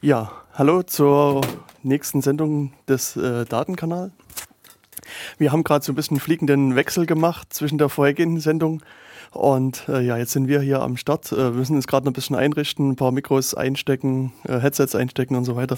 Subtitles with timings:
[0.00, 1.40] Ja, hallo zur
[1.82, 4.12] nächsten Sendung des äh, Datenkanal.
[5.38, 8.80] Wir haben gerade so ein bisschen fliegenden Wechsel gemacht zwischen der vorhergehenden Sendung
[9.32, 11.32] und äh, ja, jetzt sind wir hier am Start.
[11.32, 14.94] Äh, wir müssen uns gerade noch ein bisschen einrichten, ein paar Mikros einstecken, äh, Headsets
[14.94, 15.76] einstecken und so weiter.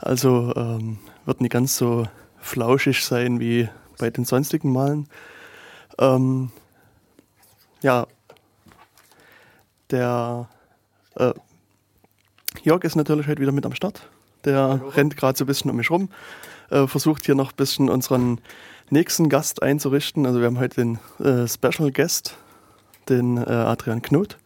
[0.00, 2.06] Also ähm, wird nicht ganz so
[2.38, 5.08] flauschig sein wie bei den sonstigen Malen.
[5.98, 6.50] Ähm,
[7.80, 8.06] ja,
[9.90, 10.50] der
[11.14, 11.32] äh,
[12.66, 14.08] Jörg ist natürlich heute wieder mit am Start.
[14.44, 14.88] Der Hallo.
[14.88, 16.08] rennt gerade so ein bisschen um mich rum,
[16.70, 18.40] äh, versucht hier noch ein bisschen unseren
[18.90, 20.26] nächsten Gast einzurichten.
[20.26, 22.36] Also wir haben heute den äh, Special Guest,
[23.08, 24.36] den äh, Adrian Knut,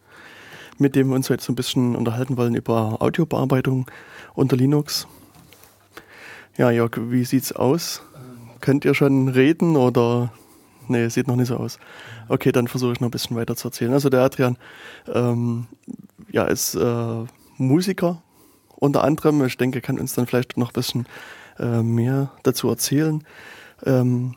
[0.77, 3.89] mit dem wir uns heute so ein bisschen unterhalten wollen über Audiobearbeitung
[4.35, 5.07] unter Linux.
[6.57, 8.03] Ja, Jörg, wie sieht's aus?
[8.59, 10.31] Könnt ihr schon reden oder
[10.87, 11.79] Nee, sieht noch nicht so aus.
[12.27, 13.93] Okay, dann versuche ich noch ein bisschen weiter zu erzählen.
[13.93, 14.57] Also der Adrian
[15.11, 15.67] ähm,
[16.29, 17.25] ja, ist äh,
[17.61, 18.21] Musiker
[18.75, 19.43] unter anderem.
[19.45, 21.05] Ich denke, kann uns dann vielleicht noch ein bisschen
[21.59, 23.23] äh, mehr dazu erzählen.
[23.85, 24.35] Ähm,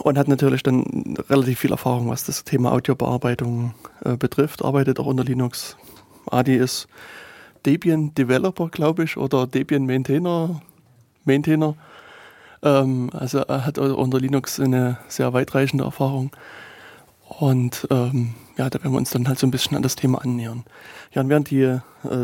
[0.00, 4.64] und hat natürlich dann relativ viel Erfahrung, was das Thema Audiobearbeitung äh, betrifft.
[4.64, 5.76] Arbeitet auch unter Linux.
[6.30, 6.86] Adi ist
[7.66, 10.62] Debian Developer, glaube ich, oder Debian Maintainer.
[11.24, 11.74] Maintainer.
[12.62, 16.30] Ähm, also er hat unter Linux eine sehr weitreichende Erfahrung.
[17.28, 20.22] Und ähm, ja, da werden wir uns dann halt so ein bisschen an das Thema
[20.22, 20.64] annähern.
[21.12, 21.80] Ja, und während die äh,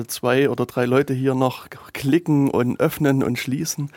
[0.07, 3.91] zwei oder drei Leute hier noch klicken und öffnen und schließen,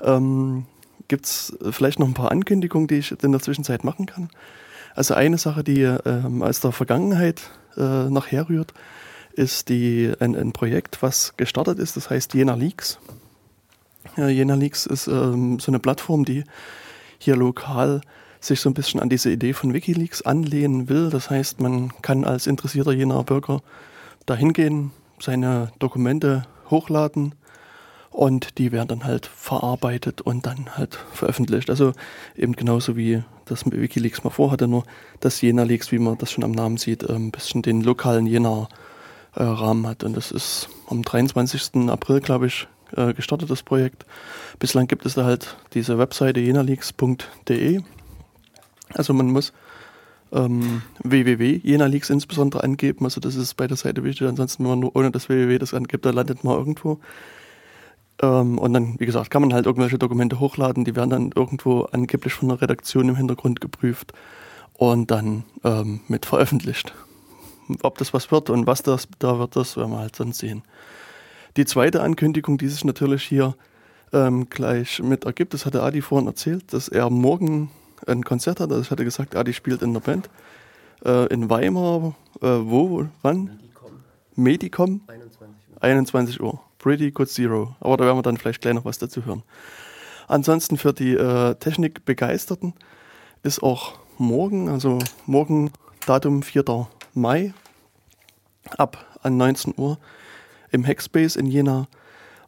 [0.00, 0.66] ähm,
[1.08, 4.30] gibt es vielleicht noch ein paar Ankündigungen, die ich in der Zwischenzeit machen kann.
[4.94, 7.42] Also eine Sache, die ähm, aus der Vergangenheit
[7.76, 8.72] äh, noch herrührt,
[9.32, 12.98] ist die, ein, ein Projekt, was gestartet ist, das heißt Jena Leaks.
[14.16, 16.44] Ja, Jena Leaks ist ähm, so eine Plattform, die
[17.18, 18.00] hier lokal
[18.44, 21.10] sich so ein bisschen an diese Idee von Wikileaks anlehnen will.
[21.10, 23.62] Das heißt, man kann als interessierter Jener Bürger
[24.26, 27.34] dahin gehen, seine Dokumente hochladen
[28.10, 31.68] und die werden dann halt verarbeitet und dann halt veröffentlicht.
[31.68, 31.92] Also
[32.36, 34.84] eben genauso wie das Wikileaks mal vorhatte, nur
[35.20, 38.68] dass Jena Leaks, wie man das schon am Namen sieht, ein bisschen den lokalen Jena
[39.34, 40.04] äh, Rahmen hat.
[40.04, 41.90] Und das ist am 23.
[41.90, 44.06] April, glaube ich, äh, gestartet, das Projekt.
[44.58, 47.82] Bislang gibt es da halt diese Webseite jenaleaks.de.
[48.94, 49.52] Also man muss
[50.32, 53.04] ähm, www jenaleaks insbesondere angeben.
[53.04, 54.26] Also das ist bei der Seite wichtig.
[54.26, 57.00] Ansonsten, wenn man nur ohne das www das angibt, da landet man irgendwo.
[58.22, 60.84] Ähm, und dann, wie gesagt, kann man halt irgendwelche Dokumente hochladen.
[60.84, 64.12] Die werden dann irgendwo angeblich von der Redaktion im Hintergrund geprüft
[64.74, 66.94] und dann ähm, mit veröffentlicht.
[67.82, 70.62] Ob das was wird und was das da wird, das werden wir halt dann sehen.
[71.56, 73.54] Die zweite Ankündigung, die sich natürlich hier
[74.12, 77.70] ähm, gleich mit ergibt, das hatte Adi vorhin erzählt, dass er morgen
[78.06, 78.70] ein Konzert hat.
[78.70, 80.28] Also ich hatte gesagt, Adi spielt in der Band
[81.04, 82.14] äh, in Weimar.
[82.40, 83.58] Äh, wo, wann?
[84.36, 85.00] Medicom.
[85.00, 85.00] Medicom?
[85.06, 85.82] 21 Uhr.
[85.82, 86.60] 21 Uhr.
[86.78, 87.76] Pretty Good Zero.
[87.80, 89.42] Aber da werden wir dann vielleicht gleich noch was dazu hören.
[90.28, 92.74] Ansonsten für die äh, Technikbegeisterten
[93.42, 95.70] ist auch morgen, also morgen
[96.06, 96.86] Datum 4.
[97.14, 97.54] Mai
[98.76, 99.98] ab an 19 Uhr
[100.70, 101.86] im Hackspace in Jena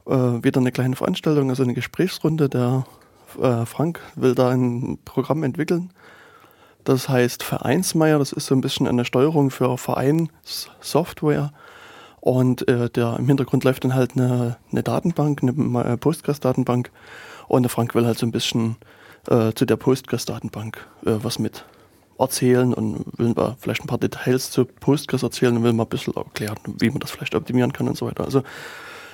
[0.06, 2.48] äh, wieder eine kleine Veranstaltung, also eine Gesprächsrunde.
[2.48, 2.86] Der
[3.40, 5.90] äh, Frank will da ein Programm entwickeln.
[6.84, 11.52] Das heißt Vereinsmeier, das ist so ein bisschen eine Steuerung für Vereinssoftware.
[12.20, 16.90] Und äh, der, im Hintergrund läuft dann halt eine, eine Datenbank, eine äh, Postgres-Datenbank.
[17.48, 18.76] Und der Frank will halt so ein bisschen
[19.28, 21.64] äh, zu der Postgres-Datenbank äh, was mit
[22.18, 25.88] erzählen und will mal vielleicht ein paar Details zu Postgres erzählen und will mal ein
[25.88, 28.24] bisschen erklären, wie man das vielleicht optimieren kann und so weiter.
[28.24, 28.42] Also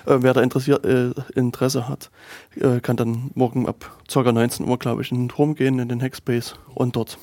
[0.06, 2.10] äh, wer da interessiert, äh, Interesse hat,
[2.56, 4.32] äh, kann dann morgen ab ca.
[4.32, 7.18] 19 Uhr, glaube ich, in den Turm gehen, in den Hackspace und dort.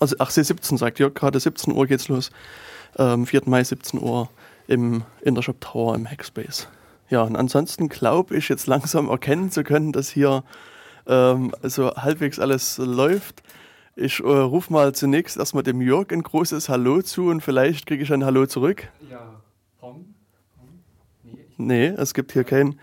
[0.00, 2.30] Also, ach, 17 sagt ihr, gerade 17 Uhr geht's los.
[2.96, 3.42] Ähm, 4.
[3.46, 4.28] Mai 17 Uhr
[4.66, 6.68] im Intershop Tower im Hackspace.
[7.10, 10.44] Ja, und ansonsten glaube ich jetzt langsam erkennen zu können, dass hier
[11.06, 13.42] ähm, so halbwegs alles läuft.
[13.96, 18.02] Ich äh, rufe mal zunächst erstmal dem Jörg ein großes Hallo zu und vielleicht kriege
[18.02, 18.88] ich ein Hallo zurück.
[19.10, 19.37] Ja?
[21.58, 22.78] Nee, es gibt hier kein,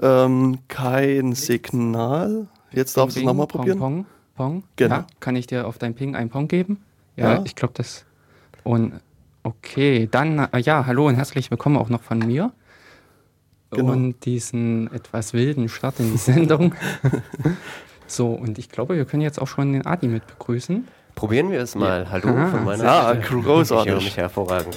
[0.00, 2.46] ähm, kein Signal.
[2.72, 3.78] Jetzt darfst du es nochmal probieren.
[3.78, 4.06] Pong,
[4.36, 4.62] Pong.
[4.76, 4.94] Genau.
[4.94, 6.82] Ja, kann ich dir auf dein Ping einen Pong geben?
[7.16, 7.42] Ja, ja.
[7.44, 8.06] ich glaube das.
[8.62, 9.00] Und
[9.42, 12.52] okay, dann, äh, ja, hallo und herzlich willkommen auch noch von mir.
[13.72, 13.92] Genau.
[13.92, 16.74] Und diesen etwas wilden Start in die Sendung.
[18.10, 20.88] So, und ich glaube, wir können jetzt auch schon den Adi mit begrüßen.
[21.14, 22.04] Probieren wir es mal.
[22.04, 22.10] Ja.
[22.10, 22.48] Hallo Aha.
[22.48, 23.34] von meiner ja, Seite.
[23.34, 23.96] Ja, großartig.
[23.96, 24.76] Ich mich hervorragend.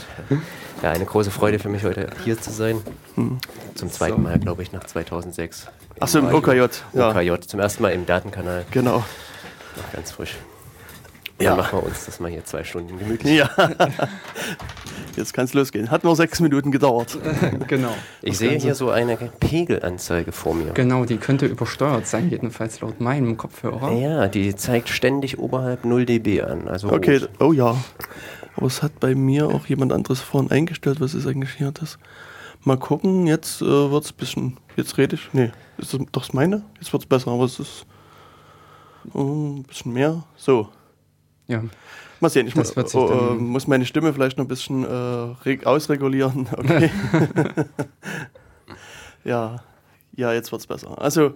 [0.82, 2.82] Ja, eine große Freude für mich, heute hier zu sein.
[3.16, 3.38] Hm.
[3.76, 4.22] Zum zweiten so.
[4.22, 5.68] Mal, glaube ich, nach 2006.
[6.00, 6.66] Achso, im OKJ.
[6.94, 7.12] Ja.
[7.12, 8.66] OKJ, zum ersten Mal im Datenkanal.
[8.72, 8.98] Genau.
[8.98, 10.36] Noch ganz frisch.
[11.44, 11.52] Ja.
[11.52, 13.38] Dann machen wir uns das mal hier zwei Stunden gemütlich.
[13.38, 13.50] Ja.
[15.16, 15.92] jetzt kann es losgehen.
[15.92, 17.18] Hat nur sechs Minuten gedauert.
[17.68, 17.94] genau.
[18.22, 20.72] Ich sehe hier so eine Pegelanzeige vor mir.
[20.74, 23.92] Genau, die könnte übersteuert sein, jedenfalls laut meinem Kopfhörer.
[23.94, 26.68] Ja, die zeigt ständig oberhalb 0 dB an.
[26.68, 27.30] Also okay, rot.
[27.40, 27.76] oh ja.
[28.56, 31.02] Aber es hat bei mir auch jemand anderes vorhin eingestellt.
[31.02, 31.98] Was ist eigentlich hier das?
[32.64, 34.58] Mal gucken, jetzt äh, wird es ein bisschen.
[34.78, 35.34] Jetzt rede ich.
[35.34, 36.64] Nee, ist das doch meine?
[36.80, 37.86] Jetzt wird es besser, aber es ist
[39.14, 40.24] oh, ein bisschen mehr.
[40.38, 40.70] So.
[41.48, 41.64] Ja.
[42.20, 46.48] Mal sehen, ich muss, oh, äh, muss, meine Stimme vielleicht noch ein bisschen äh, ausregulieren.
[46.58, 46.90] Okay.
[49.26, 49.62] ja.
[50.16, 51.02] ja, jetzt wird es besser.
[51.02, 51.34] Also,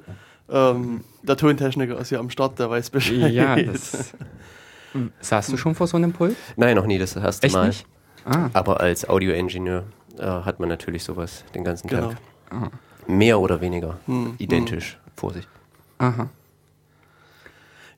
[0.50, 3.33] ähm, der Tontechniker ist ja am Start, der weiß Bescheid.
[3.33, 4.13] Ja, das
[5.19, 6.36] Saßt du schon vor so einem Pult?
[6.56, 7.68] Nein, noch nie, das erste Echt Mal.
[7.68, 7.86] Nicht?
[8.25, 8.50] Ah.
[8.53, 9.83] Aber als Audioingenieur
[10.18, 12.10] äh, hat man natürlich sowas den ganzen genau.
[12.10, 12.18] Tag.
[12.50, 12.69] Ah.
[13.07, 14.36] Mehr oder weniger hm.
[14.38, 15.12] identisch hm.
[15.15, 15.48] vor sich.
[15.98, 16.30] Aha.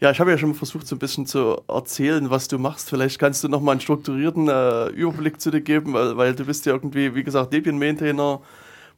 [0.02, 2.90] Ja, ich habe ja schon versucht, so ein bisschen zu erzählen, was du machst.
[2.90, 6.46] Vielleicht kannst du noch mal einen strukturierten äh, Überblick zu dir geben, weil, weil, du
[6.46, 8.40] bist ja irgendwie, wie gesagt, Debian-Maintainer,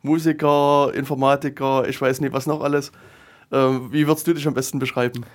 [0.03, 2.91] Musiker, Informatiker, ich weiß nicht, was noch alles.
[3.51, 5.25] Ähm, wie würdest du dich am besten beschreiben?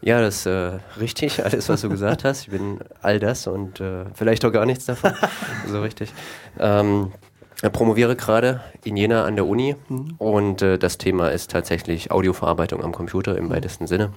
[0.00, 2.42] Ja, das ist äh, richtig, alles, was du gesagt hast.
[2.42, 5.12] Ich bin all das und äh, vielleicht auch gar nichts davon.
[5.68, 6.12] so richtig.
[6.58, 7.12] Ähm,
[7.62, 10.16] ich promoviere gerade in Jena an der Uni mhm.
[10.18, 14.10] und äh, das Thema ist tatsächlich Audioverarbeitung am Computer im weitesten Sinne.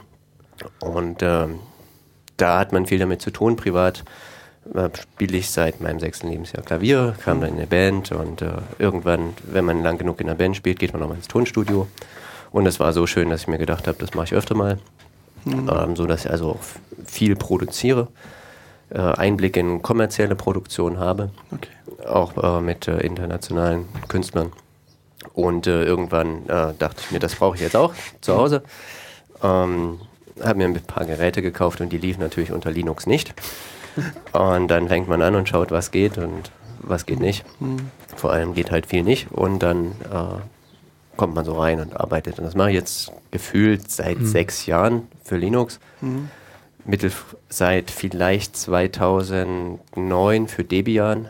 [0.80, 1.60] Und ähm,
[2.38, 3.56] da hat man viel damit zu tun.
[3.56, 4.04] Privat
[4.74, 8.54] äh, spiele ich seit meinem sechsten Lebensjahr Klavier, kam dann in eine Band und äh,
[8.80, 11.88] irgendwann, wenn man lang genug in einer Band spielt, geht man nochmal ins Tonstudio.
[12.52, 14.80] Und es war so schön, dass ich mir gedacht habe, das mache ich öfter mal.
[15.46, 15.70] Mhm.
[15.72, 16.60] Ähm, so dass ich also
[17.06, 18.08] viel produziere,
[18.90, 21.70] äh, Einblick in kommerzielle Produktion habe, okay.
[22.08, 24.52] auch äh, mit äh, internationalen Künstlern.
[25.34, 28.64] Und äh, irgendwann dachte ich mir, das brauche ich jetzt auch zu Hause.
[29.44, 30.00] Ähm,
[30.42, 33.34] habe mir ein paar Geräte gekauft und die liefen natürlich unter Linux nicht.
[34.34, 37.46] Und dann fängt man an und schaut, was geht und was geht nicht.
[38.16, 39.32] Vor allem geht halt viel nicht.
[39.32, 40.42] Und dann äh,
[41.16, 42.40] kommt man so rein und arbeitet.
[42.40, 44.26] Und das mache ich jetzt gefühlt seit mhm.
[44.26, 45.80] sechs Jahren für Linux.
[46.02, 46.30] Mhm.
[46.84, 47.12] Mittel
[47.50, 51.30] seit vielleicht 2009 für Debian.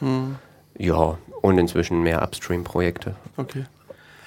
[0.00, 0.36] Mhm.
[0.78, 3.16] Ja, und inzwischen mehr Upstream-Projekte.
[3.36, 3.66] Okay.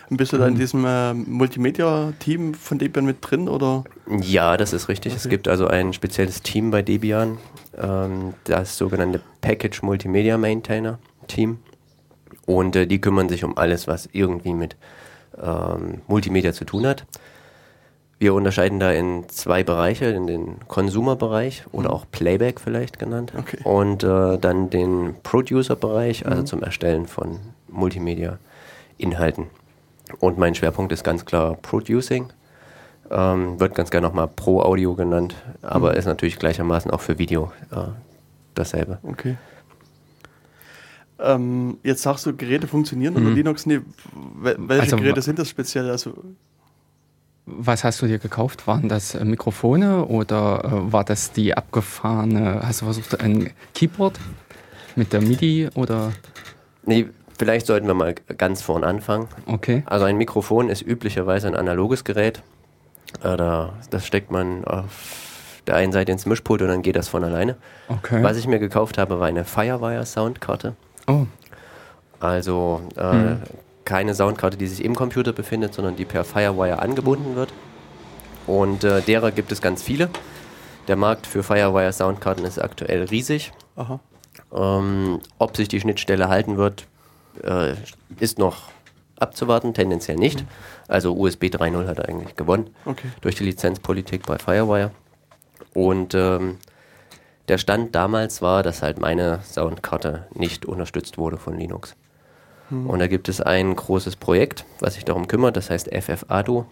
[0.09, 0.59] Und bist du da in mhm.
[0.59, 3.49] diesem äh, Multimedia-Team von Debian mit drin?
[3.49, 3.83] Oder?
[4.21, 5.13] Ja, das ist richtig.
[5.13, 5.21] Okay.
[5.23, 7.37] Es gibt also ein spezielles Team bei Debian,
[7.77, 11.59] ähm, das sogenannte Package Multimedia Maintainer Team.
[12.45, 14.77] Und äh, die kümmern sich um alles, was irgendwie mit
[15.41, 17.05] ähm, Multimedia zu tun hat.
[18.19, 21.95] Wir unterscheiden da in zwei Bereiche, in den Consumer-Bereich oder mhm.
[21.95, 23.59] auch Playback vielleicht genannt okay.
[23.63, 26.45] und äh, dann den Producer-Bereich, also mhm.
[26.47, 29.47] zum Erstellen von Multimedia-Inhalten.
[30.19, 32.31] Und mein Schwerpunkt ist ganz klar Producing.
[33.09, 35.97] Ähm, wird ganz gerne nochmal Pro Audio genannt, aber mhm.
[35.97, 37.85] ist natürlich gleichermaßen auch für Video äh,
[38.53, 38.99] dasselbe.
[39.03, 39.37] Okay.
[41.19, 43.19] Ähm, jetzt sagst du, Geräte funktionieren mhm.
[43.19, 43.65] unter Linux.
[43.65, 43.79] Nee,
[44.13, 45.89] welche also, Geräte sind das speziell?
[45.89, 46.13] Also,
[47.45, 48.67] was hast du dir gekauft?
[48.67, 54.19] Waren das äh, Mikrofone oder äh, war das die abgefahrene, hast du versucht, ein Keyboard
[54.95, 56.11] mit der MIDI oder?
[56.85, 57.07] Nee,
[57.37, 59.27] vielleicht sollten wir mal ganz vorn anfangen.
[59.45, 59.83] Okay.
[59.85, 62.41] Also ein Mikrofon ist üblicherweise ein analoges Gerät.
[63.23, 67.07] Äh, da, das steckt man auf der einen Seite ins Mischpult und dann geht das
[67.07, 67.55] von alleine.
[67.89, 68.23] Okay.
[68.23, 70.75] Was ich mir gekauft habe, war eine Firewire Soundkarte.
[71.07, 71.25] Oh.
[72.19, 73.37] Also äh, hm.
[73.85, 77.53] keine Soundkarte, die sich im Computer befindet, sondern die per Firewire angebunden wird.
[78.47, 80.09] Und äh, derer gibt es ganz viele.
[80.87, 83.51] Der Markt für Firewire Soundkarten ist aktuell riesig.
[84.53, 86.87] Ähm, ob sich die Schnittstelle halten wird,
[87.43, 87.75] äh,
[88.19, 88.69] ist noch
[89.19, 90.45] abzuwarten, tendenziell nicht.
[90.87, 93.07] Also USB 3.0 hat eigentlich gewonnen okay.
[93.21, 94.91] durch die Lizenzpolitik bei Firewire.
[95.73, 96.57] Und ähm,
[97.47, 101.95] der Stand damals war, dass halt meine Soundkarte nicht unterstützt wurde von Linux.
[102.69, 102.89] Hm.
[102.89, 106.65] Und da gibt es ein großes Projekt, was sich darum kümmert, das heißt FFADO.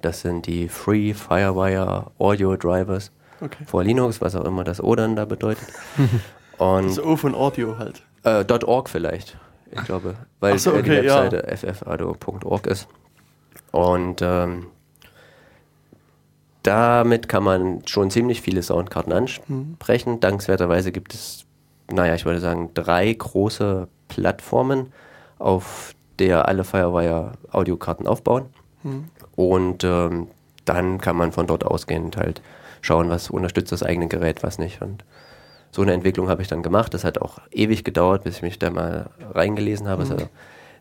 [0.00, 3.64] Das sind die Free Firewire Audio Drivers okay.
[3.66, 5.68] vor Linux, was auch immer das O dann da bedeutet.
[6.58, 8.02] Und das O von Audio halt.
[8.24, 9.36] Äh, .org vielleicht,
[9.72, 11.72] ich glaube, weil so, okay, die Webseite ja.
[11.72, 12.88] ffado.org ist.
[13.70, 14.66] Und ähm,
[16.62, 20.12] damit kann man schon ziemlich viele Soundkarten ansprechen.
[20.14, 20.20] Mhm.
[20.20, 21.44] Dankenswerterweise gibt es,
[21.90, 24.92] naja, ich würde sagen, drei große Plattformen,
[25.38, 28.46] auf der alle Firewire Audiokarten aufbauen.
[28.82, 29.04] Mhm.
[29.34, 30.28] Und ähm,
[30.64, 32.42] dann kann man von dort ausgehend halt
[32.80, 34.82] schauen, was unterstützt das eigene Gerät, was nicht.
[34.82, 35.04] Und
[35.72, 36.94] so eine Entwicklung habe ich dann gemacht.
[36.94, 40.04] Das hat auch ewig gedauert, bis ich mich da mal reingelesen habe.
[40.04, 40.12] Mhm.
[40.12, 40.28] Also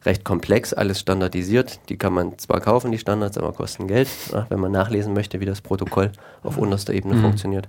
[0.05, 1.79] recht komplex, alles standardisiert.
[1.89, 4.10] Die kann man zwar kaufen, die Standards, aber kosten Geld,
[4.50, 6.12] wenn man nachlesen möchte, wie das Protokoll
[6.43, 7.21] auf unterster Ebene mhm.
[7.21, 7.67] funktioniert.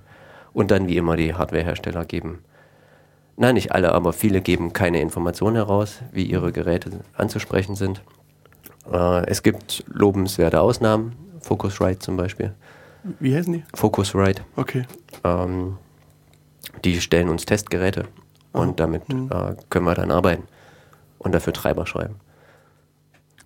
[0.53, 2.39] Und dann wie immer die Hardwarehersteller geben
[3.35, 8.01] Nein, nicht alle, aber viele geben keine Informationen heraus, wie ihre Geräte anzusprechen sind.
[8.91, 12.53] Äh, es gibt lobenswerte Ausnahmen, Focusrite zum Beispiel.
[13.19, 13.63] Wie heißen die?
[13.73, 14.43] Focusrite.
[14.55, 14.83] Okay.
[15.23, 15.77] Ähm,
[16.83, 18.07] die stellen uns Testgeräte
[18.51, 18.73] und oh.
[18.75, 19.29] damit mhm.
[19.31, 20.43] äh, können wir dann arbeiten
[21.19, 22.15] und dafür Treiber schreiben.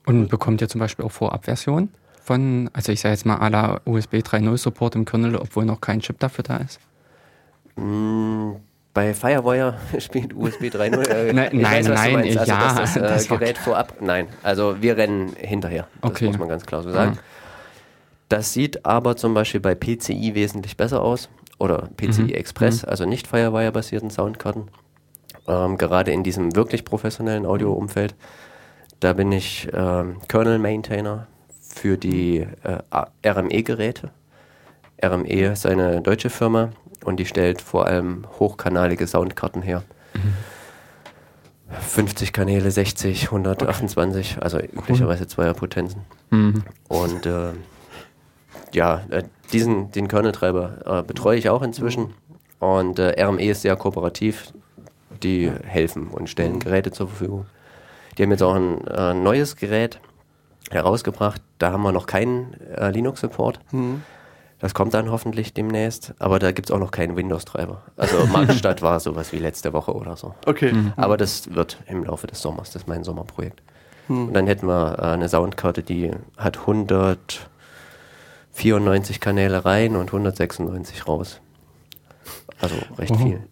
[0.05, 1.89] Und bekommt ihr zum Beispiel auch Vorabversionen
[2.23, 6.01] von, also ich sage jetzt mal la USB 3.0 Support im Kernel, obwohl noch kein
[6.01, 6.79] Chip dafür da ist?
[7.75, 8.51] Mm,
[8.93, 11.07] bei Firewire spielt USB 3.0.
[11.07, 12.73] Äh, nein, nein, weiß, nein also ja.
[12.73, 14.27] Das, das, äh, das Gerät vorab, nein.
[14.43, 15.87] Also wir rennen hinterher.
[16.01, 16.27] Das okay.
[16.27, 17.11] muss man ganz klar so sagen.
[17.11, 17.19] Mhm.
[18.29, 21.29] Das sieht aber zum Beispiel bei PCI wesentlich besser aus
[21.59, 22.29] oder PCI mhm.
[22.29, 22.89] Express, mhm.
[22.89, 24.69] also nicht Firewire-basierten Soundkarten.
[25.47, 28.15] Ähm, gerade in diesem wirklich professionellen Audio-Umfeld.
[28.99, 31.27] Da bin ich ähm, Kernel-Maintainer
[31.61, 34.11] für die äh, RME-Geräte.
[35.03, 36.71] RME ist eine deutsche Firma
[37.05, 39.83] und die stellt vor allem hochkanalige Soundkarten her.
[40.13, 40.33] Mhm.
[41.69, 44.43] 50 Kanäle, 60, 128, okay.
[44.43, 46.01] also üblicherweise Zweierpotenzen.
[46.29, 46.63] Mhm.
[46.87, 47.51] Und äh,
[48.73, 49.23] ja, äh,
[49.53, 52.13] diesen, den Kernel-Treiber äh, betreue ich auch inzwischen.
[52.59, 54.53] Und äh, RME ist sehr kooperativ.
[55.23, 56.59] Die helfen und stellen mhm.
[56.59, 57.45] Geräte zur Verfügung.
[58.17, 59.99] Die haben jetzt auch ein äh, neues Gerät
[60.69, 61.41] herausgebracht.
[61.57, 63.59] Da haben wir noch keinen äh, Linux-Support.
[63.71, 64.03] Mhm.
[64.59, 67.83] Das kommt dann hoffentlich demnächst, aber da gibt es auch noch keinen Windows-Treiber.
[67.95, 70.33] Also Marktstadt war sowas wie letzte Woche oder so.
[70.45, 70.73] Okay.
[70.73, 70.93] Mhm.
[70.95, 73.61] Aber das wird im Laufe des Sommers, das ist mein Sommerprojekt.
[74.07, 74.27] Mhm.
[74.27, 77.49] Und dann hätten wir äh, eine Soundkarte, die hat 100
[78.57, 81.41] 94 Kanäle rein und 196 raus.
[82.59, 83.17] Also recht oh.
[83.17, 83.43] viel.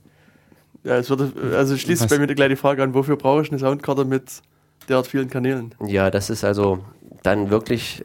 [0.84, 2.10] Ja, es wird, also schließt Was?
[2.10, 4.42] bei mir gleich die Frage an, wofür brauche ich eine Soundkarte mit
[4.90, 5.76] derart vielen Kanälen?
[5.86, 6.80] Ja, das ist also
[7.22, 8.04] dann wirklich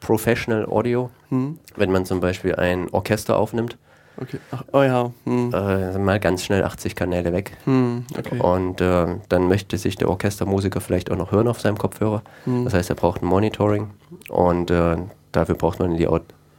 [0.00, 1.58] Professional Audio, hm.
[1.76, 3.78] wenn man zum Beispiel ein Orchester aufnimmt.
[4.16, 4.38] Okay.
[4.50, 5.12] Ach, oh ja.
[5.24, 5.54] Hm.
[5.54, 7.56] Äh, mal ganz schnell 80 Kanäle weg.
[7.64, 8.06] Hm.
[8.18, 8.38] Okay.
[8.40, 12.22] Und äh, dann möchte sich der Orchestermusiker vielleicht auch noch hören auf seinem Kopfhörer.
[12.44, 12.64] Hm.
[12.64, 13.90] Das heißt, er braucht ein Monitoring
[14.28, 14.96] und äh,
[15.32, 16.08] dafür braucht man die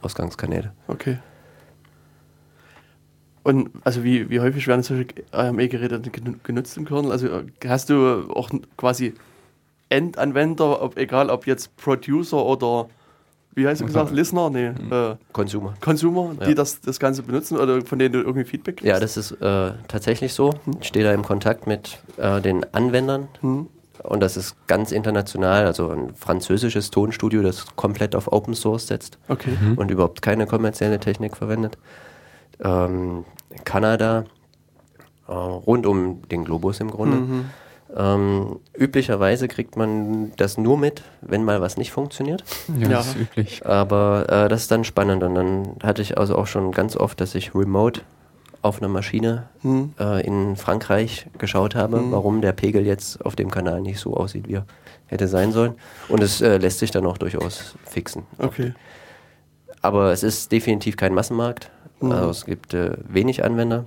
[0.02, 0.72] Ausgangskanäle.
[0.88, 1.18] Okay.
[3.42, 6.00] Und also wie, wie häufig werden solche AME-Geräte
[6.42, 7.10] genutzt im Kernel?
[7.10, 7.28] Also
[7.66, 9.14] hast du auch quasi
[9.88, 12.88] Endanwender, ob, egal ob jetzt Producer oder
[13.54, 14.48] wie heißt du gesagt, Listener?
[14.48, 14.70] Nee.
[14.70, 14.92] Mhm.
[14.92, 15.74] Äh, Consumer.
[15.80, 16.54] Consumer, die ja.
[16.54, 18.88] das, das Ganze benutzen oder von denen du irgendwie Feedback kriegst?
[18.88, 20.54] Ja, das ist äh, tatsächlich so.
[20.64, 20.76] Hm.
[20.80, 23.66] Ich stehe da im Kontakt mit äh, den Anwendern hm.
[24.02, 29.18] Und das ist ganz international, also ein französisches Tonstudio, das komplett auf Open Source setzt
[29.28, 29.56] okay.
[29.60, 29.78] mhm.
[29.78, 31.78] und überhaupt keine kommerzielle Technik verwendet.
[32.62, 33.24] Ähm,
[33.64, 34.24] Kanada,
[35.28, 37.16] äh, rund um den Globus im Grunde.
[37.16, 37.44] Mhm.
[37.94, 42.42] Ähm, üblicherweise kriegt man das nur mit, wenn mal was nicht funktioniert.
[42.78, 42.88] Ja, ja.
[42.88, 43.66] das ist üblich.
[43.66, 47.20] Aber äh, das ist dann spannend und dann hatte ich also auch schon ganz oft,
[47.20, 48.00] dass ich remote
[48.62, 49.92] auf einer Maschine hm.
[49.98, 52.12] äh, in Frankreich geschaut habe, hm.
[52.12, 54.66] warum der Pegel jetzt auf dem Kanal nicht so aussieht, wie er
[55.06, 55.74] hätte sein sollen.
[56.08, 58.22] Und es äh, lässt sich dann auch durchaus fixen.
[58.38, 58.72] Okay.
[59.82, 61.70] Aber es ist definitiv kein Massenmarkt.
[61.98, 62.12] Hm.
[62.12, 63.84] Also es gibt äh, wenig Anwender.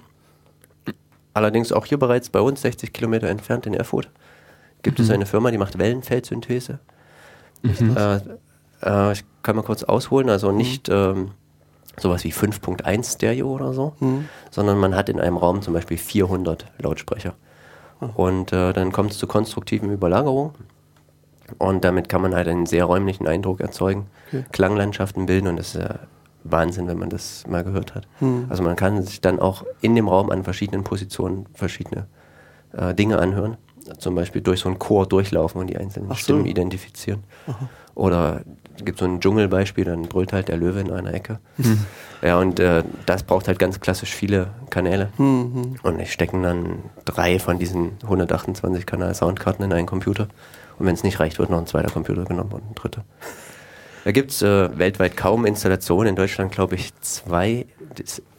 [1.33, 4.09] Allerdings auch hier bereits bei uns, 60 Kilometer entfernt in Erfurt,
[4.83, 5.05] gibt mhm.
[5.05, 6.79] es eine Firma, die macht Wellenfeldsynthese.
[7.61, 7.97] Mhm.
[9.11, 10.95] Ich kann mal kurz ausholen, also nicht mhm.
[10.95, 11.31] ähm,
[11.99, 14.27] sowas wie 5.1 Stereo oder so, mhm.
[14.51, 17.33] sondern man hat in einem Raum zum Beispiel 400 Lautsprecher.
[18.01, 18.09] Mhm.
[18.15, 20.51] Und äh, dann kommt es zu konstruktiven Überlagerungen.
[21.59, 24.45] Und damit kann man halt einen sehr räumlichen Eindruck erzeugen, okay.
[24.51, 25.99] Klanglandschaften bilden und das ist ja
[26.43, 28.07] Wahnsinn, wenn man das mal gehört hat.
[28.19, 28.47] Mhm.
[28.49, 32.07] Also man kann sich dann auch in dem Raum an verschiedenen Positionen verschiedene
[32.73, 33.57] äh, Dinge anhören.
[33.99, 36.15] Zum Beispiel durch so einen Chor durchlaufen und die einzelnen so.
[36.15, 37.23] Stimmen identifizieren.
[37.45, 37.69] Aha.
[37.95, 38.41] Oder
[38.83, 41.39] gibt so ein Dschungelbeispiel, dann brüllt halt der Löwe in einer Ecke.
[41.57, 41.85] Mhm.
[42.21, 45.09] Ja, und äh, das braucht halt ganz klassisch viele Kanäle.
[45.17, 45.77] Mhm.
[45.81, 50.27] Und ich stecken dann drei von diesen 128 Kanal Soundkarten in einen Computer.
[50.77, 53.05] Und wenn es nicht reicht, wird noch ein zweiter Computer genommen und ein dritter.
[54.03, 56.09] Da gibt es äh, weltweit kaum Installationen.
[56.09, 57.65] In Deutschland glaube ich zwei.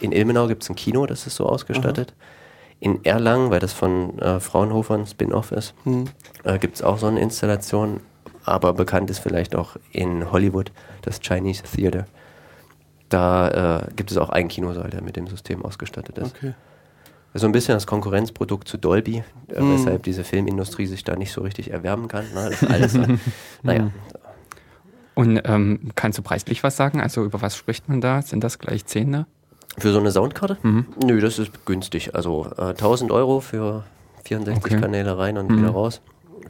[0.01, 2.15] In Ilmenau gibt es ein Kino, das ist so ausgestattet.
[2.17, 2.27] Aha.
[2.79, 6.05] In Erlangen, weil das von äh, Fraunhofer ein Spin-off ist, mhm.
[6.45, 8.01] äh, gibt es auch so eine Installation
[8.47, 10.73] aber bekannt ist vielleicht auch in Hollywood
[11.03, 12.07] das Chinese Theater.
[13.09, 16.37] Da äh, gibt es auch einen Kinosaal, der mit dem System ausgestattet ist.
[16.37, 16.55] Okay.
[17.35, 19.23] So ein bisschen das Konkurrenzprodukt zu Dolby,
[19.53, 19.75] äh, mm.
[19.75, 22.25] weshalb diese Filmindustrie sich da nicht so richtig erwärmen kann.
[22.33, 22.51] Ne?
[22.51, 22.99] Das ist alles,
[23.63, 23.83] naja.
[23.83, 23.93] Mhm.
[25.15, 27.01] Und ähm, kannst du preislich was sagen?
[27.01, 28.23] Also über was spricht man da?
[28.23, 29.27] Sind das gleich Zehner?
[29.79, 30.57] Für so eine Soundkarte?
[30.63, 30.87] Mhm.
[31.05, 32.15] Nö, das ist günstig.
[32.15, 33.85] Also äh, 1000 Euro für
[34.25, 34.81] 64 okay.
[34.81, 35.59] Kanäle rein und mhm.
[35.59, 36.01] wieder raus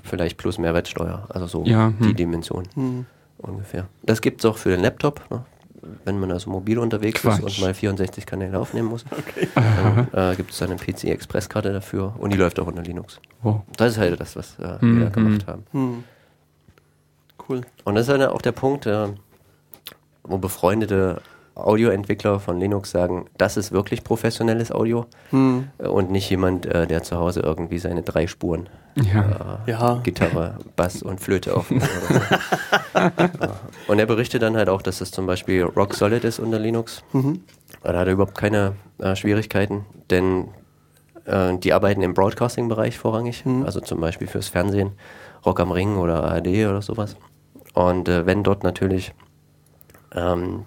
[0.07, 2.17] vielleicht plus Mehrwertsteuer, also so ja, die hm.
[2.17, 3.07] Dimension hm.
[3.39, 3.87] ungefähr.
[4.03, 5.23] Das gibt es auch für den Laptop.
[5.31, 5.45] Ne?
[6.05, 7.39] wenn man also mobil unterwegs Quatsch.
[7.39, 9.05] ist und mal 64 Kanäle aufnehmen muss.
[9.17, 9.49] Okay.
[9.55, 13.21] Dann äh, gibt es eine PC Express Karte dafür und die läuft auch unter Linux.
[13.43, 13.61] Oh.
[13.77, 14.99] Das ist halt das, was äh, mhm.
[14.99, 15.65] wir da gemacht haben.
[15.73, 16.05] Mhm.
[17.49, 17.63] Cool.
[17.85, 19.09] Und das ist halt auch der Punkt, äh,
[20.23, 21.23] wo befreundete
[21.57, 25.69] Audioentwickler von Linux sagen, das ist wirklich professionelles Audio hm.
[25.79, 29.59] und nicht jemand, äh, der zu Hause irgendwie seine drei Spuren ja.
[29.67, 30.01] Äh, ja.
[30.03, 31.85] Gitarre, Bass und Flöte aufnimmt.
[31.85, 33.49] so.
[33.93, 37.03] Und er berichtet dann halt auch, dass das zum Beispiel rock solid ist unter Linux.
[37.13, 37.43] Mhm.
[37.83, 40.49] Da hat er überhaupt keine äh, Schwierigkeiten, denn
[41.27, 43.65] äh, die arbeiten im Broadcasting-Bereich vorrangig, mhm.
[43.65, 44.93] also zum Beispiel fürs Fernsehen,
[45.45, 47.17] Rock am Ring oder ARD oder sowas.
[47.75, 49.13] Und äh, wenn dort natürlich
[50.15, 50.65] ähm,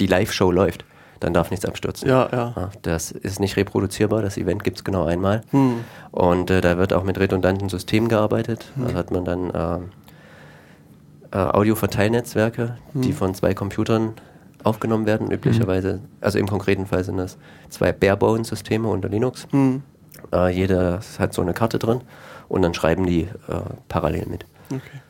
[0.00, 0.84] die Live-Show läuft,
[1.20, 2.08] dann darf nichts abstürzen.
[2.08, 2.70] Ja, ja.
[2.82, 5.42] Das ist nicht reproduzierbar, das Event gibt es genau einmal.
[5.50, 5.84] Hm.
[6.10, 8.64] Und äh, da wird auch mit redundanten Systemen gearbeitet.
[8.74, 8.88] Hm.
[8.88, 13.02] Da hat man dann äh, äh, Audio-Verteilnetzwerke, hm.
[13.02, 14.14] die von zwei Computern
[14.64, 15.30] aufgenommen werden.
[15.30, 16.00] Üblicherweise, hm.
[16.22, 17.36] also im konkreten Fall sind das
[17.68, 19.46] zwei Barebone-Systeme unter Linux.
[19.50, 19.82] Hm.
[20.32, 22.00] Äh, jeder hat so eine Karte drin
[22.48, 23.28] und dann schreiben die äh,
[23.88, 24.46] parallel mit.
[24.72, 25.00] Okay.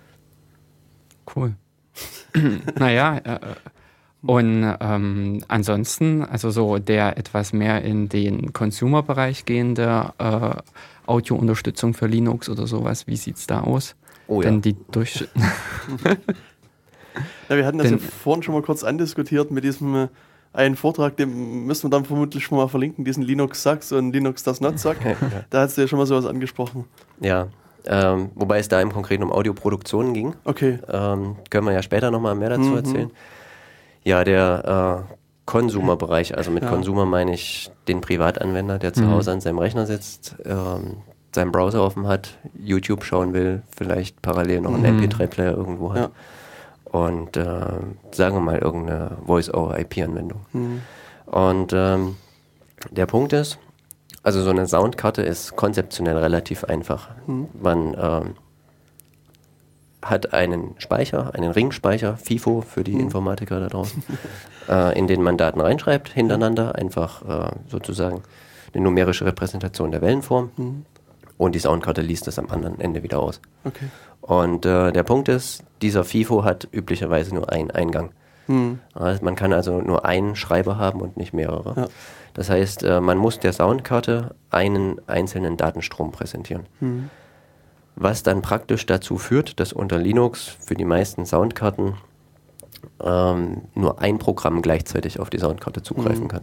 [1.35, 1.55] Cool.
[2.79, 3.39] naja, äh,
[4.23, 10.51] und ähm, ansonsten, also so der etwas mehr in den Consumer-Bereich gehende äh,
[11.07, 13.97] Audio-Unterstützung für Linux oder sowas, wie sieht es da aus?
[14.29, 14.51] Oh ja.
[14.51, 15.27] Denn die durch
[17.49, 20.09] ja, wir hatten das Denn, ja vorhin schon mal kurz andiskutiert mit diesem äh,
[20.53, 24.43] einen Vortrag, den müssen wir dann vermutlich schon mal verlinken, diesen Linux Sucks und Linux
[24.43, 24.97] Does Not Suck.
[25.51, 26.85] Da hast du ja schon mal sowas angesprochen.
[27.21, 27.49] Ja,
[27.87, 30.35] ähm, wobei es da im Konkreten um Audioproduktionen ging.
[30.45, 30.79] Okay.
[30.89, 32.77] Ähm, können wir ja später nochmal mehr dazu mhm.
[32.77, 33.11] erzählen.
[34.05, 35.15] Ja, der äh,
[35.47, 36.69] Konsumerbereich, also mit ja.
[36.71, 39.11] Konsumer meine ich den Privatanwender, der zu mhm.
[39.11, 40.99] Hause an seinem Rechner sitzt, ähm,
[41.35, 45.05] seinen Browser offen hat, YouTube schauen will, vielleicht parallel noch einen mhm.
[45.05, 45.99] MP3-Player irgendwo hat.
[46.03, 46.99] Ja.
[46.99, 47.45] Und äh,
[48.13, 50.41] sagen wir mal irgendeine Voice-over-IP-Anwendung.
[50.53, 50.83] Mhm.
[51.27, 52.17] Und ähm,
[52.91, 53.59] der Punkt ist,
[54.23, 57.09] also so eine Soundkarte ist konzeptionell relativ einfach.
[57.27, 57.49] Mhm.
[57.61, 58.35] Man ähm,
[60.03, 63.01] hat einen Speicher, einen Ringspeicher, FIFO für die mhm.
[63.01, 64.03] Informatiker da draußen,
[64.69, 68.23] äh, in den man Daten reinschreibt, hintereinander, einfach äh, sozusagen
[68.73, 70.51] eine numerische Repräsentation der Wellenform.
[70.57, 70.87] Mhm.
[71.37, 73.41] Und die Soundkarte liest das am anderen Ende wieder aus.
[73.65, 73.87] Okay.
[74.21, 78.13] Und äh, der Punkt ist, dieser FIFO hat üblicherweise nur einen Eingang.
[78.47, 78.81] Mhm.
[78.95, 81.75] Also man kann also nur einen Schreiber haben und nicht mehrere.
[81.77, 81.89] Ja.
[82.35, 86.67] Das heißt, äh, man muss der Soundkarte einen einzelnen Datenstrom präsentieren.
[86.81, 87.11] Mhm
[88.01, 91.95] was dann praktisch dazu führt, dass unter Linux für die meisten Soundkarten
[93.05, 96.29] ähm, nur ein Programm gleichzeitig auf die Soundkarte zugreifen mhm.
[96.29, 96.43] kann.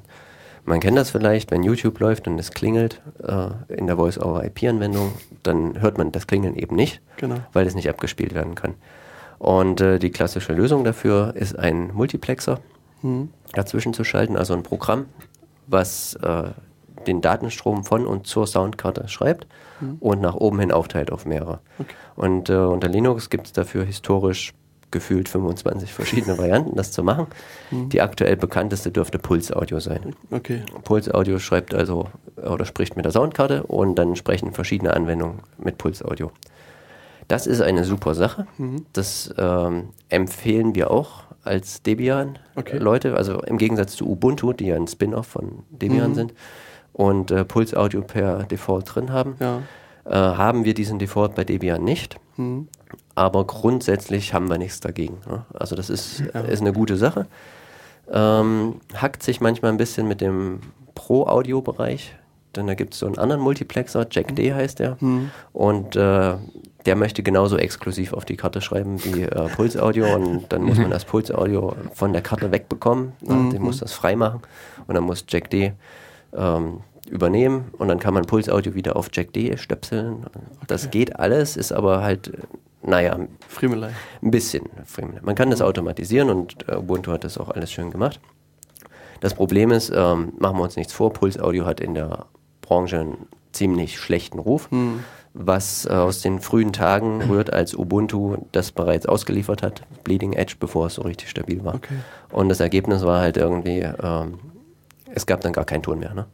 [0.66, 5.82] Man kennt das vielleicht, wenn YouTube läuft und es klingelt äh, in der Voice-over-IP-Anwendung, dann
[5.82, 7.38] hört man das Klingeln eben nicht, genau.
[7.54, 8.76] weil es nicht abgespielt werden kann.
[9.40, 12.60] Und äh, die klassische Lösung dafür ist ein Multiplexer
[13.02, 13.30] mhm.
[13.54, 15.06] dazwischen zu schalten, also ein Programm,
[15.66, 16.50] was äh,
[17.08, 19.48] den Datenstrom von und zur Soundkarte schreibt
[19.80, 19.98] mhm.
[20.00, 21.60] und nach oben hin aufteilt auf mehrere.
[21.80, 21.94] Okay.
[22.16, 24.54] Und äh, unter Linux gibt es dafür historisch
[24.92, 27.28] gefühlt 25 verschiedene Varianten, das zu machen.
[27.72, 27.90] Mhm.
[27.90, 30.16] Die aktuell bekannteste dürfte Pulse Audio sein.
[30.32, 30.64] Okay.
[30.84, 35.78] Pulse Audio schreibt also oder spricht mit der Soundkarte und dann sprechen verschiedene Anwendungen mit
[35.78, 36.32] Pulse Audio.
[37.28, 38.48] Das ist eine super Sache.
[38.58, 38.86] Mhm.
[38.94, 43.10] Das ähm, empfehlen wir auch als Debian-Leute.
[43.10, 43.18] Okay.
[43.18, 46.16] Also im Gegensatz zu Ubuntu, die ja ein Spin-off von Debian mhm.
[46.16, 46.34] sind,
[46.98, 49.36] und äh, Pulse Audio per Default drin haben.
[49.40, 49.62] Ja.
[50.06, 52.20] Äh, haben wir diesen Default bei Debian nicht.
[52.38, 52.68] Mhm.
[53.14, 55.18] Aber grundsätzlich haben wir nichts dagegen.
[55.30, 55.46] Ne?
[55.54, 56.42] Also das ist, ja.
[56.42, 57.28] ist eine gute Sache.
[58.12, 60.62] Ähm, hackt sich manchmal ein bisschen mit dem
[60.96, 62.16] Pro-Audio-Bereich,
[62.56, 64.98] denn da gibt es so einen anderen Multiplexer, Jack D heißt der.
[65.00, 65.30] Mhm.
[65.54, 66.36] Und äh,
[66.88, 70.78] der möchte genauso exklusiv auf die Karte schreiben wie äh, Pulse Audio und dann muss
[70.78, 73.12] man das Pulse Audio von der Karte wegbekommen.
[73.22, 73.52] Mhm.
[73.52, 74.42] Den muss das freimachen
[74.88, 75.74] und dann muss Jack D
[76.34, 80.26] ähm, übernehmen und dann kann man Pulsaudio wieder auf Jack D stöpseln.
[80.26, 80.40] Okay.
[80.68, 82.32] Das geht alles, ist aber halt,
[82.84, 83.92] naja, Friemelei.
[84.22, 85.22] ein bisschen Friemelei.
[85.22, 88.20] Man kann das automatisieren und äh, Ubuntu hat das auch alles schön gemacht.
[89.20, 92.26] Das Problem ist, ähm, machen wir uns nichts vor, Pulsaudio hat in der
[92.62, 95.04] Branche einen ziemlich schlechten Ruf, hm.
[95.34, 100.56] was äh, aus den frühen Tagen rührt, als Ubuntu das bereits ausgeliefert hat, Bleeding Edge,
[100.60, 101.76] bevor es so richtig stabil war.
[101.76, 101.96] Okay.
[102.32, 104.40] Und das Ergebnis war halt irgendwie, ähm,
[105.18, 106.14] es gab dann gar keinen Ton mehr.
[106.14, 106.26] Ne?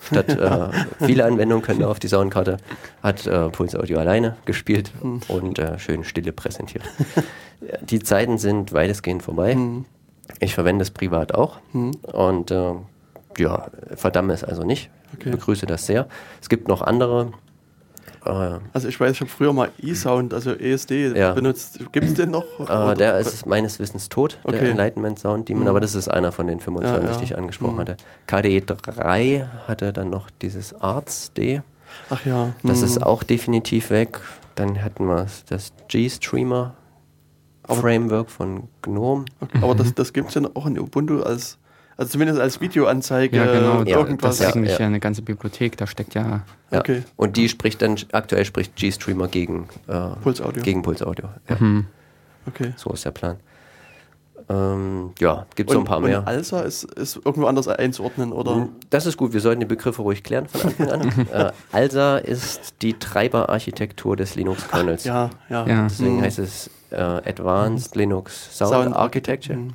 [0.00, 2.58] Statt äh, viele Anwendungen können auf die Soundkarte,
[3.02, 5.20] hat äh, Pulse Audio alleine gespielt hm.
[5.28, 6.84] und äh, schön Stille präsentiert.
[7.80, 9.54] die Zeiten sind weitestgehend vorbei.
[9.54, 9.84] Hm.
[10.40, 11.92] Ich verwende es privat auch hm.
[12.02, 12.72] und äh,
[13.38, 14.90] ja, verdamme es also nicht.
[15.14, 15.30] Okay.
[15.30, 16.08] Begrüße das sehr.
[16.40, 17.32] Es gibt noch andere
[18.24, 21.32] Äh, also ich weiß, ich habe früher mal E-Sound, also ESD ja.
[21.32, 21.80] benutzt.
[21.92, 22.44] Gibt es den noch?
[22.60, 24.58] Äh, der ist meines Wissens tot, okay.
[24.58, 25.68] der Enlightenment Sound Demon, mhm.
[25.68, 27.18] aber das ist einer von den 25, ja, ja.
[27.18, 27.80] die ich angesprochen mhm.
[27.80, 27.96] hatte.
[28.26, 31.62] KDE 3 hatte dann noch dieses Arts D.
[32.10, 32.52] Ach ja.
[32.62, 32.84] Das mhm.
[32.84, 34.20] ist auch definitiv weg.
[34.54, 36.74] Dann hatten wir das G-Streamer
[37.68, 39.24] Framework von GNOME.
[39.40, 39.58] Okay.
[39.62, 41.58] Aber das, das gibt es ja auch in Ubuntu als
[41.96, 43.36] also zumindest als Videoanzeige.
[43.36, 43.82] Ja, genau.
[43.84, 44.38] Irgendwas.
[44.38, 44.86] Das ist eigentlich ja.
[44.86, 46.42] eine ganze Bibliothek, da steckt ja.
[46.70, 46.78] ja.
[46.80, 47.02] Okay.
[47.16, 50.62] Und die spricht dann, aktuell spricht G-Streamer gegen äh, Puls Audio.
[50.62, 51.28] Gegen Puls Audio.
[51.48, 51.56] Ja.
[51.58, 51.86] Mhm.
[52.46, 52.72] Okay.
[52.76, 53.36] So ist der Plan.
[54.48, 56.20] Ähm, ja, gibt es so ein paar mehr.
[56.20, 58.56] Und ALSA ist, ist irgendwo anders einzuordnen, oder?
[58.56, 61.26] Hm, das ist gut, wir sollten die Begriffe ruhig klären von Anfang an.
[61.32, 65.04] äh, ALSA ist die Treiberarchitektur des Linux-Kernels.
[65.04, 65.66] Ja, ja.
[65.66, 65.82] ja.
[65.84, 66.22] Deswegen mhm.
[66.22, 69.58] heißt es äh, Advanced Linux Sound, Sound Architecture.
[69.58, 69.74] Mhm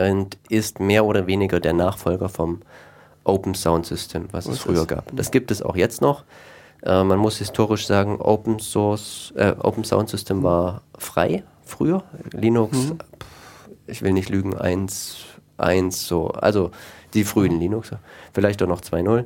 [0.00, 2.60] und ist mehr oder weniger der Nachfolger vom
[3.24, 5.10] Open Sound System, was, was es früher gab.
[5.14, 6.24] Das gibt es auch jetzt noch.
[6.82, 12.02] Äh, man muss historisch sagen, Open Source, äh, Open Sound System war frei früher.
[12.32, 12.98] Linux, mhm.
[13.86, 15.18] ich will nicht lügen, 1,
[15.58, 16.70] 1 so, also
[17.14, 17.90] die frühen Linux,
[18.32, 19.24] vielleicht auch noch 2.0.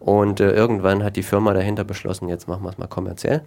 [0.00, 3.42] Und äh, irgendwann hat die Firma dahinter beschlossen, jetzt machen wir es mal kommerziell.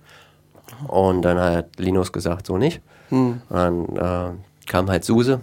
[0.88, 2.82] Und dann hat Linux gesagt, so nicht.
[3.10, 3.42] Mhm.
[3.50, 4.32] dann äh,
[4.66, 5.40] kam halt SUSE,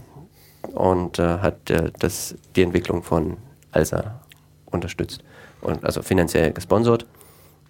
[0.72, 3.36] und äh, hat äh, das, die Entwicklung von
[3.72, 4.20] ALSA
[4.66, 5.22] unterstützt
[5.60, 7.06] und also finanziell gesponsert.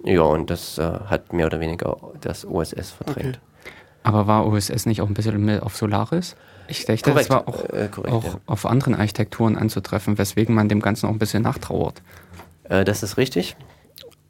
[0.04, 3.40] Ja, und das äh, hat mehr oder weniger das OSS verdrängt.
[3.40, 3.72] Okay.
[4.02, 6.36] Aber war OSS nicht auch ein bisschen mehr auf Solaris?
[6.68, 8.40] Ich denke, das war auch, äh, korrekt, auch ja.
[8.46, 12.02] auf anderen Architekturen anzutreffen, weswegen man dem Ganzen auch ein bisschen nachtrauert.
[12.64, 13.56] Äh, das ist richtig.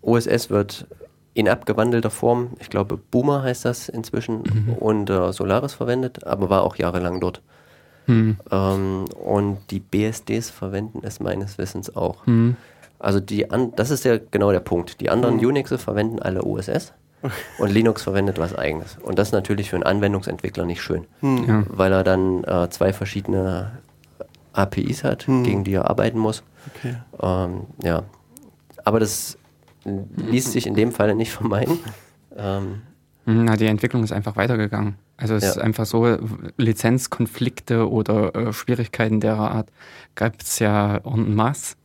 [0.03, 0.87] OSS wird
[1.35, 4.75] in abgewandelter Form, ich glaube Boomer heißt das inzwischen, mhm.
[4.79, 7.43] unter Solaris verwendet, aber war auch jahrelang dort.
[8.07, 8.37] Hm.
[8.51, 12.27] Ähm, und die BSDs verwenden es meines Wissens auch.
[12.27, 12.57] Hm.
[12.99, 15.01] Also die an, das ist ja genau der Punkt.
[15.01, 15.49] Die anderen hm.
[15.49, 16.93] Unixe verwenden alle OSS
[17.59, 18.99] und Linux verwendet was eigenes.
[19.03, 21.45] Und das ist natürlich für einen Anwendungsentwickler nicht schön, hm.
[21.47, 21.63] ja.
[21.69, 23.73] weil er dann äh, zwei verschiedene
[24.53, 25.45] APIs hat, hm.
[25.45, 26.43] gegen die er arbeiten muss.
[26.77, 26.97] Okay.
[27.21, 28.03] Ähm, ja.
[28.85, 29.39] Aber das
[29.85, 31.79] ließ sich in dem Fall nicht vermeiden.
[32.37, 32.83] Ähm,
[33.27, 34.97] na, die Entwicklung ist einfach weitergegangen.
[35.17, 35.51] Also es ja.
[35.51, 36.19] ist einfach so,
[36.57, 39.71] Lizenzkonflikte oder äh, Schwierigkeiten derer Art
[40.15, 41.77] gab es ja en masse.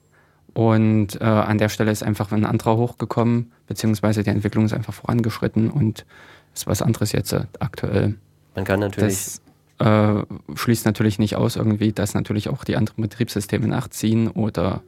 [0.53, 4.93] Und äh, an der Stelle ist einfach ein anderer hochgekommen, beziehungsweise die Entwicklung ist einfach
[4.93, 6.05] vorangeschritten und
[6.53, 8.15] ist was anderes jetzt äh, aktuell.
[8.55, 9.39] Man kann natürlich.
[9.77, 10.25] Das äh,
[10.55, 14.81] schließt natürlich nicht aus, irgendwie, dass natürlich auch die anderen Betriebssysteme nachziehen oder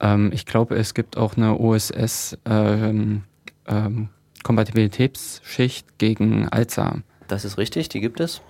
[0.00, 3.22] ähm, ich glaube, es gibt auch eine OSS ähm,
[3.66, 4.08] ähm,
[4.48, 6.96] Kompatibilitätsschicht gegen Alza.
[7.28, 8.40] Das ist richtig, die gibt es,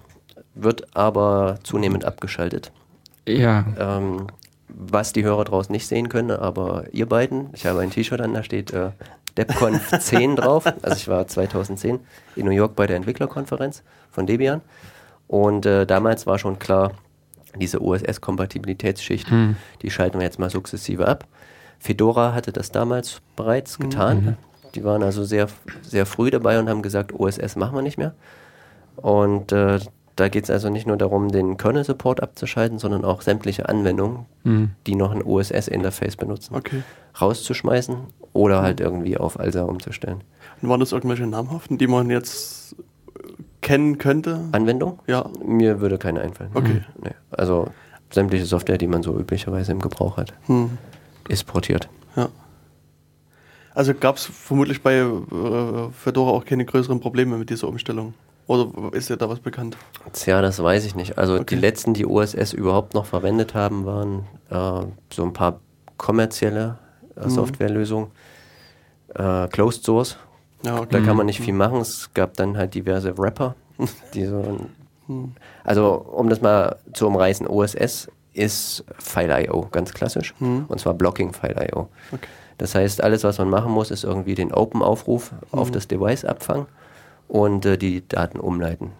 [0.54, 2.70] wird aber zunehmend abgeschaltet.
[3.26, 3.66] Ja.
[3.76, 4.28] Ähm,
[4.68, 8.32] was die Hörer draußen nicht sehen können, aber ihr beiden, ich habe ein T-Shirt an,
[8.32, 8.90] da steht äh,
[9.36, 10.66] DevConf 10 drauf.
[10.82, 11.98] Also ich war 2010
[12.36, 13.82] in New York bei der Entwicklerkonferenz
[14.12, 14.60] von Debian
[15.26, 16.92] und äh, damals war schon klar,
[17.56, 19.56] diese OSS-Kompatibilitätsschicht, hm.
[19.82, 21.26] die schalten wir jetzt mal sukzessive ab.
[21.80, 24.24] Fedora hatte das damals bereits getan.
[24.24, 24.47] Mhm.
[24.78, 25.48] Die waren also sehr,
[25.82, 28.14] sehr früh dabei und haben gesagt, OSS machen wir nicht mehr.
[28.94, 29.80] Und äh,
[30.14, 34.70] da geht es also nicht nur darum, den Kernel-Support abzuschalten, sondern auch sämtliche Anwendungen, mhm.
[34.86, 36.84] die noch ein OSS-Interface benutzen, okay.
[37.20, 37.96] rauszuschmeißen
[38.32, 38.64] oder mhm.
[38.64, 40.22] halt irgendwie auf ALSA umzustellen.
[40.62, 42.76] Und waren das irgendwelche namhaften, die man jetzt
[43.60, 44.38] kennen könnte?
[44.52, 45.00] Anwendung?
[45.08, 45.28] Ja.
[45.44, 46.52] Mir würde keine einfallen.
[46.54, 46.82] Okay.
[47.02, 47.14] Nee.
[47.32, 47.68] Also
[48.10, 50.78] sämtliche Software, die man so üblicherweise im Gebrauch hat, mhm.
[51.28, 51.88] ist portiert.
[52.14, 52.28] Ja.
[53.74, 58.14] Also gab es vermutlich bei äh, Fedora auch keine größeren Probleme mit dieser Umstellung?
[58.48, 59.76] Oder ist dir da was bekannt?
[60.14, 61.18] Tja, das weiß ich nicht.
[61.18, 61.44] Also okay.
[61.50, 65.60] die letzten, die OSS überhaupt noch verwendet haben, waren äh, so ein paar
[65.98, 66.78] kommerzielle
[67.16, 67.30] äh, mhm.
[67.30, 68.08] Softwarelösungen.
[69.14, 70.16] Äh, Closed Source.
[70.64, 70.88] Ja, okay.
[70.90, 71.58] Da kann man nicht viel mhm.
[71.58, 71.80] machen.
[71.80, 73.54] Es gab dann halt diverse Rapper,
[74.14, 74.58] die so.
[75.06, 75.32] Mhm.
[75.62, 80.34] Also, um das mal zu umreißen, OSS ist File.io, ganz klassisch.
[80.38, 80.64] Mhm.
[80.68, 81.88] Und zwar Blocking File.io.
[82.12, 82.28] Okay.
[82.58, 86.66] Das heißt, alles, was man machen muss, ist irgendwie den Open-Aufruf auf das Device abfangen
[87.28, 88.90] und äh, die Daten umleiten.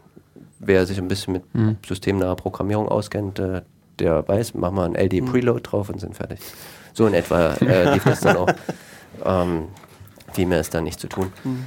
[0.60, 1.76] Wer sich ein bisschen mit mhm.
[1.86, 3.62] systemnaher Programmierung auskennt, äh,
[3.98, 5.62] der weiß, machen wir ein LD-Preload mhm.
[5.62, 6.38] drauf und sind fertig.
[6.92, 8.48] So in etwa äh, lief das dann auch.
[9.24, 9.64] Ähm,
[10.32, 11.32] viel mehr ist da nicht zu tun.
[11.42, 11.64] Mhm.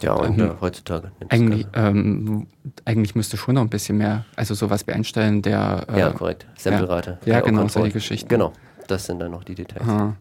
[0.00, 1.10] Ja, und ähm, heutzutage.
[1.28, 2.46] Eigentlich, ähm,
[2.84, 5.86] eigentlich müsste schon noch ein bisschen mehr, also sowas wie einstellen, der.
[5.88, 6.46] Äh, ja, korrekt.
[6.58, 7.18] Samplerate.
[7.24, 8.28] Ja, ja genau, solche Geschichten.
[8.28, 8.52] Genau,
[8.88, 9.88] das sind dann noch die Details.
[9.88, 10.16] Aha.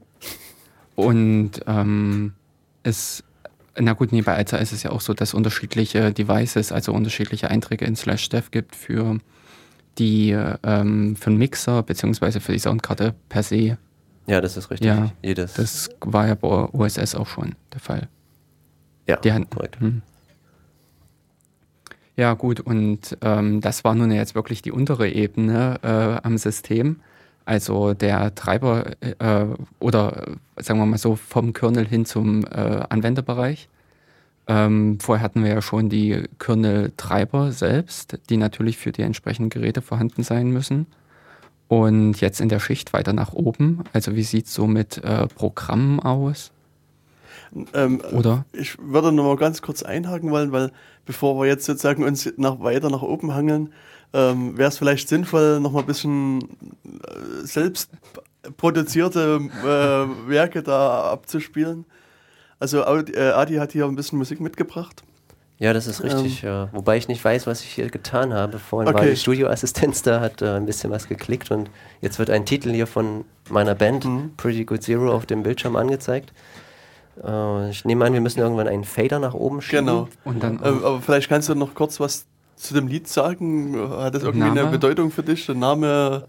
[0.95, 2.33] Und ähm,
[2.83, 3.23] es
[3.77, 7.49] na gut, nee, bei Alza ist es ja auch so, dass unterschiedliche Devices, also unterschiedliche
[7.49, 9.19] Einträge in Slash Dev gibt für
[9.97, 13.77] die ähm, für den Mixer beziehungsweise für die Soundkarte per se.
[14.27, 14.87] Ja, das ist richtig.
[14.87, 15.53] Ja, Jedes.
[15.53, 18.07] Das war ja bei OSS auch schon der Fall.
[19.07, 19.79] Ja, die hatten, korrekt.
[19.79, 20.01] Hm.
[22.17, 27.01] Ja, gut, und ähm, das war nun jetzt wirklich die untere Ebene äh, am System.
[27.45, 29.45] Also der Treiber äh,
[29.79, 33.69] oder sagen wir mal so vom Kernel hin zum äh, Anwenderbereich.
[34.47, 39.81] Ähm, vorher hatten wir ja schon die Kernel-Treiber selbst, die natürlich für die entsprechenden Geräte
[39.81, 40.87] vorhanden sein müssen.
[41.67, 43.83] Und jetzt in der Schicht weiter nach oben.
[43.91, 46.51] Also wie sieht es so mit äh, Programmen aus?
[47.73, 48.45] Ähm, Oder?
[48.53, 50.71] Ich würde noch mal ganz kurz einhaken wollen, weil
[51.05, 53.71] bevor wir jetzt sozusagen uns nach, weiter nach oben hangeln,
[54.15, 57.89] ähm, wäre es vielleicht sinnvoll, noch mal ein bisschen äh, selbst
[58.57, 61.85] produzierte äh, Werke da abzuspielen.
[62.59, 65.03] Also äh, Adi hat hier ein bisschen Musik mitgebracht.
[65.57, 66.43] Ja, das ist richtig.
[66.43, 66.69] Ähm, ja.
[66.71, 68.59] Wobei ich nicht weiß, was ich hier getan habe.
[68.59, 68.99] Vorhin okay.
[68.99, 71.69] war die Studioassistenz da, hat äh, ein bisschen was geklickt und
[72.01, 74.33] jetzt wird ein Titel hier von meiner Band, mhm.
[74.37, 76.33] Pretty Good Zero, auf dem Bildschirm angezeigt.
[77.23, 79.85] Äh, ich nehme an, wir müssen irgendwann einen Fader nach oben schieben.
[79.85, 80.07] Genau.
[80.23, 82.25] Und dann äh, aber vielleicht kannst du noch kurz was
[82.55, 83.77] zu dem Lied sagen.
[83.89, 84.61] Hat das irgendwie Name?
[84.61, 85.45] eine Bedeutung für dich?
[85.45, 86.25] Der Name?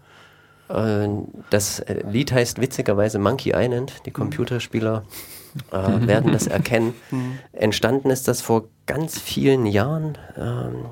[0.69, 1.07] Äh,
[1.49, 4.05] das äh, Lied heißt witzigerweise Monkey Island.
[4.05, 5.03] Die Computerspieler
[5.71, 6.93] äh, werden das erkennen.
[7.11, 7.39] Mhm.
[7.53, 10.85] Entstanden ist das vor ganz vielen Jahren, ähm,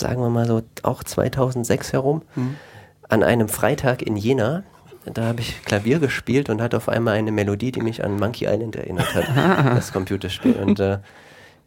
[0.00, 2.56] sagen wir mal so auch 2006 herum, mhm.
[3.08, 4.64] an einem Freitag in Jena.
[5.06, 8.46] Da habe ich Klavier gespielt und hatte auf einmal eine Melodie, die mich an Monkey
[8.46, 9.26] Island erinnert hat,
[9.76, 10.54] das Computerspiel.
[10.54, 10.98] Und äh,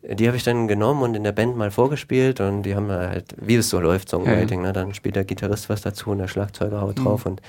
[0.09, 3.35] die habe ich dann genommen und in der Band mal vorgespielt und die haben halt,
[3.39, 4.67] wie es so läuft, Songwriting, ja.
[4.67, 4.73] ne?
[4.73, 7.03] dann spielt der Gitarrist was dazu und der Schlagzeuger haut mhm.
[7.03, 7.41] drauf und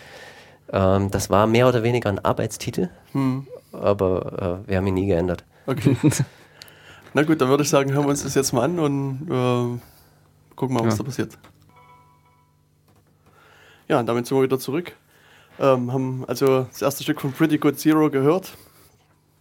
[0.73, 3.47] ähm, das war mehr oder weniger ein Arbeitstitel, mhm.
[3.73, 5.45] aber äh, wir haben ihn nie geändert.
[5.67, 5.97] Okay.
[7.15, 10.55] Na gut, dann würde ich sagen, hören wir uns das jetzt mal an und äh,
[10.57, 10.99] gucken mal, was ja.
[10.99, 11.39] da passiert.
[13.89, 14.95] Ja, und damit sind wir wieder zurück.
[15.59, 18.53] Ähm, haben also das erste Stück von Pretty Good Zero gehört.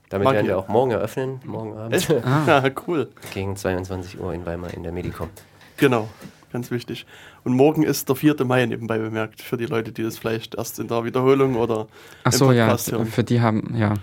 [0.10, 2.08] Damit Mag werden wir auch morgen eröffnen, morgen Abend.
[2.24, 2.44] Ah.
[2.48, 3.10] Ja, cool.
[3.34, 5.30] Gegen 22 Uhr in Weimar in der Medicom.
[5.76, 6.08] Genau,
[6.52, 7.06] ganz wichtig.
[7.44, 8.36] Und morgen ist der 4.
[8.46, 11.88] Mai nebenbei bemerkt, für die Leute, die das vielleicht erst in der Wiederholung oder
[12.24, 13.06] Ach so, ja, hören.
[13.08, 13.96] für die haben, ja,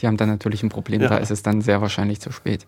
[0.00, 1.08] die haben dann natürlich ein Problem, ja.
[1.08, 2.66] da ist es dann sehr wahrscheinlich zu spät.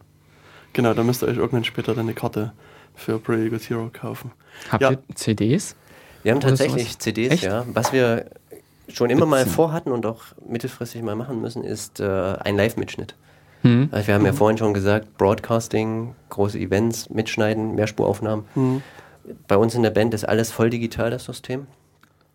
[0.72, 2.52] Genau, da müsst ihr euch irgendwann später dann eine Karte
[2.94, 4.32] für Pretty Good Hero kaufen.
[4.70, 4.90] Habt ja.
[4.90, 5.76] ihr CDs?
[6.22, 7.44] Wir haben tatsächlich CDs, Echt?
[7.44, 7.64] ja.
[7.72, 8.26] Was wir
[8.92, 13.14] schon immer mal vorhatten und auch mittelfristig mal machen müssen, ist äh, ein Live-Mitschnitt.
[13.62, 13.88] Mhm.
[13.90, 18.44] Also wir haben ja vorhin schon gesagt, Broadcasting, große Events, Mitschneiden, Mehrspuraufnahmen.
[18.54, 18.82] Mhm.
[19.46, 21.66] Bei uns in der Band ist alles voll digital, das System.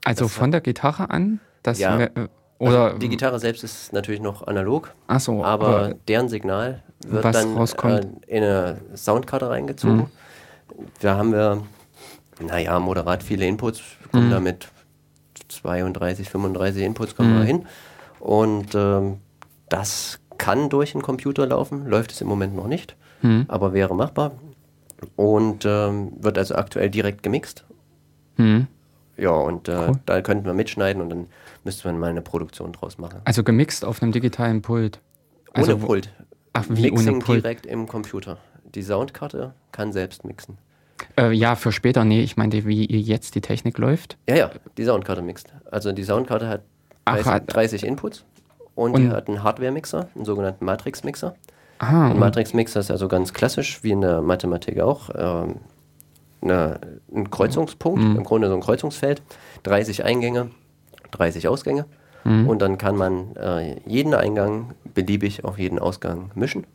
[0.04, 1.40] Also das von der Gitarre an?
[1.64, 2.00] Das ja.
[2.00, 2.10] Äh,
[2.58, 6.84] oder also die Gitarre selbst ist natürlich noch analog, Ach so, aber, aber deren Signal
[7.06, 9.98] wird dann äh, in eine Soundkarte reingezogen.
[9.98, 10.86] Mhm.
[11.02, 11.64] Da haben wir,
[12.40, 14.32] naja, moderat viele Inputs, kommen mhm.
[14.32, 14.70] damit
[15.50, 17.38] 32, 35 Inputs kommen mhm.
[17.38, 17.66] wir hin.
[18.20, 19.18] Und ähm,
[19.70, 23.46] das kann durch einen Computer laufen, läuft es im Moment noch nicht, mhm.
[23.48, 24.32] aber wäre machbar.
[25.16, 27.66] Und ähm, wird also aktuell direkt gemixt.
[28.38, 28.68] Mhm.
[29.18, 30.00] Ja, und äh, cool.
[30.06, 31.28] da könnten wir mitschneiden und dann
[31.64, 33.22] müsste man mal eine Produktion draus machen.
[33.26, 35.00] Also gemixt auf einem digitalen Pult.
[35.54, 36.10] Also, ohne Pult.
[36.54, 37.44] Ach, wie Mixing ohne Pult?
[37.44, 38.38] direkt im Computer.
[38.74, 40.58] Die Soundkarte kann selbst mixen.
[41.18, 44.18] Äh, ja, für später, nee, ich meinte, wie jetzt die Technik läuft.
[44.28, 45.54] Ja, ja, die Soundkarte mixt.
[45.70, 46.62] Also die Soundkarte hat
[47.06, 48.24] 30, Ach, 30 Inputs
[48.76, 51.36] und, und, die hat einen Hardware-Mixer, einen sogenannten Matrix-Mixer.
[51.80, 55.10] Ah, ein Matrix-Mixer ist also ganz klassisch, wie in der Mathematik auch.
[55.16, 55.56] Ähm,
[56.42, 56.80] eine,
[57.14, 58.18] ein Kreuzungspunkt, mhm.
[58.18, 59.22] im Grunde so ein Kreuzungsfeld,
[59.64, 60.52] 30 Eingänge,
[61.12, 61.86] 30 Ausgänge.
[62.24, 62.48] Mhm.
[62.48, 66.66] Und dann kann man äh, jeden Eingang beliebig auf jeden Ausgang mischen.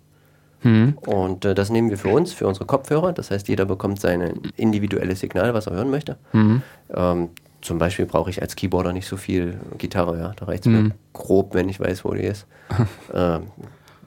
[0.62, 0.98] Mhm.
[1.06, 3.12] Und äh, das nehmen wir für uns, für unsere Kopfhörer.
[3.12, 6.16] Das heißt, jeder bekommt sein individuelles Signal, was er hören möchte.
[6.32, 6.62] Mhm.
[6.94, 7.28] Ähm,
[7.62, 10.32] zum Beispiel brauche ich als Keyboarder nicht so viel Gitarre, ja.
[10.36, 10.92] Da reicht es mir mhm.
[11.12, 12.46] grob, wenn ich weiß, wo die ist.
[13.14, 13.42] ähm,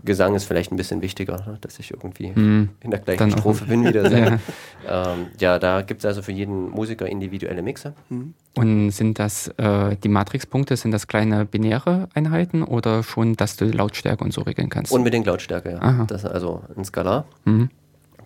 [0.03, 1.57] Gesang ist vielleicht ein bisschen wichtiger, ne?
[1.61, 4.09] dass ich irgendwie mm, in der gleichen Strophe bin wieder.
[4.11, 4.39] ja.
[4.85, 7.93] Ähm, ja, da gibt es also für jeden Musiker individuelle Mixer.
[8.09, 8.33] Mhm.
[8.55, 13.65] Und sind das äh, die Matrixpunkte, sind das kleine binäre Einheiten oder schon, dass du
[13.65, 14.91] Lautstärke und so regeln kannst?
[14.91, 15.81] Unbedingt Lautstärke, ja.
[15.81, 16.05] Aha.
[16.05, 17.69] Das ist also ein Skalar, mhm.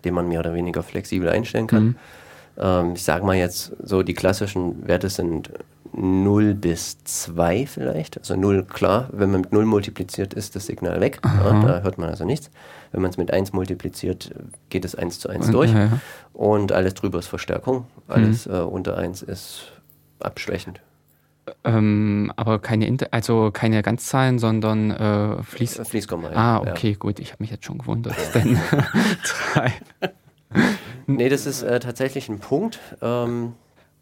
[0.04, 1.84] den man mehr oder weniger flexibel einstellen kann.
[1.84, 1.96] Mhm.
[2.58, 5.50] Ähm, ich sage mal jetzt, so die klassischen Werte sind
[5.98, 8.18] 0 bis 2 vielleicht.
[8.18, 11.20] Also 0 klar, wenn man mit 0 multipliziert, ist das Signal weg.
[11.24, 12.50] Ja, da hört man also nichts.
[12.92, 14.32] Wenn man es mit 1 multipliziert,
[14.70, 15.72] geht es 1 zu 1 durch.
[15.72, 16.00] Ja.
[16.32, 17.86] Und alles drüber ist Verstärkung.
[18.06, 18.54] Alles mhm.
[18.54, 19.72] äh, unter 1 ist
[20.20, 20.80] abschwächend.
[21.64, 26.30] Ähm, aber keine, Inter also keine Ganzzahlen, sondern äh, Fließ Fließkomma.
[26.30, 26.36] Ja.
[26.36, 27.18] Ah, okay, gut.
[27.20, 28.16] Ich habe mich jetzt schon gewundert.
[28.34, 28.58] Denn
[29.54, 29.72] drei.
[31.06, 32.80] nee, das ist äh, tatsächlich ein Punkt.
[33.00, 33.54] Ähm,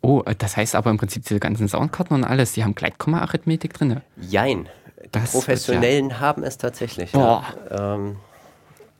[0.06, 4.00] Oh, das heißt aber im Prinzip diese ganzen Soundkarten und alles, die haben Gleitkomma-Arithmetik drin?
[4.20, 4.68] Jein.
[5.04, 6.20] Die das Professionellen ja.
[6.20, 7.10] haben es tatsächlich.
[7.10, 7.42] Boah.
[7.68, 7.94] Ja.
[7.94, 8.16] Ähm,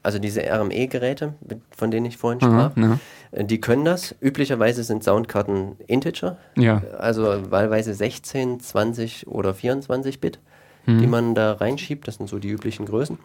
[0.03, 1.35] also diese RME-Geräte,
[1.71, 2.99] von denen ich vorhin sprach, ja,
[3.33, 3.43] ja.
[3.45, 4.17] die können das.
[4.21, 6.83] Üblicherweise sind Soundkarten Integer, ja.
[6.99, 10.41] also wahlweise 16, 20 oder 24 Bit,
[10.87, 10.99] mhm.
[10.99, 12.09] die man da reinschiebt.
[12.09, 13.19] Das sind so die üblichen Größen.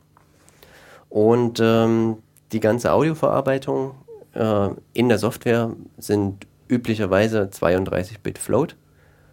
[1.09, 2.17] Und ähm,
[2.51, 3.95] die ganze Audioverarbeitung
[4.33, 8.75] äh, in der Software sind üblicherweise 32-Bit Float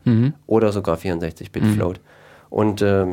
[0.05, 0.35] mhm.
[0.46, 1.74] oder sogar 64-Bit mhm.
[1.74, 2.01] Float.
[2.51, 3.07] Und äh,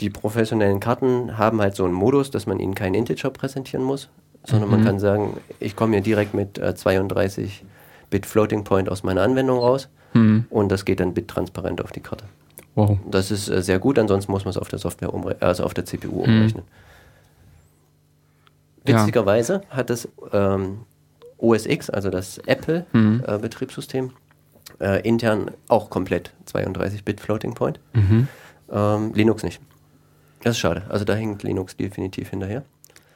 [0.00, 4.10] die professionellen Karten haben halt so einen Modus, dass man ihnen keinen Integer präsentieren muss,
[4.44, 4.76] sondern mhm.
[4.76, 7.64] man kann sagen, ich komme hier direkt mit äh, 32
[8.10, 10.44] Bit Floating Point aus meiner Anwendung raus mhm.
[10.50, 12.24] und das geht dann bittransparent auf die Karte.
[12.74, 12.98] Wow.
[13.10, 15.86] Das ist äh, sehr gut, ansonsten muss man es auf der Software also auf der
[15.86, 16.34] CPU mhm.
[16.34, 16.64] umrechnen.
[18.84, 20.80] Witzigerweise hat das ähm,
[21.38, 24.10] OS X, also das Apple-Betriebssystem, mhm.
[24.80, 27.80] äh, äh, intern auch komplett 32-Bit Floating Point.
[27.94, 28.28] Mhm.
[28.70, 29.60] Ähm, Linux nicht.
[30.42, 30.82] Das ist schade.
[30.88, 32.62] Also da hängt Linux definitiv hinterher.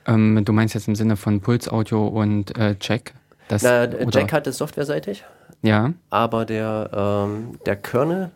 [0.06, 3.14] Ähm, du meinst jetzt im Sinne von Puls Audio und äh, Jack?
[3.48, 5.24] Das, Na, Jack hat es softwareseitig.
[5.62, 5.92] Ja.
[6.08, 8.30] Aber der, ähm, der Kernel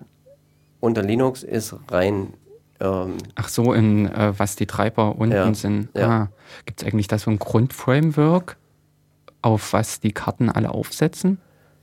[0.80, 2.34] unter Linux ist rein.
[2.80, 5.88] Ähm, Ach so, in äh, was die Treiber unten ja, sind.
[5.94, 6.08] Ja.
[6.08, 6.28] Ah,
[6.66, 8.56] Gibt es eigentlich da so ein Grundframework,
[9.44, 11.38] auf was die Karten alle aufsetzen?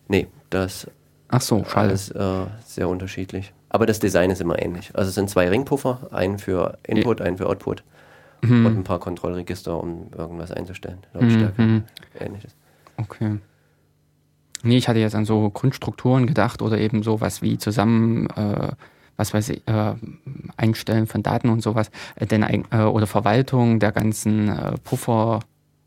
[0.08, 0.88] Nee, das
[1.30, 1.90] Ach so, schade.
[1.90, 3.54] alles äh, sehr unterschiedlich.
[3.70, 4.92] Aber das Design ist immer ähnlich.
[4.94, 7.84] Also es sind zwei Ringpuffer, einen für Input, einen für Output
[8.42, 8.66] mhm.
[8.66, 10.98] und ein paar Kontrollregister, um irgendwas einzustellen.
[11.14, 11.84] Lautstärke, mhm.
[12.20, 12.56] ähnliches.
[12.98, 13.38] Okay.
[14.64, 18.70] Nee, ich hatte jetzt an so Grundstrukturen gedacht oder eben sowas wie zusammen, äh,
[19.16, 19.96] was weiß ich, äh,
[20.58, 25.40] Einstellen von Daten und sowas, äh, denn, äh, oder Verwaltung der ganzen äh, Puffer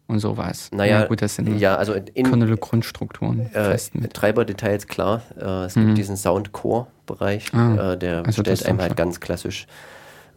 [0.06, 0.70] und sowas.
[0.72, 3.52] Naja, ja, gut, das sind ja, also in, Grundstrukturen.
[3.54, 3.76] Äh,
[4.12, 5.22] Treiberdetails, klar.
[5.40, 5.94] Äh, es gibt mhm.
[5.94, 9.66] diesen Sound-Core-Bereich, ah, äh, der also stellt einem halt ganz klassisch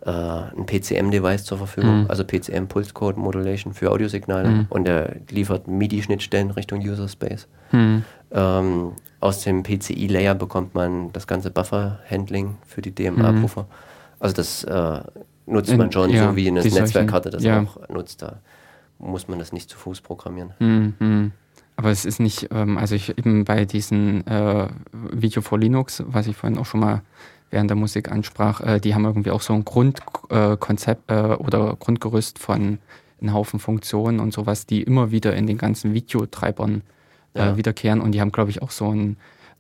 [0.05, 2.09] äh, ein PCM-Device zur Verfügung, mhm.
[2.09, 4.65] also PCM Pulse Code Modulation für Audiosignale mhm.
[4.69, 7.47] und der liefert MIDI-Schnittstellen Richtung User Space.
[7.71, 8.03] Mhm.
[8.31, 13.63] Ähm, aus dem PCI-Layer bekommt man das ganze Buffer-Handling für die DMA-Puffer.
[13.63, 13.67] Mhm.
[14.19, 14.99] Also das äh,
[15.45, 17.63] nutzt man schon ja, so wie eine Netzwerkkarte das ja.
[17.63, 18.21] auch nutzt.
[18.21, 18.39] Da
[18.99, 20.53] muss man das nicht zu Fuß programmieren.
[20.59, 21.31] Mhm.
[21.75, 26.27] Aber es ist nicht, ähm, also ich eben bei diesen äh, Video for Linux, was
[26.27, 27.03] ich vorhin auch schon mal
[27.51, 32.39] während der Musik ansprach, äh, die haben irgendwie auch so ein Grundkonzept äh, oder Grundgerüst
[32.39, 32.79] von
[33.21, 36.81] einem Haufen Funktionen und sowas, die immer wieder in den ganzen Videotreibern
[37.33, 37.57] äh, ja.
[37.57, 39.17] wiederkehren und die haben, glaube ich, auch so ein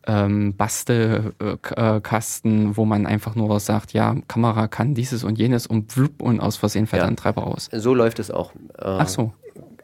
[0.07, 6.19] ähm, Bastelkasten, wo man einfach nur sagt, ja, Kamera kann dieses und jenes und flupp
[6.21, 7.07] und aus Versehen fällt ja.
[7.07, 7.69] ein Treiber aus.
[7.71, 8.53] So läuft es auch.
[8.77, 9.33] Äh, Ach so.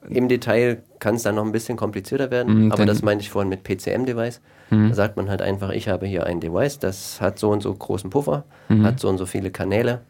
[0.09, 3.29] Im Detail kann es dann noch ein bisschen komplizierter werden, mhm, aber das meinte ich
[3.29, 4.41] vorhin mit PCM-Device.
[4.69, 4.89] Mhm.
[4.89, 7.73] Da sagt man halt einfach, ich habe hier ein Device, das hat so und so
[7.73, 8.85] großen Puffer, mhm.
[8.85, 10.01] hat so und so viele Kanäle.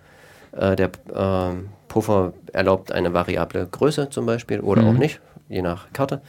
[0.51, 1.53] Äh, der äh,
[1.87, 4.99] Puffer erlaubt eine variable Größe zum Beispiel oder auch mhm.
[4.99, 6.21] nicht, je nach Karte.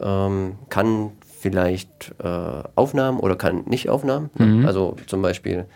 [0.00, 1.12] Ähm, kann
[1.44, 4.30] vielleicht äh, Aufnahmen oder kann nicht Aufnahmen.
[4.38, 4.64] Mhm.
[4.64, 5.66] Also zum Beispiel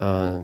[0.00, 0.38] äh,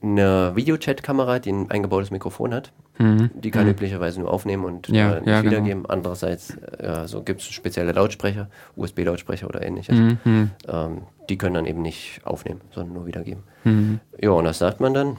[0.00, 3.30] eine Videochat-Kamera, die ein eingebautes Mikrofon hat, mhm.
[3.34, 3.72] die kann mhm.
[3.72, 5.50] üblicherweise nur aufnehmen und ja, äh, nicht ja, genau.
[5.50, 5.82] wiedergeben.
[5.82, 5.92] Genau.
[5.92, 9.98] Andererseits äh, so gibt es spezielle Lautsprecher, USB-Lautsprecher oder ähnliches.
[9.98, 10.18] Mhm.
[10.22, 10.50] mhm.
[10.68, 13.42] Ähm, die können dann eben nicht aufnehmen, sondern nur wiedergeben.
[13.64, 13.98] Mhm.
[14.22, 15.16] Ja, und das sagt man dann.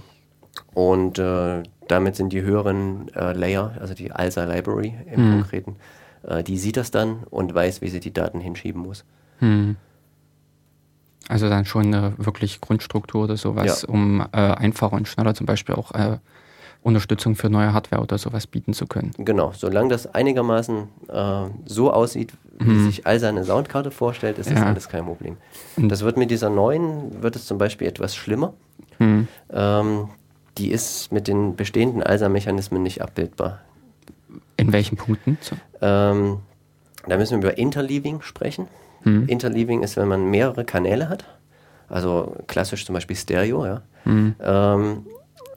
[0.73, 5.31] Und äh, damit sind die höheren äh, Layer, also die ALSA Library im.
[5.31, 5.75] Konkreten,
[6.23, 9.03] äh, die sieht das dann und weiß, wie sie die Daten hinschieben muss.
[9.39, 9.75] Hm.
[11.29, 13.89] Also dann schon eine wirklich Grundstruktur oder sowas, ja.
[13.89, 16.17] um äh, einfacher und schneller zum Beispiel auch äh,
[16.83, 19.11] Unterstützung für neue Hardware oder sowas bieten zu können.
[19.17, 22.85] Genau, solange das einigermaßen äh, so aussieht, wie hm.
[22.85, 24.55] sich all seine Soundkarte vorstellt, ist ja.
[24.55, 25.37] das alles kein Problem.
[25.75, 28.53] Das wird mit dieser neuen, wird es zum Beispiel etwas schlimmer.
[28.99, 29.27] Hm.
[29.51, 30.09] Ähm,
[30.57, 33.59] die ist mit den bestehenden ALSA-Mechanismen nicht abbildbar.
[34.57, 35.37] In welchen Punkten?
[35.81, 36.39] Ähm,
[37.07, 38.67] da müssen wir über Interleaving sprechen.
[39.03, 39.27] Hm.
[39.27, 41.25] Interleaving ist, wenn man mehrere Kanäle hat,
[41.87, 43.81] also klassisch zum Beispiel Stereo, ja.
[44.03, 44.35] Hm.
[44.41, 45.05] Ähm,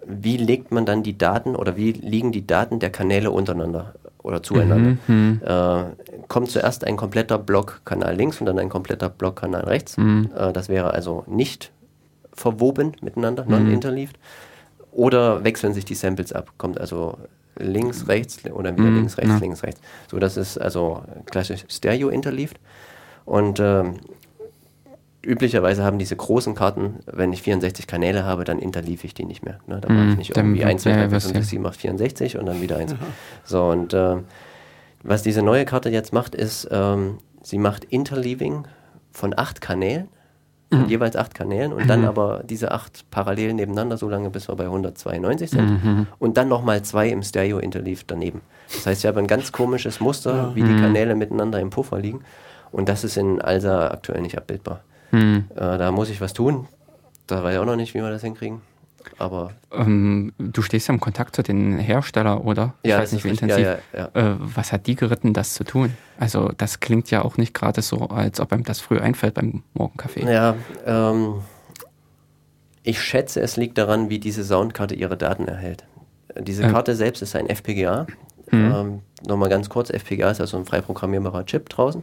[0.07, 4.43] wie legt man dann die Daten oder wie liegen die Daten der Kanäle untereinander oder
[4.43, 4.97] zueinander?
[5.07, 5.41] Mhm, hm.
[5.45, 9.97] äh, kommt zuerst ein kompletter Blockkanal links und dann ein kompletter Blockkanal rechts.
[9.97, 10.31] Mhm.
[10.37, 11.71] Äh, das wäre also nicht
[12.33, 13.51] verwoben miteinander, mhm.
[13.51, 14.19] non-interleaved.
[14.93, 16.53] Oder wechseln sich die Samples ab?
[16.59, 17.19] Kommt also
[17.59, 19.39] links, rechts oder wieder mm, links, rechts, ja.
[19.39, 19.81] links, rechts.
[20.11, 22.59] So, das ist also klassisch Stereo-Interleaved.
[23.25, 23.97] Und ähm,
[25.23, 29.45] üblicherweise haben diese großen Karten, wenn ich 64 Kanäle habe, dann interlief ich die nicht
[29.45, 29.59] mehr.
[29.67, 29.81] Ne?
[29.81, 32.47] Da mache ich nicht irgendwie 1, 2, 3, 4, 5, 6, 7, 8, 64 und
[32.47, 32.95] dann wieder eins.
[33.45, 34.17] So, und äh,
[35.03, 38.67] was diese neue Karte jetzt macht, ist, ähm, sie macht Interleaving
[39.13, 40.09] von acht Kanälen
[40.71, 40.87] mhm.
[40.87, 42.09] jeweils acht Kanälen und dann mhm.
[42.09, 45.85] aber diese acht parallel nebeneinander, so lange bis wir bei 192 sind.
[45.85, 46.07] Mhm.
[46.19, 48.41] Und dann nochmal zwei im Stereo-Interleave daneben.
[48.73, 50.55] Das heißt, ich habe ein ganz komisches Muster, ja.
[50.55, 50.81] wie die mhm.
[50.81, 52.21] Kanäle miteinander im Puffer liegen.
[52.73, 54.81] Und das ist in ALSA aktuell nicht abbildbar.
[55.11, 55.47] Mhm.
[55.55, 56.69] Äh, da muss ich was tun.
[57.27, 58.61] Da weiß ich auch noch nicht, wie wir das hinkriegen.
[59.19, 62.75] Aber ähm, du stehst ja im Kontakt zu den Herstellern, oder?
[62.83, 63.67] Ich ja, weiß nicht, wie intensiv.
[63.67, 65.95] Ja, ja, äh, was hat die geritten, das zu tun?
[66.21, 69.63] Also das klingt ja auch nicht gerade so, als ob einem das früh einfällt beim
[69.73, 70.31] Morgenkaffee.
[70.31, 70.55] Ja,
[70.85, 71.37] ähm,
[72.83, 75.85] ich schätze, es liegt daran, wie diese Soundkarte ihre Daten erhält.
[76.39, 76.71] Diese äh.
[76.71, 78.07] Karte selbst ist ein FPGA.
[78.51, 78.73] Mhm.
[78.75, 82.03] Ähm, Nochmal ganz kurz, FPGA ist also ein frei programmierbarer Chip draußen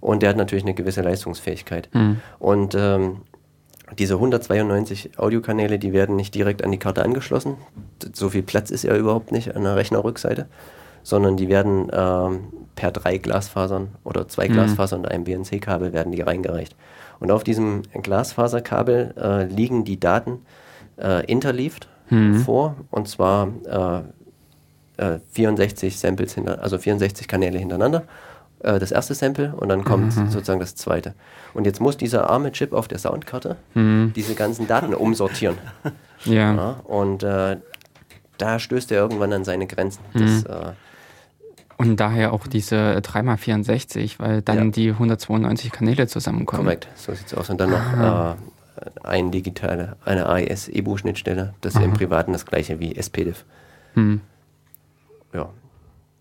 [0.00, 1.88] und der hat natürlich eine gewisse Leistungsfähigkeit.
[1.92, 2.20] Mhm.
[2.38, 3.22] Und ähm,
[3.98, 7.56] diese 192 Audiokanäle, die werden nicht direkt an die Karte angeschlossen.
[8.12, 10.46] So viel Platz ist ja überhaupt nicht an der Rechnerrückseite,
[11.04, 14.54] sondern die werden ähm, per drei Glasfasern oder zwei mhm.
[14.54, 16.74] Glasfasern und einem BNC-Kabel werden die reingereicht.
[17.20, 20.40] Und auf diesem Glasfaserkabel äh, liegen die Daten
[21.00, 22.40] äh, interleaved mhm.
[22.40, 23.48] vor und zwar
[24.98, 28.04] äh, 64 äh, Samples hinter, also 64 Kanäle hintereinander
[28.60, 30.30] äh, das erste Sample und dann kommt mhm.
[30.30, 31.14] sozusagen das zweite.
[31.52, 34.12] Und jetzt muss dieser arme Chip auf der Soundkarte mhm.
[34.16, 35.58] diese ganzen Daten umsortieren.
[36.24, 36.54] ja.
[36.54, 36.70] ja.
[36.84, 37.58] Und äh,
[38.38, 40.00] da stößt er irgendwann an seine Grenzen.
[40.14, 40.20] Mhm.
[40.20, 40.72] Das, äh,
[41.76, 44.70] und daher auch diese 3x64, weil dann ja.
[44.70, 46.64] die 192 Kanäle zusammenkommen.
[46.64, 47.50] Korrekt, so sieht es aus.
[47.50, 48.36] Und dann noch äh,
[49.02, 51.54] ein digitale, eine AES-EBU-Schnittstelle.
[51.60, 51.84] Das ist Aha.
[51.84, 53.44] im Privaten das gleiche wie SPDIF.
[53.94, 54.20] Hm.
[55.32, 55.48] Ja,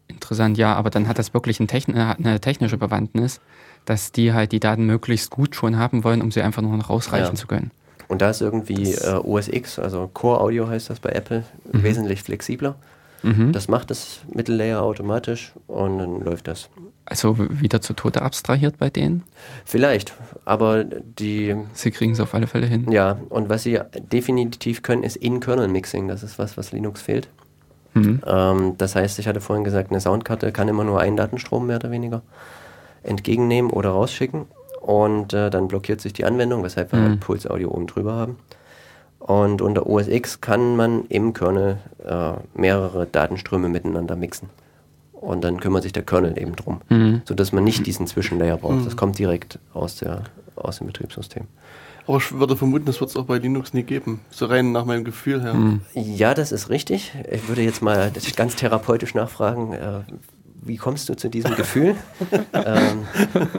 [0.08, 3.42] Interessant, ja, aber dann hat das wirklich ein Techn eine technische Bewandtnis,
[3.86, 6.90] dass die halt die Daten möglichst gut schon haben wollen, um sie einfach nur noch
[6.90, 7.36] rausreichen ja.
[7.36, 7.72] zu können.
[8.08, 11.84] Und da ist irgendwie äh, OS X, also Core Audio heißt das bei Apple, mhm.
[11.84, 12.76] wesentlich flexibler.
[13.24, 13.54] Mhm.
[13.54, 16.70] Das macht das Mittellayer automatisch und dann läuft das.
[17.06, 19.24] Also wieder zu Tode abstrahiert bei denen?
[19.66, 20.14] Vielleicht,
[20.46, 21.56] aber die.
[21.74, 22.92] Sie kriegen es auf alle Fälle hin.
[22.92, 23.80] Ja, und was sie
[24.12, 26.08] definitiv können, ist In-Kernel-Mixing.
[26.08, 27.30] Das ist was, was Linux fehlt.
[27.94, 28.22] Mhm.
[28.26, 31.78] Ähm, das heißt, ich hatte vorhin gesagt, eine Soundkarte kann immer nur einen Datenstrom mehr
[31.78, 32.22] oder weniger
[33.04, 34.46] entgegennehmen oder rausschicken.
[34.82, 37.04] Und äh, dann blockiert sich die Anwendung, weshalb wir mhm.
[37.04, 38.38] halt Pulse Audio oben drüber haben.
[39.24, 44.50] Und unter OS X kann man im Kernel äh, mehrere Datenströme miteinander mixen.
[45.14, 47.22] Und dann kümmert sich der Kernel eben drum, mhm.
[47.24, 48.80] sodass man nicht diesen Zwischenlayer braucht.
[48.80, 48.84] Mhm.
[48.84, 50.24] Das kommt direkt aus, der,
[50.58, 51.46] aus dem Betriebssystem.
[52.06, 54.20] Aber ich würde vermuten, das wird es auch bei Linux nie geben.
[54.30, 55.54] So rein nach meinem Gefühl her.
[55.54, 55.80] Mhm.
[55.94, 57.14] Ja, das ist richtig.
[57.32, 60.02] Ich würde jetzt mal ganz therapeutisch nachfragen, äh,
[60.66, 61.96] wie kommst du zu diesem Gefühl?
[62.54, 63.08] ähm,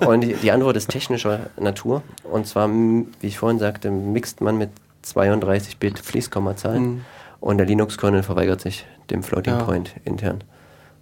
[0.06, 2.02] und die, die, Antwort ist technischer Natur.
[2.22, 4.70] Und zwar, wie ich vorhin sagte, mixt man mit
[5.04, 7.04] 32-Bit Fließkommazahlen mhm.
[7.40, 9.64] und der Linux-Kernel verweigert sich dem Floating ja.
[9.64, 10.42] Point intern.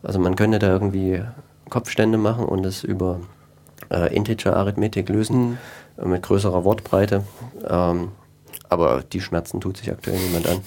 [0.02, 1.22] Also man könnte da irgendwie
[1.70, 3.20] Kopfstände machen und es über
[3.90, 5.50] äh, Integer-Arithmetik lösen.
[5.50, 5.58] Mhm
[6.04, 7.24] mit größerer Wortbreite.
[7.68, 8.12] Ähm,
[8.68, 10.60] aber die Schmerzen tut sich aktuell niemand an.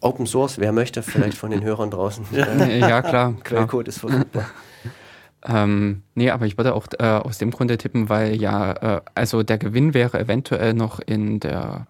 [0.00, 2.26] Open Source, wer möchte, vielleicht von den Hörern draußen.
[2.32, 3.34] ja, ja klar.
[3.44, 4.46] Quellcode ist verfügbar.
[5.46, 9.42] Ähm, nee, aber ich würde auch äh, aus dem Grunde tippen, weil ja, äh, also
[9.42, 11.86] der Gewinn wäre eventuell noch in der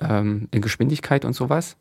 [0.00, 1.76] ähm, in Geschwindigkeit und sowas.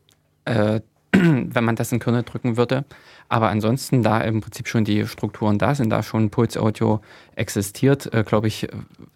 [0.46, 0.82] Äh,
[1.14, 2.86] wenn man das in Kernel drücken würde.
[3.28, 7.02] Aber ansonsten, da im Prinzip schon die Strukturen da sind, da schon Puls Audio
[7.36, 8.68] existiert, äh, glaube ich,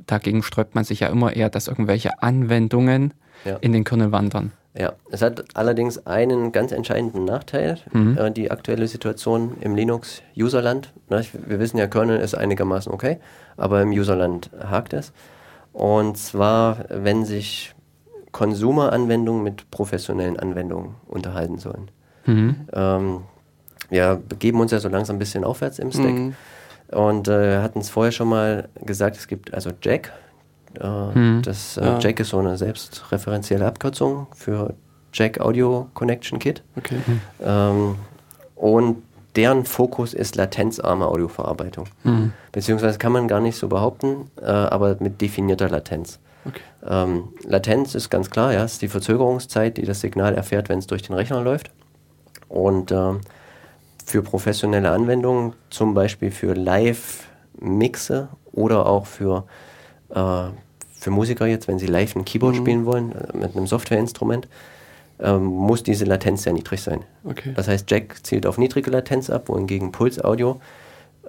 [0.05, 3.13] dagegen sträubt man sich ja immer eher, dass irgendwelche Anwendungen
[3.45, 3.57] ja.
[3.57, 4.51] in den Kernel wandern.
[4.77, 8.17] Ja, es hat allerdings einen ganz entscheidenden Nachteil, mhm.
[8.17, 10.91] äh, die aktuelle Situation im Linux-Userland.
[11.07, 13.19] Wir wissen ja, Kernel ist einigermaßen okay,
[13.55, 15.13] aber im Userland hakt es.
[15.71, 17.73] Und zwar, wenn sich
[18.33, 21.89] Konsumeranwendungen mit professionellen Anwendungen unterhalten sollen.
[22.25, 22.67] Mhm.
[22.73, 23.21] Ähm,
[23.89, 26.13] wir begeben uns ja so langsam ein bisschen aufwärts im Stack.
[26.13, 26.35] Mhm.
[26.91, 30.11] Und äh, hatten es vorher schon mal gesagt, es gibt also Jack.
[30.81, 31.41] Äh, mhm.
[31.43, 31.99] Das äh, ja.
[31.99, 34.73] Jack ist so eine selbstreferenzielle Abkürzung für
[35.13, 36.63] Jack Audio Connection Kit.
[36.75, 36.97] Okay.
[37.43, 37.95] Ähm,
[38.55, 39.03] und
[39.35, 41.87] deren Fokus ist latenzarme Audioverarbeitung.
[42.03, 42.33] Mhm.
[42.51, 46.19] Beziehungsweise kann man gar nicht so behaupten, äh, aber mit definierter Latenz.
[46.45, 46.61] Okay.
[46.87, 50.87] Ähm, Latenz ist ganz klar, ja, ist die Verzögerungszeit, die das Signal erfährt, wenn es
[50.87, 51.71] durch den Rechner läuft.
[52.47, 53.21] Und ähm,
[54.05, 59.45] für professionelle Anwendungen, zum Beispiel für Live-Mixe oder auch für,
[60.09, 60.49] äh,
[61.05, 62.59] für Musiker jetzt, wenn sie live ein Keyboard mhm.
[62.59, 64.47] spielen wollen äh, mit einem Softwareinstrument,
[65.19, 67.01] ähm, muss diese Latenz sehr niedrig sein.
[67.23, 67.53] Okay.
[67.55, 70.59] Das heißt, Jack zielt auf niedrige Latenz ab, wohingegen Puls Audio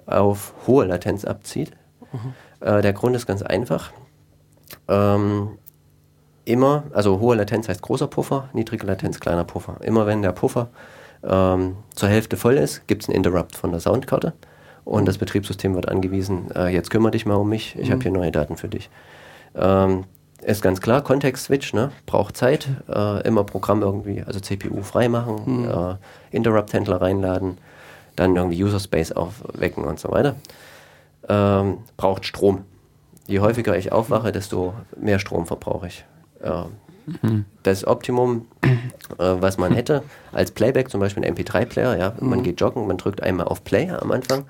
[0.07, 1.71] auf hohe Latenz abzieht.
[2.11, 2.67] Mhm.
[2.67, 3.91] Äh, der Grund ist ganz einfach
[4.87, 5.59] ähm,
[6.43, 9.77] immer, also hohe Latenz heißt großer Puffer, niedrige Latenz kleiner Puffer.
[9.81, 10.69] Immer wenn der Puffer
[11.23, 14.33] ähm, zur Hälfte voll ist, gibt es einen Interrupt von der Soundkarte
[14.85, 17.93] und das Betriebssystem wird angewiesen, äh, jetzt kümmere dich mal um mich, ich mhm.
[17.93, 18.89] habe hier neue Daten für dich.
[19.57, 20.05] Ähm,
[20.41, 21.91] ist ganz klar, Kontext-Switch, ne?
[22.05, 25.69] braucht Zeit, äh, immer Programm irgendwie, also CPU freimachen, mhm.
[25.69, 25.95] äh,
[26.31, 27.57] Interrupt-Händler reinladen,
[28.15, 30.35] dann irgendwie User-Space aufwecken und so weiter.
[31.27, 32.63] Ähm, braucht Strom.
[33.25, 36.05] Je häufiger ich aufwache, desto mehr Strom verbrauche ich.
[36.41, 36.63] Äh,
[37.21, 37.45] mhm.
[37.63, 38.69] Das Optimum, äh,
[39.17, 42.29] was man hätte, als Playback, zum Beispiel ein MP3-Player, ja, mhm.
[42.29, 44.45] man geht joggen, man drückt einmal auf Play am Anfang,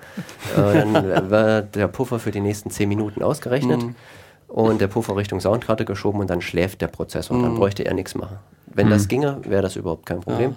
[0.56, 0.94] äh, dann
[1.32, 3.82] wird der Puffer für die nächsten 10 Minuten ausgerechnet.
[4.48, 7.38] Und der Puffer Richtung Soundkarte geschoben und dann schläft der Prozessor.
[7.38, 7.44] Mhm.
[7.44, 8.38] Dann bräuchte er nichts machen.
[8.66, 8.92] Wenn mhm.
[8.92, 10.56] das ginge, wäre das überhaupt kein Problem.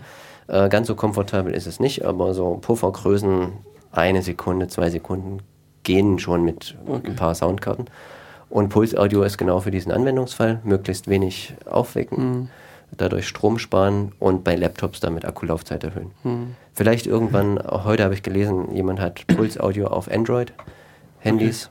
[0.48, 0.66] Ja.
[0.66, 3.52] Äh, ganz so komfortabel ist es nicht, aber so Puffergrößen,
[3.92, 5.38] eine Sekunde, zwei Sekunden
[5.82, 7.08] gehen schon mit okay.
[7.08, 7.86] ein paar Soundkarten.
[8.48, 10.60] Und Pulsaudio ist genau für diesen Anwendungsfall.
[10.64, 12.48] Möglichst wenig aufwecken, mhm.
[12.96, 16.10] dadurch Strom sparen und bei Laptops damit Akkulaufzeit erhöhen.
[16.24, 16.56] Mhm.
[16.74, 21.70] Vielleicht irgendwann, auch heute habe ich gelesen, jemand hat Pulsaudio auf Android-Handys.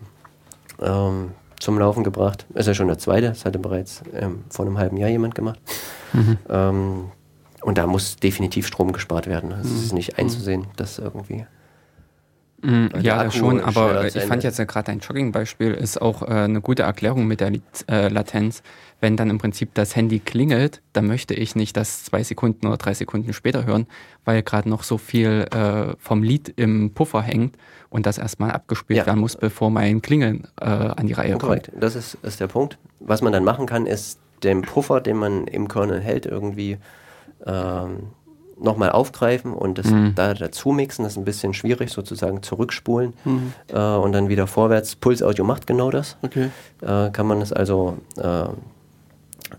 [0.78, 0.89] Okay.
[0.89, 2.45] Ähm, zum Laufen gebracht.
[2.53, 5.60] Ist ja schon der zweite, das hatte bereits ähm, vor einem halben Jahr jemand gemacht.
[6.14, 6.38] Mhm.
[6.49, 7.12] Ähm,
[7.62, 9.51] und da muss definitiv Strom gespart werden.
[9.51, 9.78] Es mhm.
[9.78, 11.45] ist nicht einzusehen, dass irgendwie.
[12.62, 16.26] Mhm, ja, das schon, aber ich fand jetzt ja gerade dein Jogging-Beispiel ist auch äh,
[16.26, 17.53] eine gute Erklärung mit der
[17.89, 18.64] äh, Latenz.
[19.01, 22.76] Wenn dann im Prinzip das Handy klingelt, dann möchte ich nicht das zwei Sekunden oder
[22.76, 23.88] drei Sekunden später hören,
[24.26, 27.55] weil gerade noch so viel äh, vom Lied im Puffer hängt
[27.89, 29.05] und das erstmal abgespielt ja.
[29.05, 31.70] werden muss, bevor mein Klingeln äh, an die Reihe Korrekt.
[31.72, 31.84] kommt.
[31.84, 32.78] Das ist, ist der Punkt.
[32.99, 36.78] Was man dann machen kann, ist den Puffer, den man im Kernel hält, irgendwie
[37.45, 38.10] ähm,
[38.62, 40.14] nochmal aufgreifen und das mhm.
[40.16, 41.03] da dazu mixen.
[41.03, 43.53] Das ist ein bisschen schwierig, sozusagen zurückspulen mhm.
[43.68, 44.95] äh, und dann wieder vorwärts.
[44.95, 46.18] Pulsaudio macht genau das.
[46.22, 46.49] Okay.
[46.82, 48.47] Äh, kann man es also äh,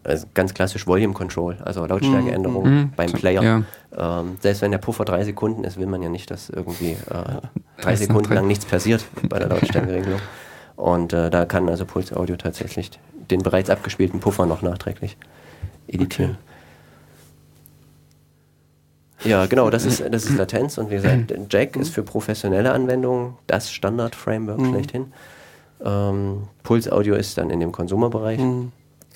[0.05, 2.76] also ganz klassisch Volume Control, also Lautstärkeänderung mhm.
[2.76, 2.92] mhm.
[2.96, 3.42] beim Player.
[3.42, 3.62] Ja.
[3.96, 7.40] Ähm, selbst wenn der Puffer drei Sekunden ist, will man ja nicht, dass irgendwie äh,
[7.80, 10.20] drei Sekunden lang nichts passiert bei der Lautstärkeregelung.
[10.76, 12.90] Und äh, da kann also Puls Audio tatsächlich
[13.30, 15.16] den bereits abgespielten Puffer noch nachträglich
[15.88, 16.32] editieren.
[16.32, 16.49] Okay.
[19.25, 23.35] Ja, genau, das ist, das ist Latenz und wie gesagt, Jack ist für professionelle Anwendungen
[23.47, 24.71] das Standard-Framework mhm.
[24.71, 25.12] schlechthin.
[25.85, 28.39] Ähm, Puls Audio ist dann in dem Konsumerbereich.
[28.39, 28.73] Mhm.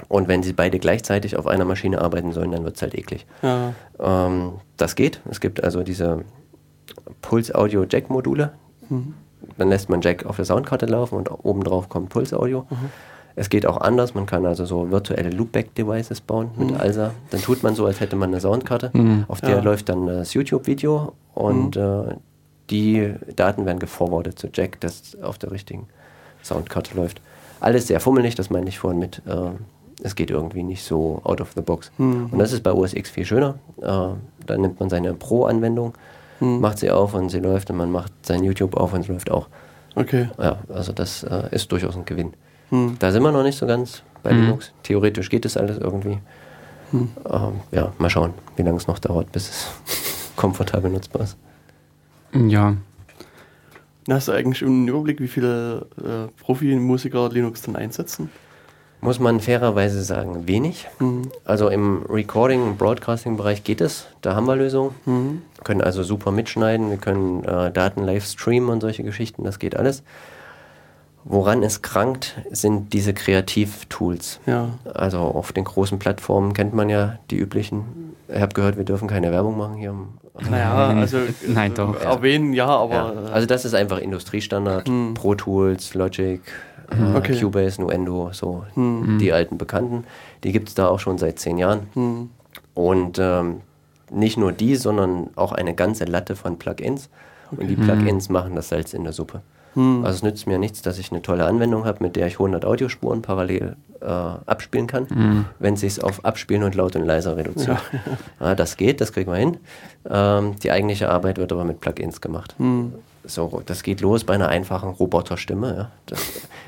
[0.08, 3.26] Und wenn sie beide gleichzeitig auf einer Maschine arbeiten sollen, dann wird es halt eklig.
[3.42, 3.74] Ja.
[4.00, 5.20] Ähm, das geht.
[5.30, 6.24] Es gibt also diese
[7.22, 8.52] Puls-Audio-Jack-Module.
[8.88, 9.14] Mhm.
[9.56, 12.66] Dann lässt man Jack auf der Soundkarte laufen und obendrauf kommt Puls-Audio.
[12.68, 12.90] Mhm.
[13.36, 14.14] Es geht auch anders.
[14.14, 16.76] Man kann also so virtuelle Loopback-Devices bauen mit mhm.
[16.76, 17.10] ALSA.
[17.30, 18.90] Dann tut man so, als hätte man eine Soundkarte.
[18.92, 19.24] Mhm.
[19.28, 19.60] Auf der ja.
[19.60, 21.82] läuft dann das YouTube-Video und mhm.
[21.82, 22.14] äh,
[22.70, 25.88] die Daten werden geforwardet zu Jack, das auf der richtigen
[26.42, 27.20] Soundkarte läuft.
[27.60, 29.22] Alles sehr fummelig, das meine ich vorhin mit.
[29.26, 29.50] Äh,
[30.02, 31.90] es geht irgendwie nicht so out of the box.
[31.98, 32.28] Mhm.
[32.30, 33.56] Und das ist bei OS X viel schöner.
[33.78, 33.82] Äh,
[34.46, 35.94] da nimmt man seine Pro-Anwendung,
[36.40, 36.60] mhm.
[36.60, 39.30] macht sie auf und sie läuft und man macht sein YouTube auf und es läuft
[39.30, 39.48] auch.
[39.96, 40.28] Okay.
[40.38, 42.32] Ja, also das äh, ist durchaus ein Gewinn.
[42.70, 42.96] Mhm.
[42.98, 44.40] Da sind wir noch nicht so ganz bei hm.
[44.42, 44.72] Linux.
[44.82, 46.18] Theoretisch geht das alles irgendwie.
[46.90, 47.08] Hm.
[47.30, 49.68] Ähm, ja, mal schauen, wie lange es noch dauert, bis es
[50.36, 51.36] komfortabel nutzbar ist.
[52.32, 52.76] Ja.
[54.08, 58.30] Hast du eigentlich einen Überblick, wie viele äh, Profimusiker Linux dann einsetzen?
[59.04, 60.88] muss man fairerweise sagen, wenig.
[60.98, 61.30] Mhm.
[61.44, 64.94] Also im Recording- und Broadcasting-Bereich geht es, da haben wir Lösungen.
[65.04, 65.42] Mhm.
[65.56, 69.58] Wir können also super mitschneiden, wir können äh, Daten live streamen und solche Geschichten, das
[69.58, 70.02] geht alles.
[71.24, 74.40] Woran es krankt, sind diese Kreativ-Tools.
[74.46, 74.70] Ja.
[74.92, 78.14] Also auf den großen Plattformen kennt man ja die üblichen.
[78.28, 79.94] Ich habe gehört, wir dürfen keine Werbung machen hier.
[80.50, 81.98] Naja, also Nein, doch.
[82.00, 82.94] erwähnen ja, aber.
[82.94, 83.12] Ja.
[83.32, 84.86] Also das ist einfach Industriestandard.
[84.88, 85.14] Mhm.
[85.14, 86.42] Pro Tools, Logic,
[86.94, 87.16] mhm.
[87.16, 87.40] okay.
[87.40, 89.18] Cubase, Nuendo, so mhm.
[89.18, 90.04] die alten Bekannten.
[90.42, 91.86] Die gibt es da auch schon seit zehn Jahren.
[91.94, 92.30] Mhm.
[92.74, 93.62] Und ähm,
[94.10, 97.08] nicht nur die, sondern auch eine ganze Latte von Plugins.
[97.50, 97.62] Okay.
[97.62, 99.40] Und die Plugins machen das Salz in der Suppe.
[99.74, 100.04] Hm.
[100.04, 102.64] Also es nützt mir nichts, dass ich eine tolle Anwendung habe, mit der ich 100
[102.64, 105.44] Audiospuren parallel äh, abspielen kann, hm.
[105.58, 107.78] wenn es sich auf Abspielen und laut und leiser reduziert.
[107.92, 108.00] Ja.
[108.48, 108.54] ja.
[108.54, 109.58] das geht, das kriegen wir hin.
[110.08, 112.54] Ähm, die eigentliche Arbeit wird aber mit Plugins gemacht.
[112.58, 112.94] Hm.
[113.26, 115.74] So, das geht los bei einer einfachen Roboterstimme.
[115.76, 115.90] Ja.
[116.04, 116.20] Das,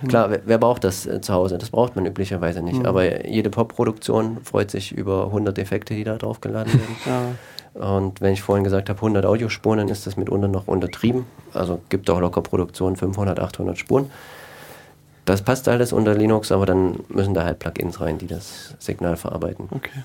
[0.08, 1.58] klar, wer, wer, braucht das äh, zu Hause?
[1.58, 2.78] Das braucht man üblicherweise nicht.
[2.78, 2.86] Mhm.
[2.86, 7.38] Aber jede Pop-Produktion freut sich über 100 Effekte, die da drauf geladen werden.
[7.78, 11.26] Und wenn ich vorhin gesagt habe, 100 Audiospuren, dann ist das mitunter noch untertrieben.
[11.52, 14.10] Also gibt auch locker Produktionen 500, 800 Spuren.
[15.24, 19.16] Das passt alles unter Linux, aber dann müssen da halt Plugins rein, die das Signal
[19.16, 19.68] verarbeiten.
[19.70, 20.04] Okay.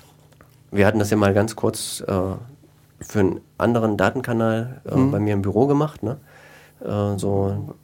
[0.70, 2.12] Wir hatten das ja mal ganz kurz äh,
[3.00, 5.10] für einen anderen Datenkanal äh, mhm.
[5.10, 6.02] bei mir im Büro gemacht.
[6.02, 6.18] Ne?
[6.84, 7.74] äh, so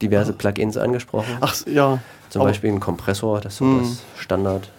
[0.00, 1.36] diverse Plugins angesprochen.
[1.40, 1.98] Ach ja.
[2.30, 4.70] Zum Beispiel ein Kompressor, das ist so das Standard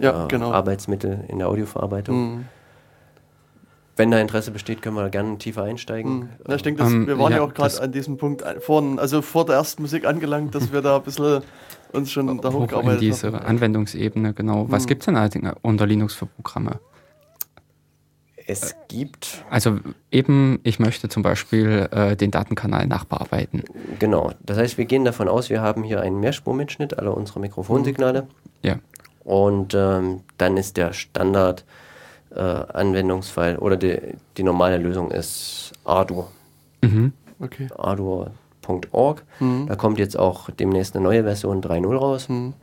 [0.00, 0.52] ja, äh, genau.
[0.52, 2.16] Arbeitsmittel in der Audioverarbeitung.
[2.16, 2.44] Mhm.
[3.96, 6.22] Wenn da Interesse besteht, können wir gerne tiefer einsteigen.
[6.22, 6.28] Hm.
[6.48, 9.22] Ja, ich denke, ähm, wir waren ja, ja auch gerade an diesem Punkt vorn, also
[9.22, 11.42] vor der ersten Musik angelangt, dass wir da ein bisschen
[11.92, 12.94] uns schon da hochgearbeitet haben.
[12.94, 13.46] In diese haben.
[13.46, 14.66] Anwendungsebene, genau.
[14.68, 14.88] Was hm.
[14.88, 16.80] gibt es denn halt unter Linux für Programme?
[18.46, 19.44] Es gibt.
[19.48, 19.78] Also
[20.10, 23.62] eben, ich möchte zum Beispiel äh, den Datenkanal nachbearbeiten.
[23.98, 24.32] Genau.
[24.42, 28.26] Das heißt, wir gehen davon aus, wir haben hier einen Mehrspurmitschnitt aller unserer Mikrofonsignale.
[28.62, 28.76] Ja.
[29.24, 31.64] Und ähm, dann ist der Standard
[32.34, 33.98] äh, Anwendungsfall oder die,
[34.36, 36.28] die normale Lösung ist Arduino.
[36.82, 37.12] Mhm.
[37.40, 37.68] Okay.
[37.76, 39.22] Arduino.org.
[39.40, 39.66] Mhm.
[39.66, 42.28] Da kommt jetzt auch demnächst eine neue Version 3.0 raus.
[42.28, 42.54] Mhm.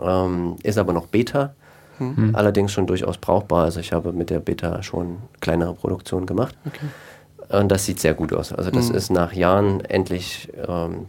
[0.00, 1.54] Ähm, ist aber noch Beta.
[1.98, 2.34] Mhm.
[2.34, 3.64] Allerdings schon durchaus brauchbar.
[3.64, 6.56] Also ich habe mit der Beta schon kleinere Produktionen gemacht.
[6.66, 7.58] Okay.
[7.58, 8.52] Und das sieht sehr gut aus.
[8.52, 8.94] Also das mhm.
[8.94, 11.06] ist nach Jahren endlich ähm,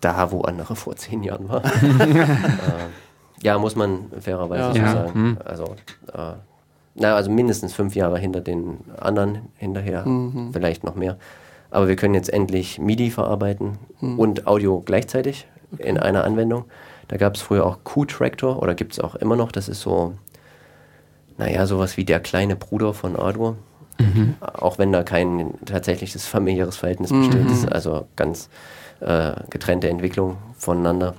[0.00, 1.64] da, wo andere vor zehn Jahren waren.
[2.00, 4.72] äh, ja, muss man fairerweise ja.
[4.72, 4.92] so ja.
[4.92, 5.20] sagen.
[5.20, 5.38] Mhm.
[5.44, 5.76] Also,
[6.12, 6.32] äh,
[6.98, 10.52] na, also mindestens fünf Jahre hinter den anderen hinterher, mhm.
[10.52, 11.16] vielleicht noch mehr.
[11.70, 14.18] Aber wir können jetzt endlich MIDI verarbeiten mhm.
[14.18, 15.88] und Audio gleichzeitig okay.
[15.88, 16.64] in einer Anwendung.
[17.08, 19.52] Da gab es früher auch Q-Tractor oder gibt es auch immer noch.
[19.52, 20.14] Das ist so,
[21.36, 23.56] naja, sowas wie der kleine Bruder von Arduino.
[23.98, 24.36] Mhm.
[24.40, 27.42] Auch wenn da kein tatsächliches familiäres Verhältnis besteht.
[27.42, 27.48] Mhm.
[27.48, 28.48] Das ist also ganz
[29.00, 31.14] äh, getrennte Entwicklung voneinander.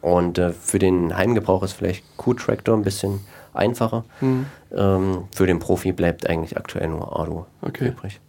[0.00, 3.20] Und äh, für den Heimgebrauch ist vielleicht Q-Tractor ein bisschen
[3.56, 4.04] einfacher.
[4.20, 4.46] Mhm.
[4.74, 7.88] Ähm, für den Profi bleibt eigentlich aktuell nur Arduino okay.
[7.88, 8.20] übrig.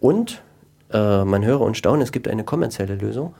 [0.00, 0.42] Und
[0.92, 3.34] äh, man höre und staune, es gibt eine kommerzielle Lösung.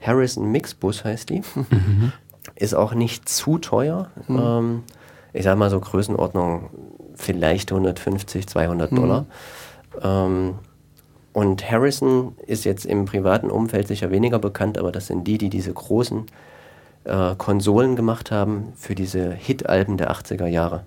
[0.00, 1.42] Harrison Mixbus heißt die.
[1.70, 2.12] Mhm.
[2.54, 4.10] Ist auch nicht zu teuer.
[4.28, 4.38] Mhm.
[4.38, 4.82] Ähm,
[5.32, 6.70] ich sage mal so Größenordnung
[7.14, 8.96] vielleicht 150, 200 mhm.
[8.96, 9.26] Dollar.
[10.00, 10.54] Ähm,
[11.32, 15.50] und Harrison ist jetzt im privaten Umfeld sicher weniger bekannt, aber das sind die, die
[15.50, 16.24] diese großen
[17.06, 20.84] äh, Konsolen gemacht haben für diese Hit-Alben der 80er Jahre.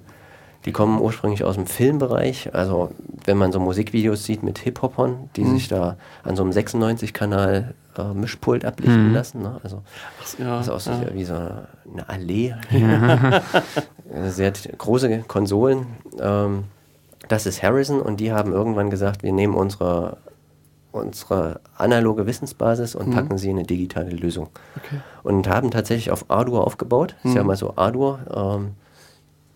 [0.66, 2.54] Die kommen ursprünglich aus dem Filmbereich.
[2.54, 2.92] Also
[3.26, 5.54] wenn man so Musikvideos sieht mit Hip-Hopern, die mhm.
[5.54, 9.14] sich da an so einem 96-Kanal äh, Mischpult ablichten mhm.
[9.14, 9.42] lassen.
[9.42, 9.60] Ne?
[9.64, 9.82] Also
[10.22, 11.14] Ach, ja, das aussieht ja.
[11.14, 12.56] wie so eine Allee.
[12.72, 13.42] Ja.
[14.30, 15.88] Sehr große Konsolen.
[16.20, 16.66] Ähm,
[17.30, 20.18] das ist Harrison und die haben irgendwann gesagt, wir nehmen unsere
[20.92, 23.14] unsere analoge Wissensbasis und mhm.
[23.14, 24.50] packen sie in eine digitale Lösung.
[24.78, 25.00] Okay.
[25.24, 27.16] Und haben tatsächlich auf Arduino aufgebaut.
[27.24, 27.30] Mhm.
[27.30, 27.48] Ist ja mhm.
[27.48, 28.72] mal so Arduino, ähm,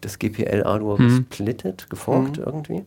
[0.02, 1.08] das GPL Arduino mhm.
[1.08, 2.44] gesplittet, geforkt mhm.
[2.46, 2.86] irgendwie.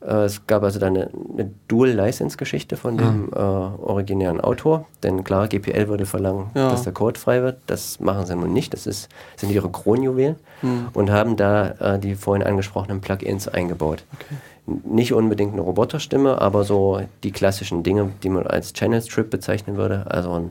[0.00, 5.48] Äh, es gab also dann eine, eine Dual-License-Geschichte von dem äh, originären Autor, denn klar,
[5.48, 6.70] GPL würde verlangen, ja.
[6.70, 7.58] dass der Code frei wird.
[7.66, 10.88] Das machen sie nun nicht, das ist, sind ihre Kronjuwelen mhm.
[10.92, 14.04] und haben da äh, die vorhin angesprochenen Plugins eingebaut.
[14.14, 14.36] Okay
[14.66, 19.76] nicht unbedingt eine Roboterstimme, aber so die klassischen Dinge, die man als Channel Strip bezeichnen
[19.76, 20.06] würde.
[20.08, 20.50] Also ein,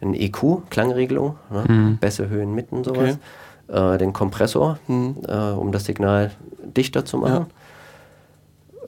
[0.00, 1.64] ein EQ, Klangregelung, ne?
[1.66, 1.98] mhm.
[1.98, 3.18] Bässe, Höhen, Mitten, sowas.
[3.68, 3.94] Okay.
[3.94, 5.16] Äh, den Kompressor, mhm.
[5.26, 6.30] äh, um das Signal
[6.62, 7.46] dichter zu machen.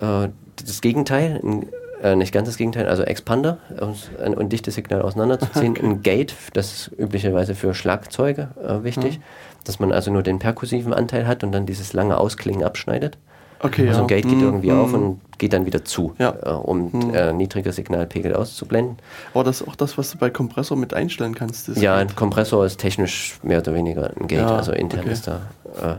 [0.01, 0.25] Ja.
[0.25, 1.67] Äh, das Gegenteil, ein,
[2.03, 5.73] äh, nicht ganz das Gegenteil, also Expander, um ein, ein dichtes Signal auseinanderzuziehen.
[5.73, 5.87] Okay.
[5.87, 9.23] Ein Gate, das ist üblicherweise für Schlagzeuge äh, wichtig, mhm.
[9.65, 13.17] dass man also nur den perkussiven Anteil hat und dann dieses lange Ausklingen abschneidet.
[13.61, 14.79] Okay, also ein Gate geht mm, irgendwie mm.
[14.79, 16.35] auf und geht dann wieder zu, ja.
[16.43, 17.15] äh, um mm.
[17.15, 18.99] äh, niedrige Signalpegel auszublenden.
[19.33, 21.69] Aber das ist auch das, was du bei Kompressor mit einstellen kannst.
[21.77, 25.13] Ja, ein Kompressor ist technisch mehr oder weniger ein Gate, ja, also intern okay.
[25.13, 25.41] ist da
[25.81, 25.95] äh,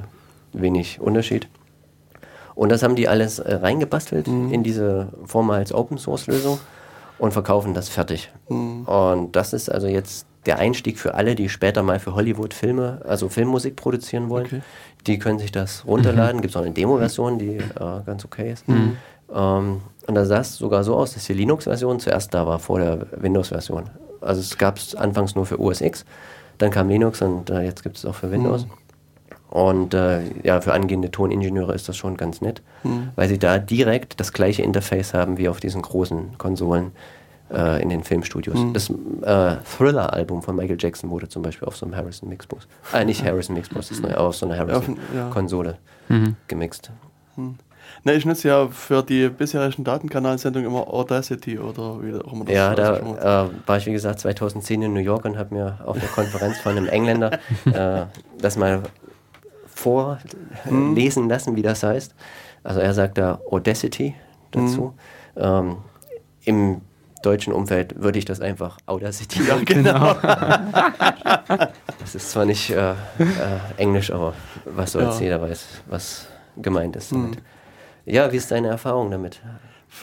[0.54, 1.48] wenig Unterschied.
[2.56, 4.52] Und das haben die alles äh, reingebastelt mhm.
[4.52, 6.60] in diese Form als Open Source Lösung
[7.18, 8.32] und verkaufen das fertig.
[8.50, 8.84] Mhm.
[8.84, 13.02] Und das ist also jetzt der Einstieg für alle, die später mal für Hollywood Filme,
[13.06, 14.46] also Filmmusik produzieren wollen.
[14.46, 14.62] Okay.
[15.08, 16.38] Die können sich das runterladen.
[16.38, 16.42] Mhm.
[16.42, 18.68] Gibt es auch eine Demo-Version, die äh, ganz okay ist.
[18.68, 18.98] Mhm.
[19.34, 22.80] Ähm, und da sah es sogar so aus, dass die Linux-Version zuerst da war, vor
[22.80, 23.90] der Windows-Version.
[24.22, 26.06] Also es gab es anfangs nur für OS X,
[26.58, 28.66] dann kam Linux und äh, jetzt gibt es auch für Windows.
[28.66, 28.72] Mhm.
[29.50, 33.10] Und äh, ja, für angehende Toningenieure ist das schon ganz nett, mhm.
[33.16, 36.92] weil sie da direkt das gleiche Interface haben wie auf diesen großen Konsolen
[37.52, 38.58] äh, in den Filmstudios.
[38.58, 38.74] Mhm.
[38.74, 43.06] Das äh, Thriller-Album von Michael Jackson wurde zum Beispiel auf so einem Harrison Mixbus, äh,
[43.06, 45.78] nicht Harrison Mixbus, das ist neu, auf so einer Harrison-Konsole
[46.10, 46.16] ja.
[46.16, 46.36] mhm.
[46.48, 46.92] gemixt.
[47.36, 47.56] Mhm.
[48.04, 52.54] Ne, ich nutze ja für die bisherigen Datenkanalsendungen immer Audacity oder wie auch immer das
[52.54, 56.00] Ja, da äh, war ich wie gesagt 2010 in New York und habe mir auf
[56.00, 58.06] der Konferenz von einem Engländer äh,
[58.40, 58.84] das mal
[59.66, 61.30] vorlesen mhm.
[61.30, 62.16] lassen, wie das heißt.
[62.64, 64.16] Also er sagt da Audacity
[64.52, 64.94] dazu.
[65.36, 65.42] Mhm.
[65.42, 65.78] Ähm,
[66.44, 66.82] Im
[67.26, 70.14] deutschen Umfeld würde ich das einfach Audacity ja, genau.
[72.00, 72.96] das ist zwar nicht äh, äh,
[73.78, 74.34] Englisch, aber
[74.66, 75.18] was so ja.
[75.20, 77.36] jeder weiß, was gemeint ist damit.
[77.36, 77.42] Mhm.
[78.06, 79.42] Ja, wie ist deine Erfahrung damit?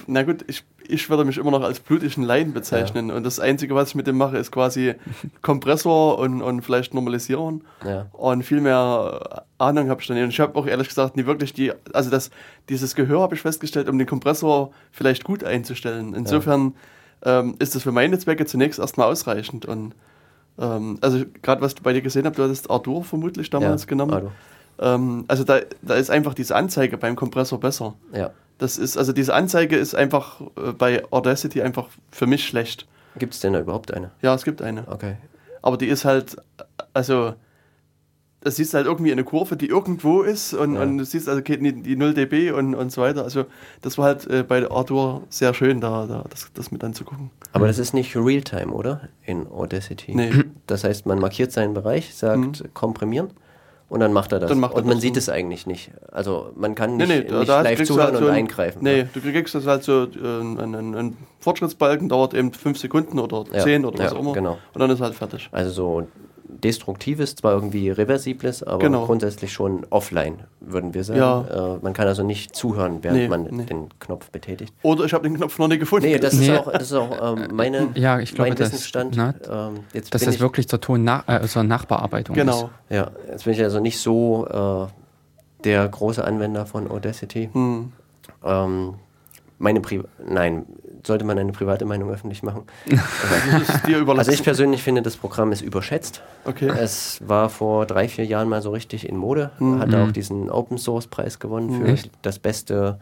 [0.07, 3.09] Na gut, ich, ich würde mich immer noch als blutigen Laien bezeichnen.
[3.09, 3.15] Ja.
[3.15, 4.95] Und das Einzige, was ich mit dem mache, ist quasi
[5.43, 7.63] Kompressor und, und vielleicht Normalisierung.
[7.85, 8.07] Ja.
[8.13, 10.25] Und viel mehr Ahnung habe ich dann nicht.
[10.25, 12.31] Und ich habe auch ehrlich gesagt nie wirklich die, also das,
[12.69, 16.15] dieses Gehör habe ich festgestellt, um den Kompressor vielleicht gut einzustellen.
[16.15, 16.73] Insofern ja.
[17.25, 19.67] Ähm, ist das für meine Zwecke zunächst erstmal ausreichend.
[19.67, 19.95] Und
[20.59, 24.29] ähm, also gerade was du bei dir gesehen hast, du hattest Ardur vermutlich damals genommen.
[24.79, 27.95] Ähm, also da, da ist einfach diese Anzeige beim Kompressor besser.
[28.13, 28.31] Ja.
[28.59, 32.87] Das ist, also diese Anzeige ist einfach äh, bei Audacity einfach für mich schlecht.
[33.19, 34.11] Gibt es denn da überhaupt eine?
[34.23, 34.87] Ja, es gibt eine.
[34.89, 35.17] Okay.
[35.61, 36.37] Aber die ist halt,
[36.93, 37.35] also,
[38.43, 40.83] das siehst halt irgendwie eine Kurve, die irgendwo ist und, ja.
[40.83, 43.23] und du siehst also die, die 0 dB und, und so weiter.
[43.23, 43.47] Also
[43.81, 47.31] das war halt äh, bei Arthur sehr schön, da, da das, das mit anzugucken.
[47.53, 49.09] Aber das ist nicht Realtime, oder?
[49.25, 50.15] In Audacity.
[50.15, 50.33] Nee.
[50.67, 52.75] Das heißt, man markiert seinen Bereich, sagt mhm.
[52.75, 53.31] komprimieren
[53.93, 54.55] und dann macht er das.
[54.55, 55.91] Macht er und man das sieht es eigentlich nicht.
[56.11, 58.83] Also man kann nicht, nee, nee, nicht live zuhören halt so und eingreifen.
[58.83, 59.05] Nee, ja.
[59.13, 63.45] du kriegst das halt so, äh, ein, ein, ein, Fortschrittsbalken dauert eben fünf Sekunden oder
[63.45, 64.33] zehn ja, oder was auch immer.
[64.33, 64.59] Genau.
[64.73, 65.49] Und dann ist halt fertig.
[65.53, 66.07] Also so
[66.63, 69.07] Destruktives, zwar irgendwie Reversibles, aber genau.
[69.07, 71.19] grundsätzlich schon offline, würden wir sagen.
[71.19, 71.75] Ja.
[71.75, 73.65] Äh, man kann also nicht zuhören, während nee, man nee.
[73.65, 74.73] den Knopf betätigt.
[74.83, 76.07] Oder ich habe den Knopf noch nicht gefunden.
[76.07, 76.47] Nee, das nee.
[76.47, 79.17] ist auch, das ist auch ähm, meine, ja, ich glaube, mein das, Wissensstand.
[79.17, 82.71] Na, ähm, jetzt dass das wirklich zur Ton nach, äh, zur Nachbearbeitung genau.
[82.89, 82.97] ist.
[82.97, 87.51] Ja, jetzt bin ich also nicht so äh, der große Anwender von Audacity.
[87.53, 87.93] Hm.
[88.45, 88.95] Ähm,
[89.59, 90.67] meine Pri Nein,
[91.07, 92.63] sollte man eine private Meinung öffentlich machen.
[94.17, 96.23] also ich persönlich finde, das Programm ist überschätzt.
[96.45, 96.69] Okay.
[96.69, 99.51] Es war vor drei, vier Jahren mal so richtig in Mode.
[99.59, 99.79] Mhm.
[99.81, 102.11] Hatte auch diesen Open Source Preis gewonnen für Echt?
[102.23, 102.99] das beste,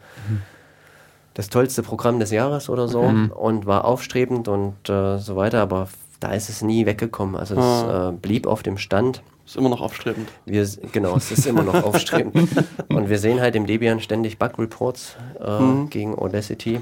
[1.33, 3.31] das tollste Programm des Jahres oder so mhm.
[3.31, 5.87] und war aufstrebend und äh, so weiter, aber
[6.19, 7.35] da ist es nie weggekommen.
[7.35, 8.09] Also es ah.
[8.09, 9.21] äh, blieb auf dem Stand.
[9.45, 10.29] Ist immer noch aufstrebend.
[10.45, 12.47] Wir, genau, es ist immer noch aufstrebend.
[12.89, 15.89] Und wir sehen halt im Debian ständig Bug-Reports äh, mhm.
[15.89, 16.79] gegen Audacity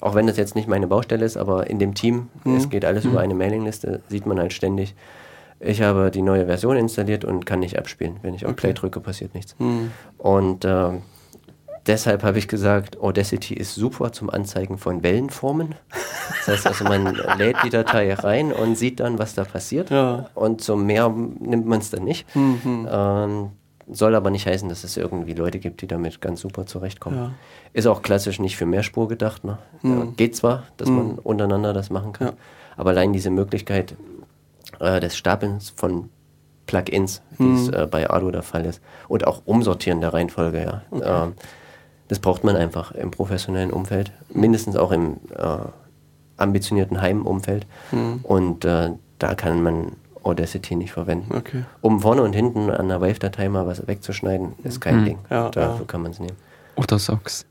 [0.00, 2.56] auch wenn das jetzt nicht meine Baustelle ist, aber in dem Team, mhm.
[2.56, 3.10] es geht alles mhm.
[3.10, 4.94] über eine Mailingliste, sieht man halt ständig,
[5.60, 8.18] ich habe die neue Version installiert und kann nicht abspielen.
[8.22, 8.68] Wenn ich auf okay.
[8.68, 9.56] Play drücke, passiert nichts.
[9.58, 9.90] Mhm.
[10.16, 10.90] Und äh,
[11.86, 15.74] deshalb habe ich gesagt, Audacity ist super zum Anzeigen von Wellenformen.
[16.46, 19.90] Das heißt also, man lädt die Datei rein und sieht dann, was da passiert.
[19.90, 20.30] Ja.
[20.34, 22.34] Und zum Mehr nimmt man es dann nicht.
[22.36, 22.88] Mhm.
[22.88, 23.50] Ähm,
[23.90, 27.16] soll aber nicht heißen, dass es irgendwie Leute gibt, die damit ganz super zurechtkommen.
[27.16, 27.30] Ja.
[27.72, 29.44] Ist auch klassisch nicht für Mehrspur gedacht.
[29.44, 29.58] Ne?
[29.82, 30.16] Mhm.
[30.16, 30.96] Geht zwar, dass mhm.
[30.96, 32.32] man untereinander das machen kann, ja.
[32.76, 33.96] aber allein diese Möglichkeit
[34.80, 36.10] äh, des Stapelns von
[36.66, 37.56] Plugins, wie mhm.
[37.56, 40.82] es äh, bei Ardo der Fall ist, und auch Umsortieren der Reihenfolge, ja.
[40.90, 41.28] Okay.
[41.28, 41.32] Äh,
[42.08, 45.58] das braucht man einfach im professionellen Umfeld, mindestens auch im äh,
[46.38, 47.66] ambitionierten Heimumfeld.
[47.92, 48.20] Mhm.
[48.22, 51.34] Und äh, da kann man Audacity nicht verwenden.
[51.36, 51.64] Okay.
[51.80, 55.04] Um vorne und hinten an der Wave-Datei mal was wegzuschneiden, ist kein mhm.
[55.04, 55.18] Ding.
[55.30, 55.84] Ja, Dafür ja.
[55.86, 56.36] kann man es nehmen.
[56.76, 57.44] Oder Socks.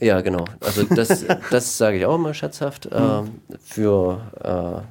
[0.00, 0.44] Ja, genau.
[0.60, 2.86] Also das, das sage ich auch immer scherzhaft.
[2.86, 3.22] Äh,
[3.64, 4.82] für äh,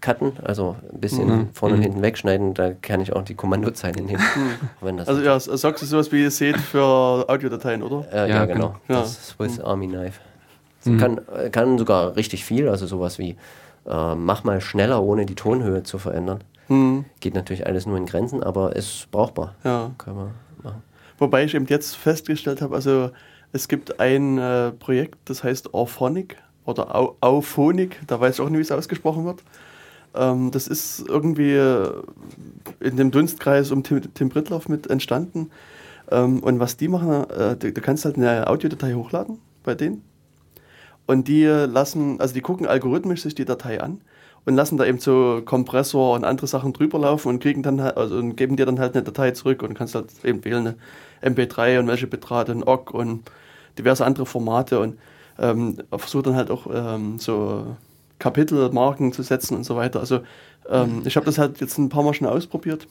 [0.00, 1.48] Cutten, also ein bisschen mhm.
[1.52, 1.84] vorne und mhm.
[1.84, 4.22] hinten wegschneiden, da kann ich auch die Kommandozeilen nehmen.
[4.80, 5.00] Mhm.
[5.00, 8.06] also ja, Socks ist sowas wie ihr seht für Audiodateien, oder?
[8.12, 8.76] Äh, ja, ja, genau.
[8.88, 9.00] Ja.
[9.00, 9.64] Das Swiss mhm.
[9.64, 10.20] Army Knife.
[10.84, 10.98] Mhm.
[10.98, 11.20] Kann,
[11.50, 13.36] kann sogar richtig viel, also sowas wie
[13.86, 16.42] äh, mach mal schneller, ohne die Tonhöhe zu verändern.
[16.68, 17.04] Mhm.
[17.20, 19.54] Geht natürlich alles nur in Grenzen, aber ist brauchbar.
[19.64, 19.92] Ja.
[19.98, 20.30] Kann man
[20.62, 20.82] machen.
[21.18, 23.10] Wobei ich eben jetzt festgestellt habe, also
[23.52, 28.48] es gibt ein äh, Projekt, das heißt Orphonic oder Au Auphonic, da weiß ich auch
[28.48, 29.42] nicht, wie es ausgesprochen wird.
[30.14, 32.02] Ähm, das ist irgendwie äh,
[32.80, 35.50] in dem Dunstkreis um Tim, Tim Brittloff mit entstanden.
[36.10, 40.02] Ähm, und was die machen, äh, du, du kannst halt eine Audiodatei hochladen bei denen
[41.06, 44.00] und die lassen, also die gucken algorithmisch sich die Datei an
[44.44, 47.96] und lassen da eben so Kompressor und andere Sachen drüber laufen und kriegen dann halt,
[47.96, 50.74] also und geben dir dann halt eine Datei zurück und kannst halt eben wählen
[51.22, 53.30] eine MP3 und welche Bitrate, ein OGG und
[53.78, 54.98] diverse andere Formate und
[55.38, 57.76] ähm, versucht dann halt auch ähm, so
[58.18, 60.00] Kapitelmarken zu setzen und so weiter.
[60.00, 60.20] Also
[60.68, 62.86] ähm, ich habe das halt jetzt ein paar Mal schon ausprobiert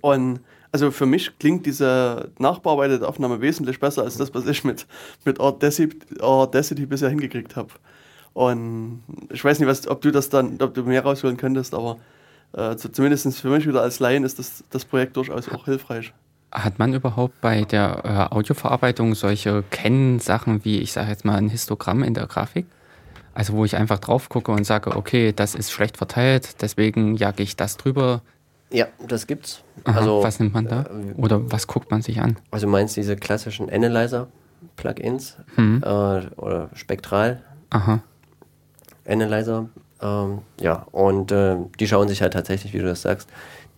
[0.00, 0.40] und
[0.72, 4.86] also für mich klingt diese nachbearbeitete Aufnahme wesentlich besser als das, was ich mit,
[5.24, 7.68] mit Audacity, bisher hingekriegt habe.
[8.32, 11.98] Und ich weiß nicht, was, ob du das dann, ob du mehr rausholen könntest, aber
[12.54, 16.14] äh, zumindest für mich wieder als Laien ist das, das Projekt durchaus auch hilfreich.
[16.50, 21.50] Hat man überhaupt bei der äh, Audioverarbeitung solche Kennsachen wie, ich sage jetzt mal, ein
[21.50, 22.66] Histogramm in der Grafik?
[23.34, 27.42] Also wo ich einfach drauf gucke und sage, okay, das ist schlecht verteilt, deswegen jage
[27.42, 28.20] ich das drüber,
[28.72, 29.62] ja, das gibt's.
[29.84, 30.82] Aha, also, was nimmt man da?
[30.82, 32.36] Äh, oder was guckt man sich an?
[32.50, 35.82] Also meinst diese klassischen Analyzer-Plugins mhm.
[35.84, 38.02] äh, oder Spektral Aha.
[39.06, 39.68] Analyzer.
[40.00, 43.28] Ähm, ja, und äh, die schauen sich halt tatsächlich, wie du das sagst,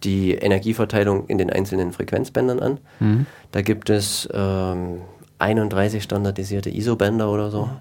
[0.03, 2.79] die Energieverteilung in den einzelnen Frequenzbändern an.
[3.01, 3.27] Mhm.
[3.53, 5.01] Da gibt es ähm,
[5.39, 7.67] 31 standardisierte ISO-Bänder oder so.
[7.67, 7.81] Mhm.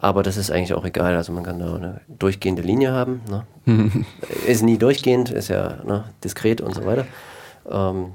[0.00, 1.14] Aber das ist eigentlich auch egal.
[1.14, 3.20] Also man kann da eine durchgehende Linie haben.
[3.28, 3.44] Ne?
[4.46, 7.06] ist nie durchgehend, ist ja ne, diskret und so weiter.
[7.70, 8.12] Ähm,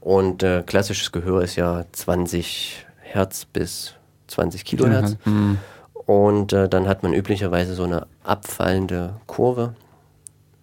[0.00, 3.94] und äh, klassisches Gehör ist ja 20 Hertz bis
[4.28, 5.16] 20 Kilohertz.
[5.24, 5.58] Mhm.
[6.06, 9.74] Und äh, dann hat man üblicherweise so eine abfallende Kurve.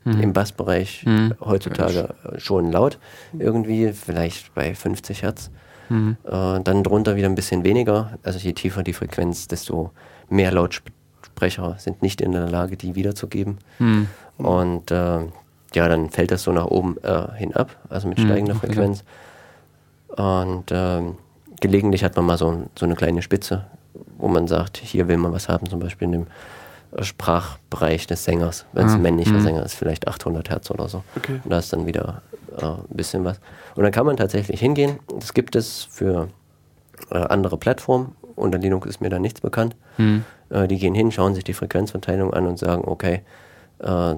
[0.03, 0.21] Mhm.
[0.21, 1.33] Im Bassbereich mhm.
[1.43, 2.99] heutzutage schon laut
[3.37, 5.49] irgendwie, vielleicht bei 50 Hertz.
[5.89, 6.17] Mhm.
[6.23, 8.17] Äh, dann drunter wieder ein bisschen weniger.
[8.23, 9.91] Also je tiefer die Frequenz, desto
[10.29, 13.59] mehr Lautsprecher sind nicht in der Lage, die wiederzugeben.
[13.79, 14.07] Mhm.
[14.37, 15.19] Und äh,
[15.73, 19.03] ja, dann fällt das so nach oben äh, hinab, also mit mhm, steigender Frequenz.
[20.15, 21.15] Und ähm,
[21.59, 23.65] gelegentlich hat man mal so, so eine kleine Spitze,
[24.17, 26.27] wo man sagt, hier will man was haben, zum Beispiel in dem
[27.01, 28.65] Sprachbereich des Sängers.
[28.73, 29.41] Wenn es ah, ein männlicher mh.
[29.41, 31.03] Sänger ist, vielleicht 800 Hertz oder so.
[31.17, 31.41] Okay.
[31.43, 32.21] Und da ist dann wieder
[32.57, 33.39] äh, ein bisschen was.
[33.75, 34.99] Und dann kann man tatsächlich hingehen.
[35.19, 36.29] Das gibt es für
[37.11, 38.15] äh, andere Plattformen.
[38.35, 39.75] Unter Linux ist mir da nichts bekannt.
[39.97, 40.23] Mhm.
[40.49, 43.21] Äh, die gehen hin, schauen sich die Frequenzverteilung an und sagen, okay,
[43.79, 44.15] äh,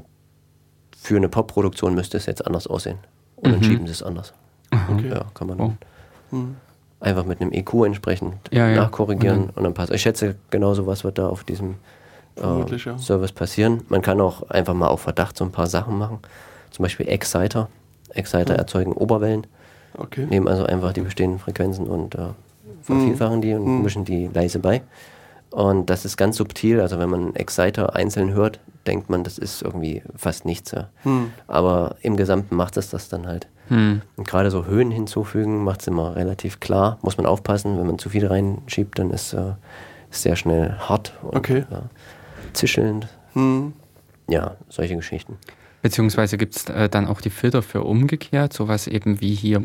[0.97, 2.97] für eine Pop-Produktion müsste es jetzt anders aussehen.
[3.37, 3.53] Und mhm.
[3.53, 4.33] dann schieben sie es anders.
[4.71, 5.09] Okay.
[5.09, 5.73] Ja, kann man oh.
[6.31, 6.57] mhm.
[6.99, 9.93] einfach mit einem EQ entsprechend ja, nachkorrigieren und dann, und dann passt.
[9.93, 11.75] Ich schätze, genau sowas wird da auf diesem
[12.37, 12.97] äh, ja.
[12.97, 13.81] Service passieren.
[13.89, 16.19] Man kann auch einfach mal auf Verdacht so ein paar Sachen machen.
[16.71, 17.69] Zum Beispiel Exciter.
[18.09, 18.59] Exciter mhm.
[18.59, 19.47] erzeugen Oberwellen.
[19.97, 20.25] Okay.
[20.29, 22.29] Nehmen also einfach die bestehenden Frequenzen und äh,
[22.83, 23.41] vervielfachen mhm.
[23.41, 23.83] die und mhm.
[23.83, 24.81] mischen die leise bei.
[25.49, 26.81] Und das ist ganz subtil.
[26.81, 30.71] Also wenn man Exciter einzeln hört, denkt man, das ist irgendwie fast nichts.
[30.71, 30.89] Ja.
[31.03, 31.31] Mhm.
[31.47, 33.47] Aber im Gesamten macht es das dann halt.
[33.69, 34.01] Mhm.
[34.15, 36.99] Und gerade so Höhen hinzufügen macht es immer relativ klar.
[37.01, 39.53] Muss man aufpassen, wenn man zu viel reinschiebt, dann ist äh,
[40.09, 41.65] sehr schnell hart und okay.
[41.69, 41.83] ja,
[42.57, 43.07] zischelnd.
[43.33, 43.73] Mhm.
[44.29, 45.37] Ja, solche Geschichten.
[45.81, 49.63] Beziehungsweise gibt es äh, dann auch die Filter für umgekehrt, sowas eben wie hier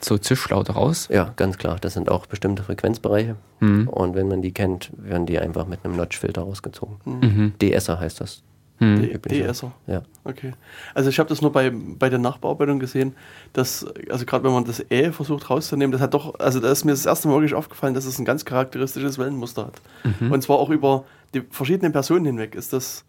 [0.00, 1.08] so Zischlaute raus?
[1.10, 1.78] Ja, ganz klar.
[1.80, 3.36] Das sind auch bestimmte Frequenzbereiche.
[3.60, 3.88] Mhm.
[3.88, 6.96] Und wenn man die kennt, werden die einfach mit einem Notch-Filter rausgezogen.
[7.04, 7.52] Mhm.
[7.62, 8.42] DSer heißt das.
[8.80, 9.18] Mhm.
[9.22, 9.72] DSer?
[9.86, 10.02] Ja.
[10.24, 10.52] Okay.
[10.94, 13.14] Also ich habe das nur bei, bei der Nachbearbeitung gesehen,
[13.54, 16.84] dass, also gerade wenn man das Ä versucht rauszunehmen, das hat doch, also da ist
[16.84, 19.80] mir das erste Mal wirklich aufgefallen, dass es ein ganz charakteristisches Wellenmuster hat.
[20.20, 20.32] Mhm.
[20.32, 21.04] Und zwar auch über
[21.36, 23.04] die verschiedenen Personen hinweg ist das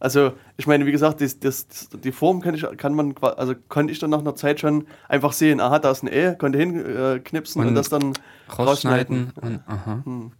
[0.00, 3.92] also, ich meine, wie gesagt, das, das, die Form kann, ich, kann man, also konnte
[3.92, 7.60] ich dann nach einer Zeit schon einfach sehen, aha, da ist ein E, konnte hinknipsen
[7.60, 8.12] und, und, das dann
[8.56, 9.32] rausschneiden.
[9.40, 9.60] Und,
[10.04, 10.32] hm.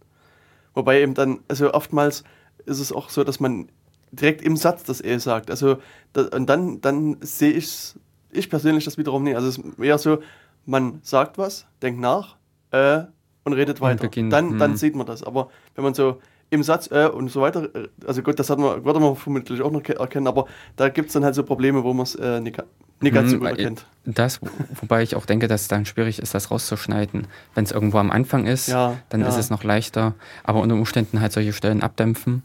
[0.73, 2.23] Wobei eben dann, also oftmals
[2.65, 3.67] ist es auch so, dass man
[4.11, 5.51] direkt im Satz das E sagt.
[5.51, 5.77] Also,
[6.13, 7.95] da, und dann, dann sehe ich
[8.31, 9.35] ich persönlich das wiederum nicht.
[9.35, 10.19] Also, es ist eher so,
[10.65, 12.37] man sagt was, denkt nach
[12.71, 13.01] äh,
[13.43, 14.05] und redet weiter.
[14.05, 14.77] Und dann, dann hm.
[14.77, 15.21] sieht man das.
[15.23, 17.63] Aber wenn man so im Satz äh, und so weiter.
[17.75, 20.45] Äh, also gut, das hat man, würde man vermutlich auch noch erkennen, aber
[20.75, 22.61] da gibt es dann halt so Probleme, wo man es äh, nicht,
[23.01, 23.85] nicht ganz hm, so gut erkennt.
[24.05, 24.39] Das,
[24.81, 27.27] wobei ich auch denke, dass es dann schwierig ist, das rauszuschneiden.
[27.55, 29.27] Wenn es irgendwo am Anfang ist, ja, dann ja.
[29.27, 32.43] ist es noch leichter, aber unter Umständen halt solche Stellen abdämpfen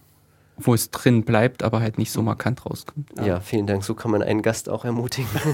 [0.57, 3.09] wo es drin bleibt, aber halt nicht so markant rauskommt.
[3.18, 3.84] Ja, ja vielen Dank.
[3.84, 5.28] So kann man einen Gast auch ermutigen.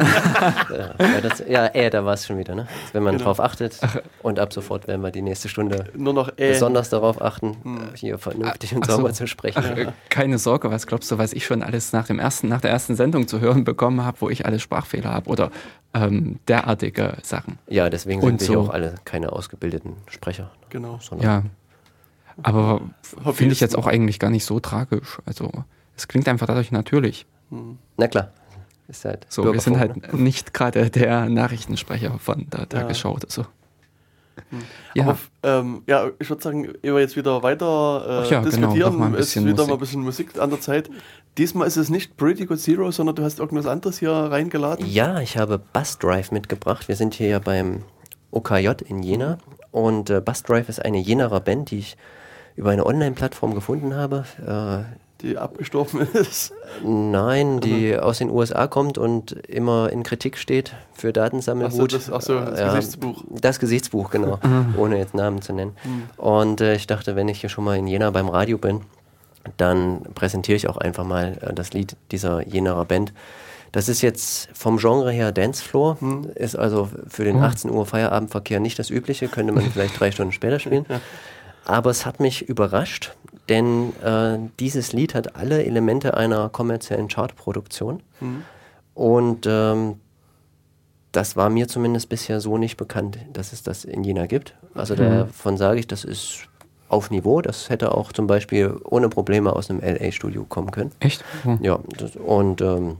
[0.70, 2.54] ja, das, ja, äh, da war es schon wieder.
[2.54, 2.68] Ne?
[2.92, 3.24] Wenn man genau.
[3.24, 3.78] drauf achtet
[4.22, 6.50] und ab sofort werden wir die nächste Stunde nur noch äh.
[6.50, 7.80] besonders darauf achten, hm.
[7.94, 9.14] hier vernünftig und sauber so.
[9.14, 9.62] zu sprechen.
[9.64, 12.70] Ach, keine Sorge, was glaubst du, was ich schon alles nach dem ersten, nach der
[12.70, 15.50] ersten Sendung zu hören bekommen habe, wo ich alle Sprachfehler habe oder
[15.94, 17.58] ähm, derartige Sachen.
[17.68, 18.60] Ja, deswegen sind und wir so.
[18.60, 20.50] auch alle keine ausgebildeten Sprecher.
[20.68, 20.98] Genau.
[21.20, 21.42] Ja.
[22.42, 22.80] Aber
[23.32, 25.18] finde ich jetzt auch eigentlich gar nicht so tragisch.
[25.26, 25.50] Also
[25.96, 27.26] es klingt einfach dadurch natürlich.
[27.50, 27.78] Hm.
[27.96, 28.32] Na klar.
[28.88, 30.20] Ist halt so, wir sind halt ne?
[30.20, 33.14] nicht gerade der Nachrichtensprecher von der Tagesschau ja.
[33.14, 33.42] oder so.
[34.50, 34.58] Hm.
[34.94, 35.04] Ja.
[35.04, 38.92] Aber, ähm, ja, ich würde sagen, ehe wir jetzt wieder weiter äh, ja, genau, diskutieren,
[38.92, 39.68] genau, ist wieder Musik.
[39.68, 40.90] mal ein bisschen Musik an der Zeit.
[41.38, 44.84] Diesmal ist es nicht Pretty Good Zero, sondern du hast irgendwas anderes hier reingeladen.
[44.86, 46.88] Ja, ich habe Bus Drive mitgebracht.
[46.88, 47.82] Wir sind hier ja beim
[48.32, 49.38] OKJ in Jena
[49.70, 51.96] und äh, Bus Drive ist eine Jenaer Band, die ich
[52.60, 54.26] über eine Online-Plattform gefunden habe.
[54.46, 54.84] Äh,
[55.22, 56.52] die abgestorben ist?
[56.84, 58.00] Nein, die mhm.
[58.00, 61.94] aus den USA kommt und immer in Kritik steht für Datensammelwut.
[61.94, 63.24] Achso, das, ach so, das äh, Gesichtsbuch.
[63.30, 64.74] Das Gesichtsbuch, genau, mhm.
[64.76, 65.72] ohne jetzt Namen zu nennen.
[65.84, 66.02] Mhm.
[66.22, 68.82] Und äh, ich dachte, wenn ich hier schon mal in Jena beim Radio bin,
[69.56, 73.14] dann präsentiere ich auch einfach mal äh, das Lied dieser Jenaer Band.
[73.72, 76.30] Das ist jetzt vom Genre her Dancefloor, hm.
[76.34, 80.32] ist also für den 18 Uhr Feierabendverkehr nicht das übliche, könnte man vielleicht drei Stunden
[80.32, 80.84] später spielen.
[80.90, 81.00] Ja.
[81.64, 83.14] Aber es hat mich überrascht,
[83.48, 88.02] denn äh, dieses Lied hat alle Elemente einer kommerziellen Chartproduktion.
[88.20, 88.42] Mhm.
[88.94, 89.96] Und ähm,
[91.12, 94.54] das war mir zumindest bisher so nicht bekannt, dass es das in Jena gibt.
[94.74, 94.98] Also mhm.
[94.98, 96.48] davon sage ich, das ist
[96.88, 97.40] auf Niveau.
[97.40, 100.92] Das hätte auch zum Beispiel ohne Probleme aus einem LA-Studio kommen können.
[101.00, 101.24] Echt?
[101.44, 101.58] Mhm.
[101.62, 102.98] Ja, das, und ähm,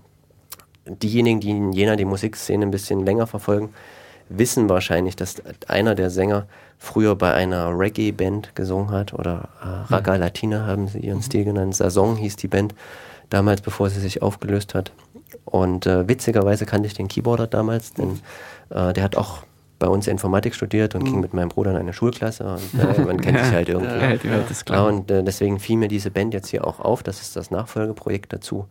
[0.86, 3.70] diejenigen, die in Jena die Musikszene ein bisschen länger verfolgen,
[4.30, 6.46] wissen wahrscheinlich, dass einer der Sänger
[6.78, 11.22] früher bei einer Reggae-Band gesungen hat oder äh, Raga Latina haben sie ihren mhm.
[11.22, 11.76] Stil genannt.
[11.76, 12.74] Sazon hieß die Band
[13.28, 14.92] damals, bevor sie sich aufgelöst hat.
[15.44, 18.20] Und äh, witzigerweise kannte ich den Keyboarder damals, denn
[18.70, 19.42] äh, der hat auch
[19.78, 21.06] bei uns Informatik studiert und mhm.
[21.06, 23.92] ging mit meinem Bruder in eine Schulklasse und äh, man kennt sich halt irgendwie.
[23.92, 27.20] Ja, ja, ja, und äh, deswegen fiel mir diese Band jetzt hier auch auf, das
[27.20, 28.66] ist das Nachfolgeprojekt dazu.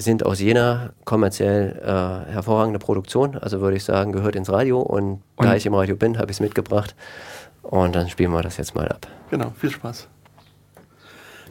[0.00, 5.22] Sind aus Jena kommerziell äh, hervorragende Produktion, also würde ich sagen, gehört ins Radio und,
[5.36, 6.94] und da ich im Radio bin, habe ich es mitgebracht
[7.62, 9.06] und dann spielen wir das jetzt mal ab.
[9.30, 10.08] Genau, viel Spaß.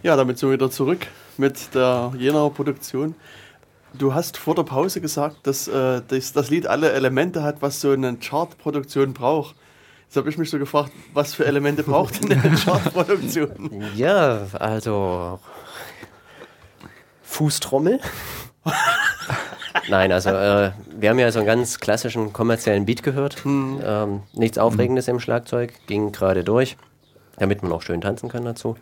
[0.01, 1.05] Ja, damit sind wir wieder zurück
[1.37, 3.13] mit der Jenaer Produktion.
[3.93, 7.81] Du hast vor der Pause gesagt, dass äh, das, das, Lied alle Elemente hat, was
[7.81, 9.55] so eine Chartproduktion braucht.
[10.07, 13.83] Jetzt habe ich mich so gefragt, was für Elemente braucht denn eine Chartproduktion?
[13.95, 15.39] Ja, also
[17.29, 17.99] Fußtrommel.
[19.89, 23.43] Nein, also äh, wir haben ja so einen ganz klassischen kommerziellen Beat gehört.
[23.43, 23.81] Hm.
[23.83, 25.15] Ähm, nichts Aufregendes hm.
[25.15, 26.77] im Schlagzeug, ging gerade durch,
[27.37, 28.75] damit man auch schön tanzen kann dazu.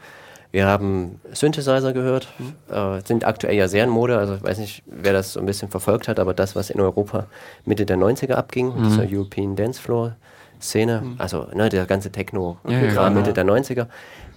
[0.51, 2.30] Wir haben Synthesizer gehört,
[2.69, 4.17] äh, sind aktuell ja sehr in Mode.
[4.17, 6.80] Also ich weiß nicht, wer das so ein bisschen verfolgt hat, aber das, was in
[6.80, 7.28] Europa
[7.65, 8.84] Mitte der 90er abging, mhm.
[8.84, 10.15] dieser European Dance Floor
[10.61, 11.15] Szene, mhm.
[11.17, 13.88] also ne, der ganze Techno okay, ja, Mitte der 90er,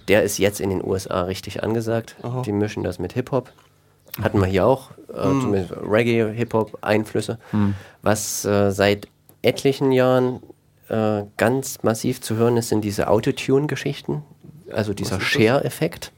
[0.07, 2.15] der ist jetzt in den USA richtig angesagt.
[2.21, 2.41] Aha.
[2.41, 3.51] Die mischen das mit Hip-Hop.
[4.21, 5.41] Hatten wir hier auch, äh, mhm.
[5.41, 7.75] zumindest Reggae, Hip-Hop-Einflüsse, mhm.
[8.01, 9.07] was äh, seit
[9.41, 10.41] etlichen Jahren
[10.89, 14.23] äh, ganz massiv zu hören ist, sind diese Autotune-Geschichten,
[14.71, 16.11] also dieser Share-Effekt.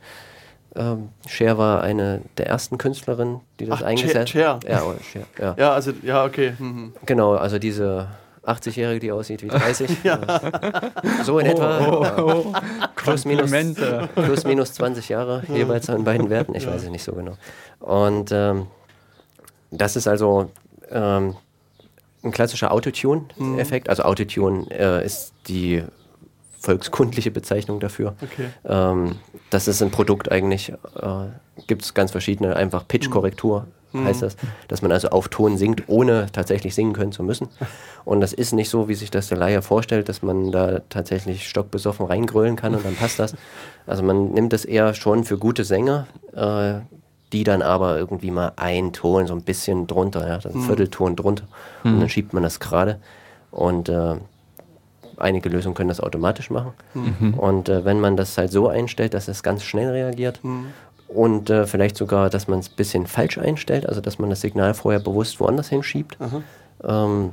[0.75, 4.63] Ähm, Cher war eine der ersten Künstlerinnen, die das Ach, eingesetzt hat.
[4.63, 5.55] Ja, oh, Cher, ja.
[5.57, 6.53] ja, also, ja, okay.
[6.57, 6.93] Mhm.
[7.05, 8.07] Genau, also diese
[8.45, 9.89] 80-Jährige, die aussieht wie 30.
[10.03, 10.19] ja.
[11.23, 12.17] So in oh, etwa.
[12.17, 12.53] Oh, oh.
[12.95, 13.51] Plus, minus,
[14.15, 16.55] plus minus 20 Jahre jeweils an beiden Werten.
[16.55, 16.73] Ich ja.
[16.73, 17.37] weiß es nicht so genau.
[17.79, 18.67] Und ähm,
[19.71, 20.51] das ist also
[20.91, 21.35] ähm,
[22.23, 23.87] ein klassischer Autotune-Effekt.
[23.87, 23.89] Mhm.
[23.89, 25.83] Also Autotune äh, ist die
[26.59, 28.15] volkskundliche Bezeichnung dafür.
[28.21, 28.47] Okay.
[28.65, 29.19] Ähm,
[29.49, 30.75] das ist ein Produkt eigentlich, äh,
[31.67, 33.82] gibt es ganz verschiedene, einfach Pitch-Korrektur mhm.
[33.93, 34.35] Heißt das,
[34.67, 37.47] dass man also auf Ton singt, ohne tatsächlich singen können zu müssen.
[38.05, 41.47] Und das ist nicht so, wie sich das der Laie vorstellt, dass man da tatsächlich
[41.47, 43.35] stockbesoffen reingrölen kann und dann passt das.
[43.85, 46.81] Also man nimmt das eher schon für gute Sänger, äh,
[47.31, 50.63] die dann aber irgendwie mal ein Ton so ein bisschen drunter, ja, ein mhm.
[50.63, 51.45] Viertelton drunter
[51.83, 51.93] mhm.
[51.93, 52.99] und dann schiebt man das gerade.
[53.51, 54.15] Und äh,
[55.17, 56.73] einige Lösungen können das automatisch machen.
[56.93, 57.33] Mhm.
[57.35, 60.67] Und äh, wenn man das halt so einstellt, dass es ganz schnell reagiert mhm.
[61.13, 64.41] Und äh, vielleicht sogar, dass man es ein bisschen falsch einstellt, also dass man das
[64.41, 66.17] Signal vorher bewusst woanders hinsschiebt,
[66.83, 67.31] ähm,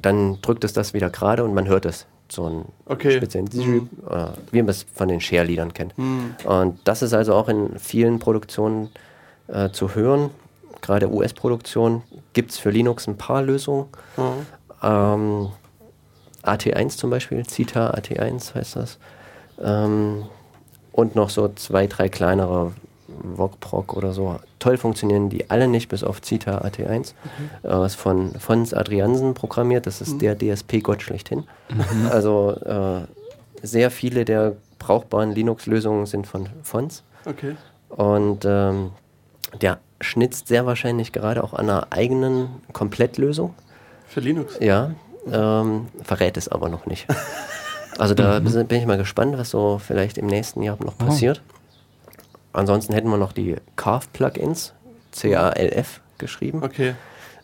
[0.00, 2.06] dann drückt es das wieder gerade und man hört es.
[2.30, 3.16] So ein okay.
[3.16, 3.88] speziellen, mhm.
[4.08, 5.98] äh, wie man es von den Share-Liedern kennt.
[5.98, 6.36] Mhm.
[6.44, 8.90] Und das ist also auch in vielen Produktionen
[9.48, 10.30] äh, zu hören.
[10.80, 12.02] Gerade US-Produktionen
[12.32, 13.86] gibt es für Linux ein paar Lösungen.
[14.16, 14.46] Mhm.
[14.80, 15.48] Ähm,
[16.44, 18.98] AT1 zum Beispiel, Zita AT1 heißt das.
[19.60, 20.22] Ähm,
[21.00, 22.72] und noch so zwei, drei kleinere
[23.36, 24.38] Vogproc oder so.
[24.58, 27.14] Toll funktionieren die alle nicht, bis auf Zita AT1.
[27.64, 27.70] Mhm.
[27.70, 30.18] Äh, ist von Fons Adriansen programmiert, das ist mhm.
[30.20, 31.44] der DSP-Gott schlechthin.
[31.70, 32.06] Mhm.
[32.10, 33.00] Also äh,
[33.62, 37.02] sehr viele der brauchbaren Linux-Lösungen sind von Fons.
[37.24, 37.56] Okay.
[37.88, 38.90] Und ähm,
[39.60, 43.54] der schnitzt sehr wahrscheinlich gerade auch an einer eigenen Komplettlösung.
[44.06, 44.58] Für Linux?
[44.60, 44.92] Ja,
[45.30, 47.06] ähm, verrät es aber noch nicht.
[48.00, 48.66] Also da mhm.
[48.66, 51.04] bin ich mal gespannt, was so vielleicht im nächsten Jahr noch oh.
[51.04, 51.42] passiert.
[51.44, 52.10] Oh.
[52.52, 54.72] Ansonsten hätten wir noch die Carve-Plugins,
[55.12, 56.62] C-A-L-F geschrieben.
[56.62, 56.94] Okay.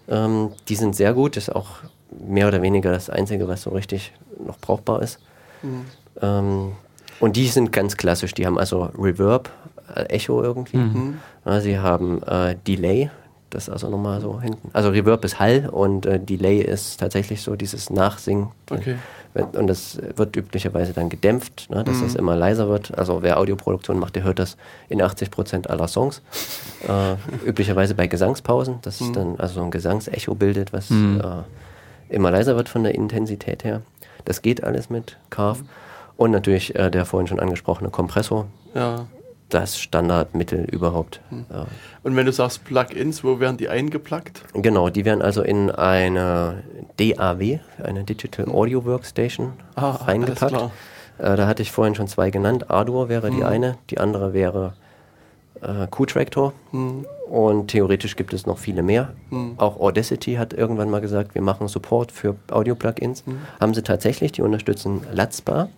[0.08, 1.80] Ähm, die sind sehr gut, ist auch
[2.10, 4.12] mehr oder weniger das Einzige, was so richtig
[4.44, 5.18] noch brauchbar ist.
[5.62, 5.84] Mhm.
[6.22, 6.72] Ähm,
[7.20, 9.50] und die sind ganz klassisch, die haben also Reverb,
[9.94, 10.78] äh, Echo irgendwie.
[10.78, 11.18] Mhm.
[11.44, 13.10] Ja, sie haben äh, Delay,
[13.50, 14.70] das also nochmal so hinten.
[14.72, 18.48] Also Reverb ist Hall und äh, Delay ist tatsächlich so dieses Nachsingen.
[18.70, 18.96] Okay.
[19.42, 22.02] Und das wird üblicherweise dann gedämpft, ne, dass mhm.
[22.02, 22.96] das immer leiser wird.
[22.96, 24.56] Also wer Audioproduktion macht, der hört das
[24.88, 26.22] in 80 Prozent aller Songs.
[26.88, 29.12] äh, üblicherweise bei Gesangspausen, dass mhm.
[29.12, 31.20] dann also ein Gesangsecho bildet, was mhm.
[31.22, 33.82] äh, immer leiser wird von der Intensität her.
[34.24, 35.64] Das geht alles mit Carve.
[36.16, 38.46] Und natürlich äh, der vorhin schon angesprochene Kompressor.
[38.74, 39.06] Ja
[39.48, 41.20] das Standardmittel überhaupt.
[41.30, 41.46] Hm.
[41.50, 41.66] Ja.
[42.02, 44.42] Und wenn du sagst Plugins, wo werden die eingepluggt?
[44.54, 46.62] Genau, die werden also in eine
[46.96, 50.70] DAW, eine Digital Audio Workstation, ah, reingepackt.
[51.18, 52.70] Äh, da hatte ich vorhin schon zwei genannt.
[52.70, 53.36] Ardour wäre hm.
[53.36, 54.74] die eine, die andere wäre
[55.62, 56.52] äh, Q-Tractor.
[56.72, 57.06] Hm.
[57.28, 59.12] Und theoretisch gibt es noch viele mehr.
[59.30, 59.54] Hm.
[59.56, 63.24] Auch Audacity hat irgendwann mal gesagt, wir machen Support für Audio-Plugins.
[63.26, 63.38] Hm.
[63.60, 65.68] Haben sie tatsächlich, die unterstützen Latzbar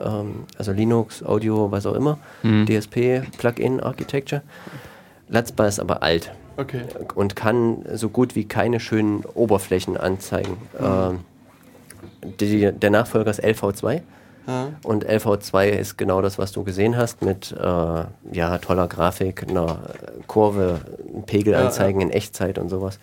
[0.00, 2.66] ähm, also Linux, Audio, was auch immer, mhm.
[2.66, 4.42] DSP, Plugin Architecture.
[5.28, 6.82] Latzbar ist aber alt okay.
[7.14, 10.56] und kann so gut wie keine schönen Oberflächen anzeigen.
[10.78, 10.86] Mhm.
[10.86, 11.18] Ähm,
[12.40, 14.02] die, der Nachfolger ist LV2.
[14.46, 14.68] Ja.
[14.84, 19.80] Und LV2 ist genau das, was du gesehen hast, mit äh, ja, toller Grafik, einer
[20.28, 20.80] Kurve,
[21.26, 22.12] Pegelanzeigen ja, ja.
[22.12, 23.00] in Echtzeit und sowas.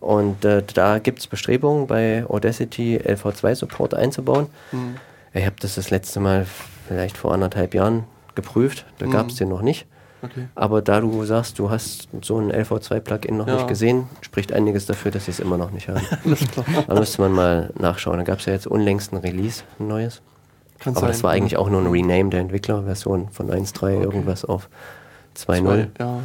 [0.00, 4.46] Und äh, da gibt es Bestrebungen bei Audacity LV2-Support einzubauen.
[4.72, 4.96] Mhm.
[5.32, 6.46] Ich habe das das letzte Mal
[6.88, 8.04] vielleicht vor anderthalb Jahren
[8.34, 9.10] geprüft, da mhm.
[9.12, 9.86] gab es den noch nicht.
[10.22, 10.48] Okay.
[10.54, 13.54] Aber da du sagst, du hast so ein LV2-Plugin noch ja.
[13.54, 16.02] nicht gesehen, spricht einiges dafür, dass sie es immer noch nicht haben.
[16.86, 18.18] da müsste man mal nachschauen.
[18.18, 20.20] Da gab es ja jetzt unlängst ein Release, ein neues.
[20.78, 21.08] Kann Aber sein.
[21.10, 24.02] das war eigentlich auch nur ein Rename der Entwicklerversion von 1.3 okay.
[24.02, 24.68] irgendwas auf
[25.36, 25.88] 2.0.
[25.98, 26.18] Ja.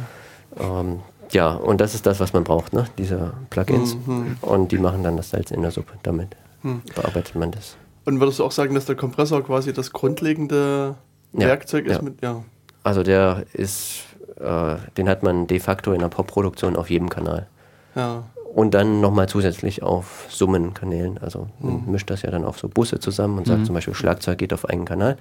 [0.58, 1.00] Ähm,
[1.32, 2.86] ja, und das ist das, was man braucht, ne?
[2.98, 3.96] diese Plugins.
[4.06, 4.36] Mhm.
[4.40, 5.94] Und die machen dann das Salz in der Suppe.
[6.02, 6.82] Damit mhm.
[6.94, 7.76] bearbeitet man das.
[8.06, 10.94] Und würdest du auch sagen, dass der Kompressor quasi das grundlegende
[11.32, 11.96] ja, Werkzeug ist?
[11.96, 12.02] Ja.
[12.02, 12.42] Mit, ja.
[12.84, 14.04] Also der ist,
[14.40, 17.48] äh, den hat man de facto in der Pop-Produktion auf jedem Kanal.
[17.96, 18.22] Ja.
[18.54, 21.18] Und dann nochmal zusätzlich auf Summenkanälen.
[21.18, 21.90] Also man mhm.
[21.90, 23.64] mischt das ja dann auf so Busse zusammen und sagt mhm.
[23.66, 25.18] zum Beispiel, Schlagzeug geht auf einen Kanal.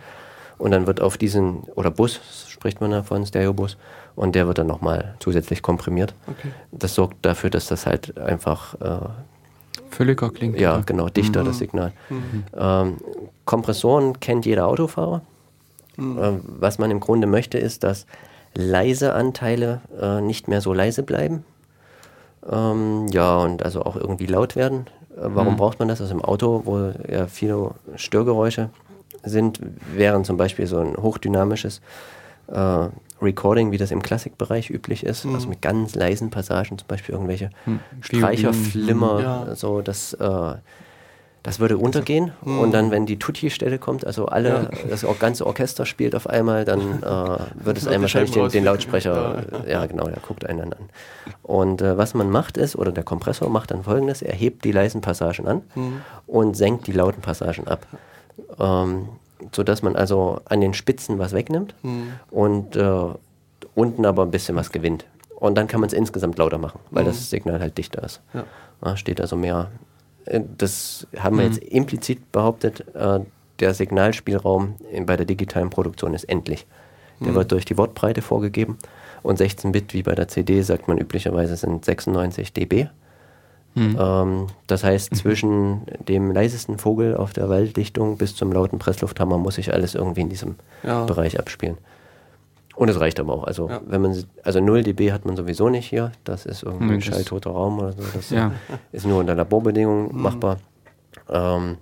[0.60, 3.78] Und dann wird auf diesen, oder Bus spricht man davon, Stereobus,
[4.16, 6.14] und der wird dann nochmal zusätzlich komprimiert.
[6.28, 6.52] Okay.
[6.72, 9.10] Das sorgt dafür, dass das halt einfach äh,
[9.96, 10.60] Fülliger klingt.
[10.60, 11.46] Ja, genau, dichter mhm.
[11.48, 11.94] das Signal.
[12.10, 12.44] Mhm.
[12.56, 12.98] Ähm,
[13.46, 15.22] Kompressoren kennt jeder Autofahrer.
[15.98, 16.20] Mhm.
[16.22, 18.06] Ähm, was man im Grunde möchte, ist, dass
[18.54, 21.44] leise Anteile äh, nicht mehr so leise bleiben.
[22.50, 24.88] Ähm, ja, und also auch irgendwie laut werden.
[25.16, 25.58] Äh, warum mhm.
[25.58, 26.02] braucht man das?
[26.02, 28.70] Also im Auto, wo ja viele Störgeräusche
[29.24, 29.60] sind,
[29.94, 31.82] während zum Beispiel so ein hochdynamisches
[32.48, 32.90] äh,
[33.22, 35.36] Recording, wie das im Klassikbereich üblich ist, mhm.
[35.36, 37.80] also mit ganz leisen Passagen, zum Beispiel irgendwelche mhm.
[38.02, 39.56] Streicherflimmer, ja.
[39.56, 40.54] so das, äh,
[41.44, 42.34] das würde untergehen.
[42.44, 42.60] Mhm.
[42.60, 44.70] Und dann, wenn die Tutti-Stelle kommt, also alle, ja.
[44.90, 49.44] das ganze Orchester spielt auf einmal, dann äh, wird es einem wahrscheinlich den, den, Lautsprecher,
[49.66, 50.90] ja, ja, genau, der guckt einen dann an.
[51.42, 54.72] Und äh, was man macht ist, oder der Kompressor macht dann folgendes, er hebt die
[54.72, 56.02] leisen Passagen an mhm.
[56.28, 57.86] und senkt die lauten Passagen ab.
[58.60, 59.08] Ähm,
[59.52, 62.14] sodass man also an den Spitzen was wegnimmt mhm.
[62.32, 63.06] und äh,
[63.74, 65.06] unten aber ein bisschen was gewinnt.
[65.36, 67.08] Und dann kann man es insgesamt lauter machen, weil mhm.
[67.08, 68.22] das Signal halt dichter ist.
[68.34, 68.46] Ja.
[68.84, 69.70] Ja, steht also mehr.
[70.26, 71.52] Äh, das haben wir mhm.
[71.52, 73.20] jetzt implizit behauptet, äh,
[73.60, 74.76] der Signalspielraum
[75.06, 76.66] bei der digitalen Produktion ist endlich.
[77.22, 77.36] Der mhm.
[77.36, 78.78] wird durch die Wortbreite vorgegeben.
[79.24, 82.88] Und 16 Bit, wie bei der CD, sagt man üblicherweise, sind 96 dB.
[83.76, 83.98] Mhm.
[84.00, 85.16] Ähm, das heißt, mhm.
[85.16, 90.22] zwischen dem leisesten Vogel auf der Walddichtung bis zum lauten Presslufthammer muss sich alles irgendwie
[90.22, 91.04] in diesem ja.
[91.06, 91.78] Bereich abspielen.
[92.76, 93.44] Und es reicht aber auch.
[93.46, 93.82] Also ja.
[93.86, 96.12] wenn man also 0 dB hat man sowieso nicht hier.
[96.24, 98.02] Das ist irgendwie ein schalltoter Raum oder so.
[98.14, 98.52] Das ja.
[98.92, 100.22] ist nur unter Laborbedingungen mhm.
[100.22, 100.58] machbar.
[101.30, 101.78] Ähm,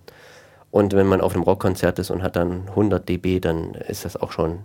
[0.69, 4.17] und wenn man auf einem Rockkonzert ist und hat dann 100 dB, dann ist das
[4.17, 4.59] auch schon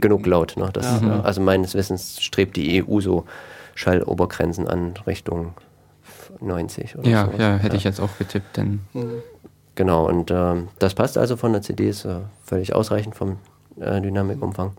[0.00, 0.56] genug laut.
[0.56, 0.70] Ne?
[0.72, 1.20] Das, ja.
[1.22, 3.24] Also meines Wissens strebt die EU so
[3.74, 5.54] Schallobergrenzen an Richtung
[6.42, 7.38] 90 oder ja, sowas.
[7.38, 7.74] Ja, hätte ja.
[7.74, 8.56] ich jetzt auch getippt.
[8.56, 9.22] Denn mhm.
[9.74, 13.38] Genau, und ähm, das passt also von der CD, ist äh, völlig ausreichend vom
[13.80, 14.72] äh, Dynamikumfang.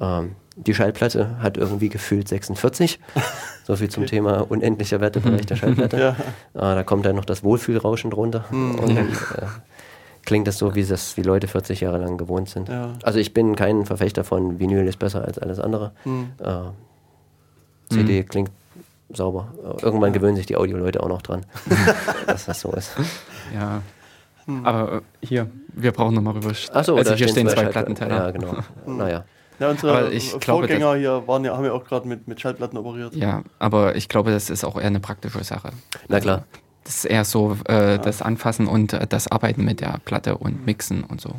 [0.00, 2.98] Ähm, die Schallplatte hat irgendwie gefühlt 46.
[3.64, 4.16] so viel zum okay.
[4.16, 5.98] Thema unendlicher Wertebereich der Schallplatte.
[6.54, 6.72] ja.
[6.72, 8.46] äh, da kommt dann noch das Wohlfühlrauschen drunter.
[8.50, 8.74] Mhm.
[8.76, 9.46] Und dann äh,
[10.24, 12.70] klingt das so, wie das die Leute 40 Jahre lang gewohnt sind.
[12.70, 12.94] Ja.
[13.02, 15.92] Also ich bin kein Verfechter von Vinyl ist besser als alles andere.
[16.04, 16.30] Mhm.
[17.90, 18.26] CD mhm.
[18.26, 18.50] klingt
[19.12, 19.52] sauber.
[19.82, 21.46] Irgendwann gewöhnen sich die Audioleute auch noch dran,
[22.26, 22.92] dass das so ist.
[23.54, 23.82] Ja.
[24.46, 24.64] Hm.
[24.64, 26.52] Aber äh, hier, wir brauchen nochmal rüber.
[26.72, 28.14] Achso, also hier stehen zwei Plattenteile.
[28.14, 28.56] Ja, genau.
[28.86, 29.24] naja.
[29.58, 32.76] Ja, unsere ich Vorgänger glaube, hier waren ja, haben ja auch gerade mit, mit Schallplatten
[32.76, 33.14] operiert.
[33.14, 35.70] Ja, aber ich glaube, das ist auch eher eine praktische Sache.
[36.08, 36.36] Na klar.
[36.36, 36.46] Also,
[36.84, 37.98] das ist eher so äh, ja.
[37.98, 41.30] das Anfassen und äh, das Arbeiten mit der Platte und Mixen und so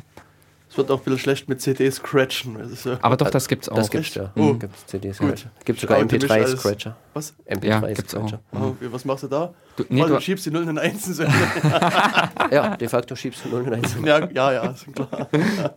[0.78, 2.58] wird auch ein bisschen schlecht mit CDs scratchen.
[2.84, 3.76] Ja Aber doch, das gibt's auch.
[3.76, 4.32] Das gibt's ja.
[4.36, 4.54] Oh.
[4.54, 5.52] Gibt's CD-Scratcher.
[5.66, 6.96] Gibt sogar MP3-Scratcher.
[7.14, 7.34] Was?
[7.50, 8.40] MP3-Scratcher.
[8.54, 9.54] Ja, oh, was machst du da?
[9.76, 11.18] Du, nee, also, du schiebst die Nullen und Einsen.
[12.52, 14.06] ja, de facto schiebst du Nullen und Einsen.
[14.06, 15.30] Ja, ja, ja, ist klar.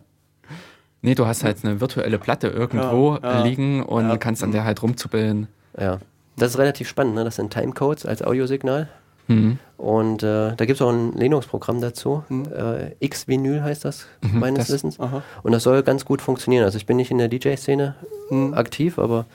[1.03, 4.17] Nee, du hast halt eine virtuelle Platte irgendwo ja, ja, liegen und ja.
[4.17, 5.47] kannst an der halt rumzubilden.
[5.75, 5.97] Ja.
[6.37, 7.23] Das ist relativ spannend, ne?
[7.23, 8.87] Das sind Timecodes als Audiosignal.
[9.31, 9.59] Mhm.
[9.77, 12.23] Und äh, da gibt es auch ein Linux-Programm dazu.
[12.29, 12.45] Mhm.
[12.55, 14.99] Äh, X-Vinyl heißt das, mhm, meines das, Wissens.
[14.99, 15.23] Aha.
[15.43, 16.63] Und das soll ganz gut funktionieren.
[16.63, 17.95] Also ich bin nicht in der DJ-Szene
[18.29, 18.53] mhm.
[18.53, 19.25] aktiv, aber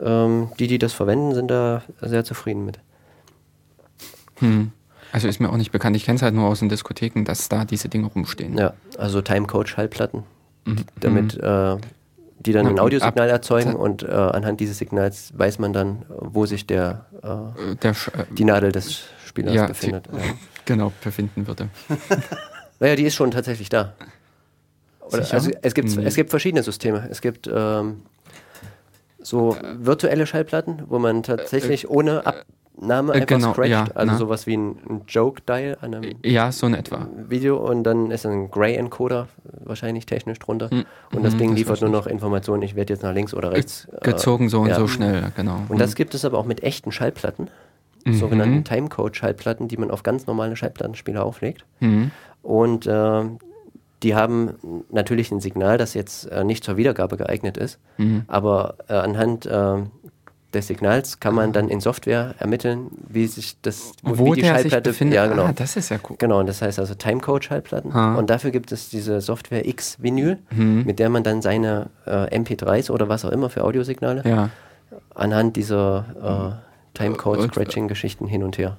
[0.00, 2.78] ähm, die, die das verwenden, sind da sehr zufrieden mit.
[4.36, 4.72] Hm.
[5.12, 5.94] Also ist mir auch nicht bekannt.
[5.94, 8.56] Ich kenne es halt nur aus den Diskotheken, dass da diese Dinge rumstehen.
[8.56, 10.24] Ja, also Timecode-Schallplatten,
[10.64, 10.76] mhm.
[10.98, 11.44] damit mhm.
[11.44, 11.76] äh,
[12.40, 16.66] die dann ein Audiosignal erzeugen und äh, anhand dieses Signals weiß man dann, wo sich
[16.66, 17.94] der, äh, der äh,
[18.30, 20.06] die Nadel des Spielers ja, befindet.
[20.12, 20.18] Ja.
[20.64, 21.68] Genau, befinden würde.
[22.78, 23.94] naja, die ist schon tatsächlich da.
[25.00, 26.04] Oder, also es gibt, nee.
[26.04, 27.08] es gibt verschiedene Systeme.
[27.10, 28.02] Es gibt ähm,
[29.20, 32.44] so virtuelle Schallplatten, wo man tatsächlich äh, ohne Ab
[32.80, 34.18] Name Äh, einfach genau, scratcht, ja, also na.
[34.18, 37.06] sowas wie ein, ein Joke-Dial an einem Ja, so in etwa.
[37.28, 39.28] Video und dann ist ein Gray-Encoder
[39.64, 40.84] wahrscheinlich technisch drunter Mhm.
[41.14, 43.52] und das Mhm, Ding das liefert nur noch Informationen, ich werde jetzt nach links oder
[43.52, 44.76] rechts äh, Gezogen so und ja.
[44.76, 45.60] so schnell, genau.
[45.68, 47.48] Und das gibt es aber auch mit echten Schallplatten,
[48.04, 48.14] Mhm.
[48.14, 51.64] sogenannten Timecode-Schallplatten, die man auf ganz normale Schallplattenspieler auflegt.
[51.80, 52.10] Mhm.
[52.42, 53.22] Und äh,
[54.02, 58.24] die haben natürlich ein Signal, das jetzt äh, nicht zur Wiedergabe geeignet ist, Mhm.
[58.26, 59.74] aber äh, anhand äh,
[60.52, 65.14] des Signals kann man dann in Software ermitteln, wie sich das, Wo die Schallplatte befindet.
[65.16, 65.44] Ja, genau.
[65.44, 66.16] Ah, das ist ja cool.
[66.18, 67.90] Genau, und das heißt also Timecode-Schallplatten.
[67.92, 68.16] Ah.
[68.16, 70.82] Und dafür gibt es diese Software X-Vinyl, Mhm.
[70.84, 74.50] mit der man dann seine äh, MP3s oder was auch immer für Audiosignale Ja.
[75.14, 78.78] anhand dieser äh, Timecode-Scratching-Geschichten hin und her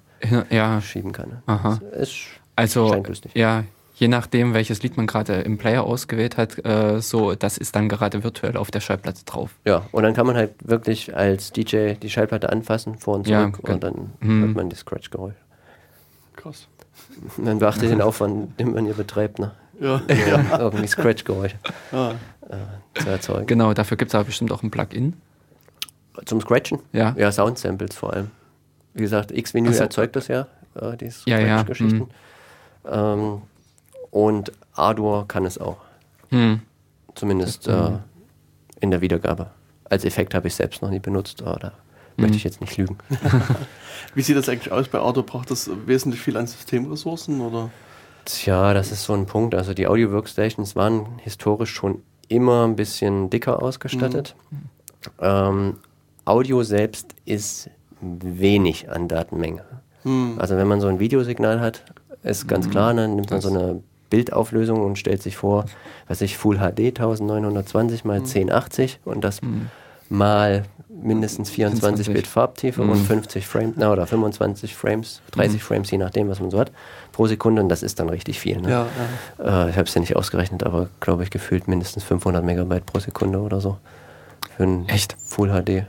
[0.49, 1.41] Ja, schieben kann.
[1.45, 1.79] aha.
[1.99, 2.17] Ist
[2.55, 3.03] Also,
[3.33, 3.63] ja,
[3.95, 7.89] je nachdem, welches Lied man gerade im Player ausgewählt hat, äh, so, das ist dann
[7.89, 9.51] gerade virtuell auf der Schallplatte drauf.
[9.65, 13.41] Ja, und dann kann man halt wirklich als DJ die Schallplatte anfassen, vor und Ja,
[13.51, 14.41] zurück, gen- und dann Mhm.
[14.45, 15.37] hört man die Scratch-Geräusche.
[16.35, 16.67] Krass.
[17.37, 19.51] Man beachtet den Aufwand, den man hier betreibt, ne?
[19.79, 20.01] Ja.
[20.09, 20.59] Ja.
[20.59, 21.55] Irgendwie Scratch-Geräusche
[21.91, 22.13] Ah,
[22.49, 23.47] äh, zu erzeugen.
[23.47, 25.13] Genau, dafür gibt es aber bestimmt auch ein Plugin.
[26.25, 26.79] Zum Scratchen?
[26.91, 27.15] Ja.
[27.17, 28.31] Ja, Sound-Samples vor allem.
[28.93, 29.83] Wie gesagt, X-Vinyl so.
[29.83, 31.97] erzeugt das ja, äh, die Ja, ja, Scratch-Geschichten.
[31.99, 32.09] mhm.
[32.91, 33.41] Ähm,
[34.11, 35.77] und Ardour kann es auch.
[36.29, 36.61] Hm.
[37.15, 37.99] Zumindest äh, mhm.
[38.79, 39.47] in der Wiedergabe.
[39.89, 41.71] Als Effekt habe ich selbst noch nie benutzt, aber da
[42.15, 42.21] Mhm.
[42.25, 42.97] möchte ich jetzt nicht lügen.
[44.13, 45.23] Wie sieht das eigentlich aus bei Ardo?
[45.23, 47.71] Braucht das wesentlich viel an Systemressourcen oder?
[48.25, 49.55] Tja, das ist so ein Punkt.
[49.55, 54.35] Also die Audio-Workstations waren historisch schon immer ein bisschen dicker ausgestattet.
[55.19, 55.77] Ähm,
[56.25, 57.69] Audio selbst ist
[58.01, 59.63] wenig an Datenmenge.
[60.03, 60.35] Hm.
[60.37, 61.83] Also wenn man so ein Videosignal hat,
[62.23, 65.65] ist ganz klar, dann nimmt man so eine Bildauflösung und stellt sich vor,
[66.07, 69.41] was ich Full HD 1920 mal 1080 und das
[70.09, 72.27] mal mindestens 24 Bit 24.
[72.27, 76.59] Farbtiefe und 50 Frames, na, oder 25 Frames, 30 Frames, je nachdem, was man so
[76.59, 76.71] hat,
[77.11, 78.61] pro Sekunde und das ist dann richtig viel.
[78.61, 78.69] Ne?
[78.69, 78.87] Ja,
[79.39, 79.65] ja.
[79.65, 82.99] Äh, ich habe es ja nicht ausgerechnet, aber glaube ich gefühlt mindestens 500 Megabyte pro
[82.99, 83.77] Sekunde oder so
[84.55, 85.17] für ein Echt?
[85.19, 85.85] Full HD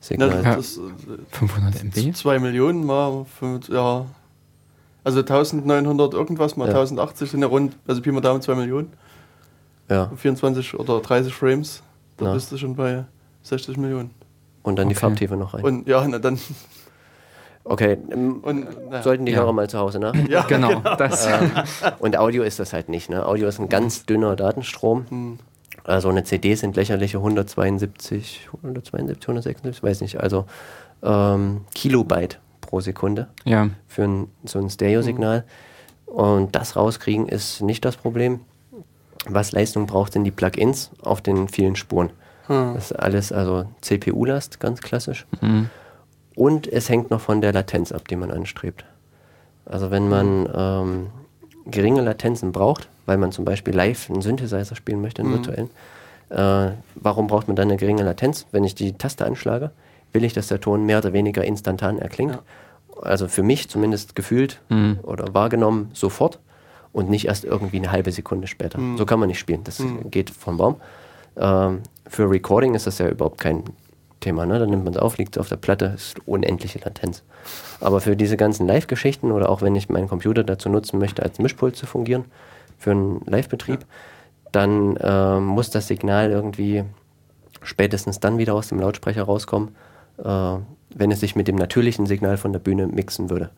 [0.00, 0.42] Signal.
[0.44, 0.56] Ja.
[0.56, 0.80] das, äh,
[1.32, 2.12] 500 MB?
[2.14, 3.26] 2 Millionen mal,
[3.68, 4.06] ja.
[5.04, 6.74] Also 1900 irgendwas mal Ja.
[6.74, 8.92] 1080 sind ja rund, also Pi mal Daumen 2 Millionen.
[9.88, 11.82] Ja, 24 oder 30 Frames,
[12.16, 12.32] da Na.
[12.34, 13.04] bist du schon bei
[13.42, 14.10] 60 Millionen.
[14.64, 15.00] und dann die Okay.
[15.00, 15.62] Farbtiefe noch rein.
[15.64, 16.38] Und ja, na dann.
[17.62, 19.38] Okay, ähm, Und, na, sollten die Ja.
[19.40, 20.14] Hörer mal zu Hause nach.
[20.28, 21.28] ja, Genau, das.
[22.00, 23.10] Und Audio ist das halt nicht.
[23.10, 23.24] Ne?
[23.26, 25.06] Audio ist ein ganz dünner Datenstrom.
[25.08, 25.38] Hm.
[25.86, 30.20] Also eine CD sind lächerliche 172, 172, 176, weiß nicht.
[30.20, 30.46] Also
[31.02, 33.68] ähm, Kilobyte pro Sekunde Ja.
[33.86, 35.44] für ein, so ein Stereosignal.
[36.06, 38.40] Und das rauskriegen ist nicht das Problem.
[39.26, 42.10] Was Leistung braucht, sind die Plugins auf den vielen Spuren.
[42.48, 42.74] Hm.
[42.74, 45.26] Das ist alles also CPU-Last, ganz klassisch.
[45.40, 45.68] Mhm.
[46.34, 48.84] Und es hängt noch von der Latenz ab, die man anstrebt.
[49.64, 51.06] Also wenn man ähm,
[51.64, 55.70] geringe Latenzen braucht, weil man zum Beispiel live einen Synthesizer spielen möchte, einen virtuellen,
[56.30, 58.46] äh, warum braucht man dann eine geringe Latenz?
[58.52, 59.70] Wenn ich die Taste anschlage,
[60.12, 62.38] will ich, dass der Ton mehr oder weniger instantan erklingt.
[63.02, 64.98] Also für mich zumindest gefühlt Mhm.
[65.02, 66.38] oder wahrgenommen sofort
[66.92, 68.78] und nicht erst irgendwie eine halbe Sekunde später.
[68.96, 69.62] So kann man nicht spielen.
[69.64, 70.76] Das geht vom Baum.
[71.36, 73.64] Ähm, für Recording ist das ja überhaupt kein
[74.20, 74.46] Thema.
[74.46, 74.58] Ne?
[74.58, 77.22] Dann nimmt man es auf, liegt es auf der Platte, ist unendliche Latenz.
[77.80, 81.38] Aber für diese ganzen Live-Geschichten oder auch wenn ich meinen Computer dazu nutzen möchte, als
[81.38, 82.24] Mischpult zu fungieren,
[82.78, 83.84] für einen Live-Betrieb,
[84.52, 86.84] dann ähm, muss das Signal irgendwie
[87.62, 89.74] spätestens dann wieder aus dem Lautsprecher rauskommen,
[90.18, 90.56] äh,
[90.94, 93.50] wenn es sich mit dem natürlichen Signal von der Bühne mixen würde.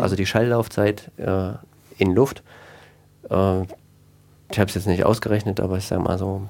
[0.00, 1.52] Also die Schalllaufzeit äh,
[1.98, 2.44] in Luft,
[3.28, 6.42] äh, ich habe es jetzt nicht ausgerechnet, aber ich sage mal so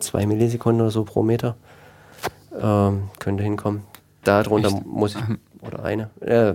[0.00, 1.54] zwei Millisekunden oder so pro Meter
[2.60, 3.82] ähm, könnte hinkommen.
[4.24, 4.86] Darunter Echt?
[4.86, 5.22] muss ich,
[5.64, 6.54] oder eine, äh,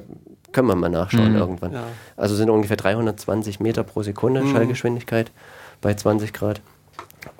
[0.51, 1.37] können wir mal nachschauen Mhm.
[1.37, 1.73] irgendwann.
[1.73, 1.83] Ja.
[2.17, 4.51] Also sind ungefähr 320 Meter pro Sekunde Mhm.
[4.51, 5.31] Schallgeschwindigkeit
[5.81, 6.61] bei 20 Grad.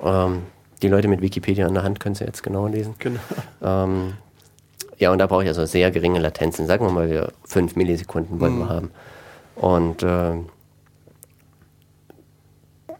[0.03, 0.43] Ähm,
[0.81, 2.95] die Leute mit Wikipedia an der Hand können es ja jetzt genau lesen.
[2.99, 3.19] Genau.
[3.61, 4.13] Ähm,
[4.97, 6.67] ja, und da brauche ich also sehr geringe Latenzen.
[6.67, 8.69] Sagen wir mal, wir 5 Millisekunden wollen wir Mhm.
[8.69, 8.91] haben.
[9.55, 10.45] Und ähm,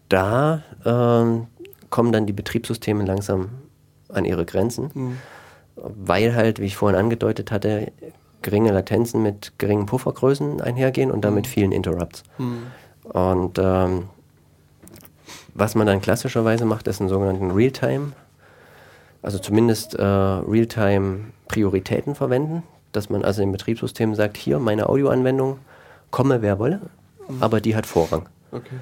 [0.10, 1.48] da ähm,
[1.90, 3.50] kommen dann die Betriebssysteme langsam
[4.10, 5.18] an ihre Grenzen, Hm.
[5.76, 7.92] weil halt, wie ich vorhin angedeutet hatte,
[8.42, 12.24] geringe Latenzen mit geringen Puffergrößen einhergehen und damit vielen Interrupts.
[12.38, 12.68] Hm.
[13.04, 14.06] Und ähm,
[15.54, 18.14] was man dann klassischerweise macht, ist einen sogenannten Realtime,
[19.22, 25.60] also zumindest äh, Realtime-Prioritäten verwenden, dass man also im Betriebssystem sagt, hier meine Audioanwendung,
[26.12, 26.82] komme wer wolle,
[27.40, 28.28] aber die hat Vorrang.
[28.52, 28.78] Okay.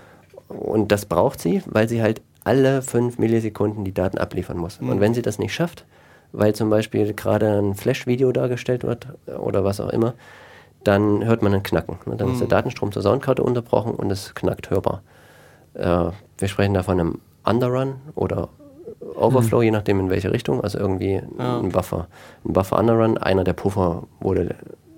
[0.48, 4.80] Und das braucht sie, weil sie halt alle fünf Millisekunden die Daten abliefern muss.
[4.80, 5.84] Und wenn sie das nicht schafft,
[6.32, 9.08] weil zum Beispiel gerade ein Flash-Video dargestellt wird
[9.40, 10.14] oder was auch immer,
[10.84, 11.98] dann hört man ein Knacken.
[12.06, 12.16] Ne?
[12.16, 12.52] Dann ist der mhm.
[12.52, 15.02] Datenstrom zur Soundkarte unterbrochen und es knackt hörbar.
[15.74, 18.50] Äh, wir sprechen da von einem Underrun oder
[19.16, 19.64] Overflow, mhm.
[19.64, 21.60] je nachdem in welche Richtung, also irgendwie ja.
[21.60, 22.08] ein Buffer.
[22.46, 24.56] Ein Buffer Underrun, einer der Puffer wurde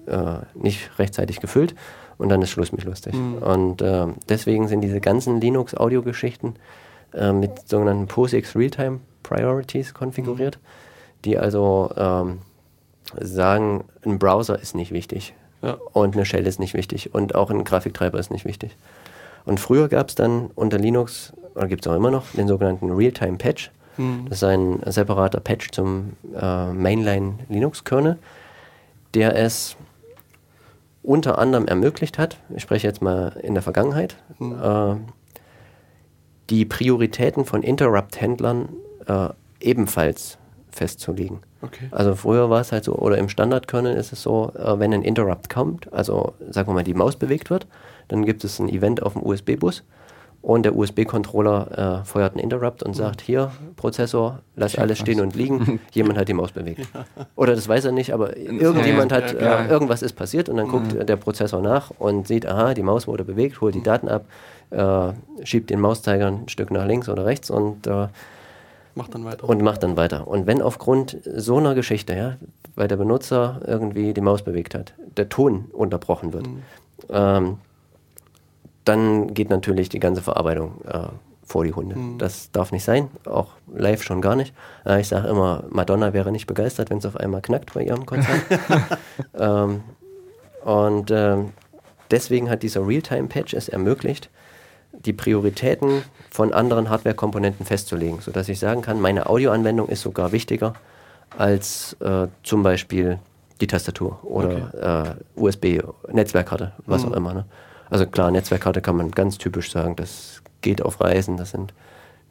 [0.08, 1.76] äh, nicht rechtzeitig gefüllt
[2.18, 3.16] und dann ist Schluss mit lustig.
[3.16, 3.38] Mhm.
[3.38, 6.56] Und äh, deswegen sind diese ganzen Linux-Audio-Geschichten
[7.14, 10.89] äh, mit sogenannten POSIX Realtime Priorities konfiguriert, mhm.
[11.26, 12.40] Die also ähm,
[13.20, 15.78] sagen, ein Browser ist nicht wichtig ja.
[15.94, 18.76] und eine Shell ist nicht wichtig und auch ein Grafiktreiber ist nicht wichtig.
[19.46, 22.92] Und früher gab es dann unter Linux, oder gibt es auch immer noch, den sogenannten
[22.92, 23.72] Realtime Patch.
[23.98, 24.26] Mhm.
[24.30, 28.18] Das ist ein separater Patch zum äh, Mainline Linux-Kernel,
[29.14, 29.76] der es
[31.02, 34.60] unter anderem ermöglicht hat, ich spreche jetzt mal in der Vergangenheit, mhm.
[34.62, 34.96] äh,
[36.50, 38.70] die Prioritäten von Interrupt-Händlern
[39.08, 39.30] äh,
[39.60, 40.38] ebenfalls
[40.72, 41.40] festzulegen.
[41.62, 41.88] Okay.
[41.92, 45.04] Also früher war es halt so, oder im Standard-Kernel ist es so, äh, wenn ein
[45.04, 47.68] Interrupt kommt, also sagen wir mal die Maus bewegt wird,
[48.08, 49.84] dann gibt es ein Event auf dem USB-Bus
[50.42, 55.36] und der USB-Controller äh, feuert einen Interrupt und sagt, hier, Prozessor, lass alles stehen und
[55.36, 56.88] liegen, jemand hat die Maus bewegt.
[57.36, 60.94] Oder das weiß er nicht, aber irgendjemand hat, äh, irgendwas ist passiert und dann guckt
[60.94, 61.06] mhm.
[61.06, 64.26] der Prozessor nach und sieht, aha, die Maus wurde bewegt, holt die Daten ab,
[64.70, 65.12] äh,
[65.44, 68.08] schiebt den Mauszeiger ein Stück nach links oder rechts und äh,
[69.00, 69.50] macht dann weiter.
[69.50, 70.28] Und macht dann weiter.
[70.28, 72.38] Und wenn aufgrund so einer Geschichte, ja,
[72.76, 76.62] weil der Benutzer irgendwie die Maus bewegt hat, der Ton unterbrochen wird, mhm.
[77.10, 77.58] ähm,
[78.86, 81.08] dann geht natürlich die ganze Verarbeitung äh,
[81.44, 81.96] vor die Hunde.
[81.96, 82.18] Mhm.
[82.18, 84.54] Das darf nicht sein, auch live schon gar nicht.
[84.86, 88.06] Äh, ich sage immer, Madonna wäre nicht begeistert, wenn es auf einmal knackt bei ihrem
[88.06, 88.42] Konzert.
[89.40, 89.82] ähm,
[90.64, 91.54] und ähm,
[92.12, 94.30] deswegen hat dieser Realtime-Patch es ermöglicht,
[94.92, 100.74] die Prioritäten von anderen Hardware-Komponenten festzulegen, sodass ich sagen kann, meine Audioanwendung ist sogar wichtiger
[101.38, 103.20] als äh, zum Beispiel
[103.62, 105.10] die Tastatur oder okay.
[105.10, 105.82] äh, USB,
[106.12, 107.12] Netzwerkkarte, was mhm.
[107.12, 107.34] auch immer.
[107.34, 107.46] Ne?
[107.90, 111.74] Also klar, Netzwerkkarte kann man ganz typisch sagen, das geht auf Reisen, das sind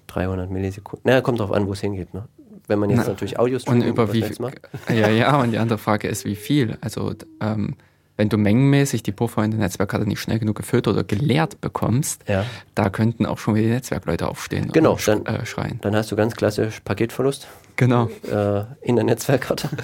[0.09, 1.09] 300 Millisekunden.
[1.09, 2.15] Naja, kommt drauf an, wo es hingeht.
[2.15, 2.25] Ne?
[2.67, 4.61] Wenn man jetzt Na, natürlich Audio und über wie viel, macht.
[4.89, 6.77] Ja, ja, und die andere Frage ist, wie viel?
[6.81, 7.77] Also ähm,
[8.19, 12.29] wenn du mengenmäßig die Puffer in der Netzwerkkarte nicht schnell genug gefüllt oder geleert bekommst,
[12.29, 12.45] ja.
[12.75, 15.79] da könnten auch schon wieder die Netzwerkleute aufstehen genau, und dann, äh, schreien.
[15.83, 17.47] Dann hast du ganz klassisch Paketverlust.
[17.77, 18.11] Genau.
[18.31, 19.71] Äh, in der Netzwerkkarte.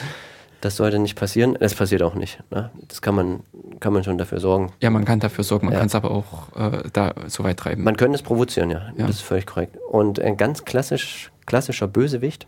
[0.61, 1.59] Das sollte nicht passieren.
[1.61, 2.43] Das passiert auch nicht.
[2.51, 2.71] Ne?
[2.89, 3.41] Das kann man,
[3.81, 4.73] kann man schon dafür sorgen.
[4.81, 5.81] Ja, man kann dafür sorgen, man ja.
[5.81, 7.85] kann es aber auch äh, da so weit treiben.
[7.85, 8.91] Man könnte es provozieren, ja.
[8.97, 9.07] ja.
[9.07, 9.77] Das ist völlig korrekt.
[9.91, 12.47] Und ein ganz klassisch, klassischer Bösewicht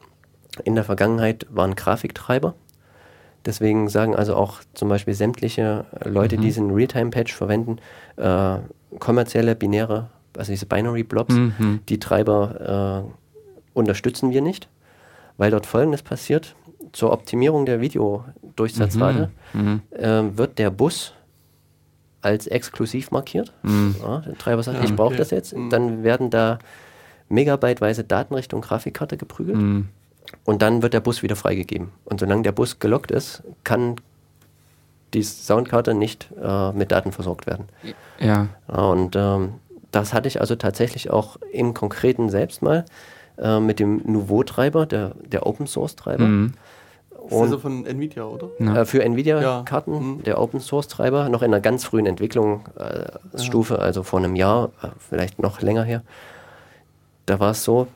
[0.64, 2.54] in der Vergangenheit waren Grafiktreiber.
[3.46, 6.40] Deswegen sagen also auch zum Beispiel sämtliche Leute, mhm.
[6.40, 7.78] die diesen Realtime-Patch verwenden,
[8.16, 8.58] äh,
[8.98, 11.80] kommerzielle, binäre, also diese Binary-Blobs, mhm.
[11.88, 14.68] die Treiber äh, unterstützen wir nicht,
[15.36, 16.56] weil dort Folgendes passiert
[16.92, 19.60] zur Optimierung der Videodurchsatzrate mhm.
[19.60, 19.80] mhm.
[19.96, 21.12] äh, wird der Bus
[22.22, 23.52] als exklusiv markiert.
[23.62, 23.96] Mhm.
[24.02, 25.18] Ja, der Treiber sagt, ja, ich brauche okay.
[25.18, 25.56] das jetzt.
[25.56, 25.70] Mhm.
[25.70, 26.58] Dann werden da
[27.28, 29.58] megabyteweise Daten Richtung Grafikkarte geprügelt.
[30.44, 31.90] Und dann wird der Bus wieder freigegeben.
[32.04, 33.96] Und solange der Bus gelockt ist, kann
[35.14, 37.66] die Soundkarte nicht äh, mit Daten versorgt werden.
[38.18, 38.48] Ja.
[38.66, 39.54] und ähm,
[39.92, 42.84] das hatte ich also tatsächlich auch im Konkreten selbst mal
[43.38, 46.24] äh, mit dem Nouveau-Treiber, der, der Open-Source-Treiber.
[46.24, 46.54] Mhm.
[47.10, 48.50] Das ist also von Nvidia, oder?
[48.60, 50.00] Äh, für Nvidia-Karten, ja.
[50.00, 50.22] mhm.
[50.22, 53.82] der Open Source Treiber, noch in einer ganz frühen Entwicklungsstufe, äh, ja.
[53.82, 56.02] also vor einem Jahr, äh, vielleicht noch länger her.
[57.26, 57.88] Da war es so,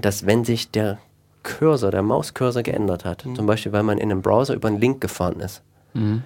[0.00, 0.98] dass wenn sich der
[1.42, 3.34] Cursor, der Mauscursor geändert hat, mhm.
[3.34, 5.62] zum Beispiel weil man in einem Browser über einen Link gefahren ist,
[5.94, 6.22] mhm.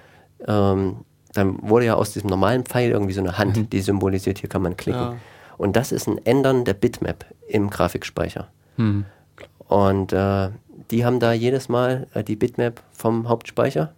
[0.47, 0.97] ähm,
[1.33, 3.69] dann wurde ja aus diesem normalen Pfeil irgendwie so eine Hand, mhm.
[3.69, 5.01] die symbolisiert, hier kann man klicken.
[5.01, 5.15] Ja.
[5.57, 8.47] Und das ist ein Ändern der Bitmap im Grafikspeicher.
[8.77, 9.05] Mhm.
[9.67, 10.49] Und äh,
[10.91, 13.93] die haben da jedes Mal äh, die Bitmap vom Hauptspeicher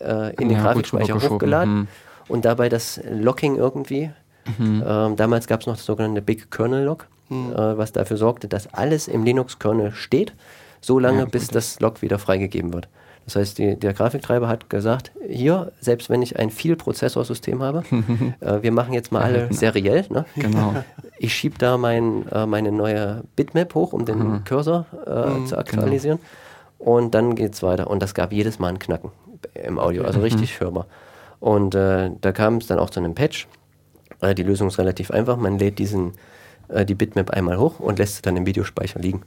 [0.00, 1.88] äh, in den ja, Grafikspeicher hochgeladen mhm.
[2.28, 4.10] und dabei das Locking irgendwie.
[4.58, 4.82] Mhm.
[4.86, 7.52] Ähm, damals gab es noch das sogenannte Big Kernel Lock, mhm.
[7.52, 10.34] äh, was dafür sorgte, dass alles im Linux-Kernel steht,
[10.80, 12.88] so lange, ja, bis das Lock wieder freigegeben wird.
[13.26, 17.82] Das heißt, die, der Grafiktreiber hat gesagt, hier, selbst wenn ich ein Viel-Prozessorsystem habe,
[18.40, 20.04] äh, wir machen jetzt mal alle seriell.
[20.08, 20.24] Ne?
[20.36, 20.74] Genau.
[21.18, 24.44] Ich schiebe da mein, äh, meine neue Bitmap hoch, um den mhm.
[24.44, 26.18] Cursor äh, mhm, zu aktualisieren.
[26.78, 26.90] Genau.
[26.90, 27.88] Und dann geht es weiter.
[27.88, 29.10] Und das gab jedes Mal ein Knacken
[29.54, 30.64] im Audio, also richtig mhm.
[30.64, 30.86] hörbar.
[31.40, 33.48] Und äh, da kam es dann auch zu einem Patch.
[34.20, 35.38] Äh, die Lösung ist relativ einfach.
[35.38, 36.12] Man lädt diesen,
[36.68, 39.22] die Bitmap einmal hoch und lässt sie dann im Videospeicher liegen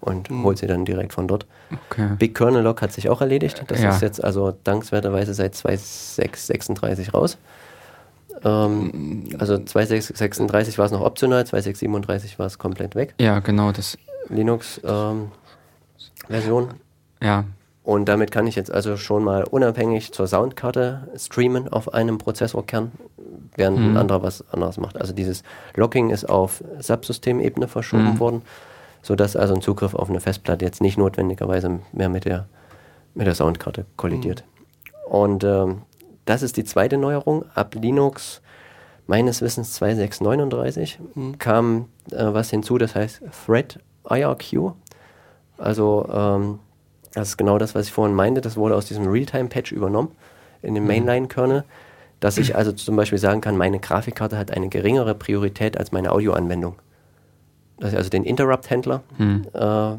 [0.00, 0.44] und mhm.
[0.44, 1.46] holt sie dann direkt von dort.
[1.90, 2.10] Okay.
[2.18, 3.64] Big Kernel Lock hat sich auch erledigt.
[3.68, 3.90] Das ja.
[3.90, 7.38] ist jetzt also dankenswerterweise seit 2.6.36 raus.
[8.44, 13.14] Ähm, also 2.6.36 war es noch optional, 2.6.37 war es komplett weg.
[13.20, 13.72] Ja, genau.
[13.72, 13.98] Das
[14.28, 15.30] Linux ähm,
[16.28, 16.74] Version.
[17.22, 17.44] Ja.
[17.86, 22.90] Und damit kann ich jetzt also schon mal unabhängig zur Soundkarte streamen auf einem Prozessorkern,
[23.54, 23.92] während mhm.
[23.92, 25.00] ein anderer was anderes macht.
[25.00, 25.44] Also dieses
[25.76, 28.18] Locking ist auf Subsystemebene verschoben mhm.
[28.18, 28.42] worden,
[29.02, 32.48] sodass also ein Zugriff auf eine Festplatte jetzt nicht notwendigerweise mehr mit der,
[33.14, 34.42] mit der Soundkarte kollidiert.
[34.42, 35.12] Mhm.
[35.12, 35.82] Und ähm,
[36.24, 37.44] das ist die zweite Neuerung.
[37.54, 38.42] Ab Linux
[39.06, 41.38] meines Wissens 2639 mhm.
[41.38, 43.78] kam äh, was hinzu, das heißt Thread
[44.10, 44.72] IRQ.
[45.56, 46.58] Also ähm,
[47.16, 48.42] das ist genau das, was ich vorhin meinte.
[48.42, 50.10] Das wurde aus diesem Realtime-Patch übernommen
[50.60, 50.88] in dem mhm.
[50.88, 51.64] Mainline-Kernel,
[52.20, 56.12] dass ich also zum Beispiel sagen kann, meine Grafikkarte hat eine geringere Priorität als meine
[56.12, 56.76] Audioanwendung.
[57.78, 59.46] Dass ich also den Interrupt-Händler mhm.
[59.54, 59.96] äh,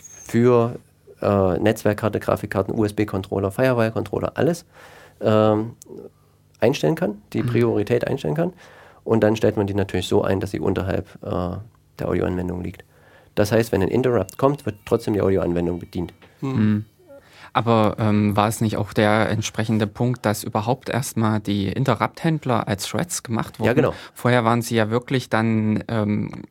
[0.00, 0.76] für
[1.20, 4.64] äh, Netzwerkkarte, Grafikkarten, USB-Controller, Firewire-Controller, alles
[5.20, 5.72] ähm,
[6.60, 7.48] einstellen kann, die mhm.
[7.48, 8.52] Priorität einstellen kann.
[9.02, 11.56] Und dann stellt man die natürlich so ein, dass sie unterhalb äh,
[11.98, 12.84] der Audioanwendung liegt.
[13.34, 16.12] Das heißt, wenn ein Interrupt kommt, wird trotzdem die Audioanwendung bedient.
[16.42, 16.84] Mhm.
[17.52, 22.86] Aber ähm, war es nicht auch der entsprechende Punkt, dass überhaupt erstmal die Interrupt-Händler als
[22.86, 23.66] Threads gemacht wurden?
[23.66, 23.94] Ja, genau.
[24.14, 26.42] Vorher waren sie ja wirklich dann, ähm,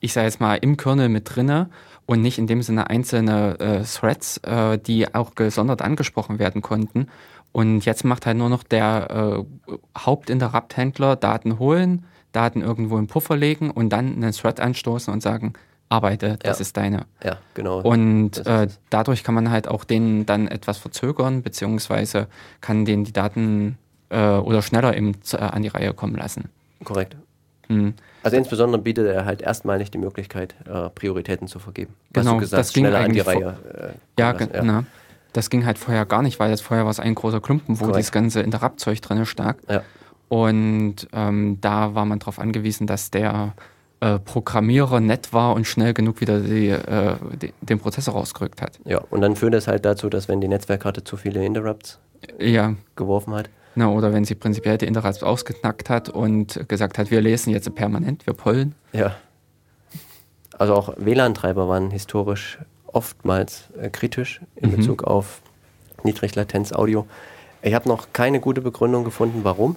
[0.00, 1.70] ich sage jetzt mal, im Kernel mit drinne
[2.06, 7.08] und nicht in dem Sinne einzelne äh, Threads, äh, die auch gesondert angesprochen werden konnten.
[7.52, 9.68] Und jetzt macht halt nur noch der äh,
[9.98, 15.54] Hauptinterrupt-Händler Daten holen, Daten irgendwo im Puffer legen und dann einen Thread anstoßen und sagen,
[15.88, 16.62] arbeite, das ja.
[16.62, 17.06] ist deine.
[17.22, 17.80] Ja, genau.
[17.80, 22.26] Und äh, dadurch kann man halt auch den dann etwas verzögern, beziehungsweise
[22.60, 23.78] kann den die Daten
[24.10, 26.50] äh, oder schneller eben zu, äh, an die Reihe kommen lassen.
[26.82, 27.16] Korrekt.
[27.68, 27.94] Mhm.
[28.22, 31.94] Also insbesondere bietet er halt erstmal nicht die Möglichkeit, äh, Prioritäten zu vergeben.
[32.12, 33.56] Genau, gesagt, das ging schneller an die Reihe.
[33.72, 34.66] Äh, ja, lassen.
[34.66, 34.84] ja.
[35.32, 37.86] Das ging halt vorher gar nicht, weil das vorher war es ein großer Klumpen, wo
[37.86, 37.98] Korrekt.
[37.98, 39.58] das ganze Interrupt-Zeug drin stak.
[39.68, 39.82] Ja.
[40.28, 43.52] Und ähm, da war man darauf angewiesen, dass der
[44.04, 48.78] äh, Programmierer nett war und schnell genug wieder die, äh, die, den Prozessor rausgerückt hat.
[48.84, 51.98] Ja, und dann führt es halt dazu, dass wenn die Netzwerkkarte zu viele Interrupts
[52.38, 52.74] ja.
[52.96, 53.48] geworfen hat.
[53.76, 57.74] Na, oder wenn sie prinzipiell die Interrupts ausgeknackt hat und gesagt hat, wir lesen jetzt
[57.74, 58.74] permanent, wir pollen.
[58.92, 59.16] Ja.
[60.58, 64.76] Also auch WLAN-Treiber waren historisch oftmals äh, kritisch in mhm.
[64.76, 65.40] Bezug auf
[66.02, 67.06] Niedriglatenz-Audio.
[67.62, 69.76] Ich habe noch keine gute Begründung gefunden, warum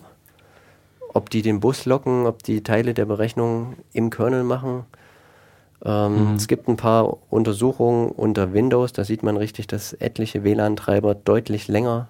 [1.18, 4.86] ob die den Bus locken, ob die Teile der Berechnung im Kernel machen.
[5.84, 6.36] Ähm, mhm.
[6.36, 11.68] Es gibt ein paar Untersuchungen unter Windows, da sieht man richtig, dass etliche WLAN-Treiber deutlich
[11.68, 12.08] länger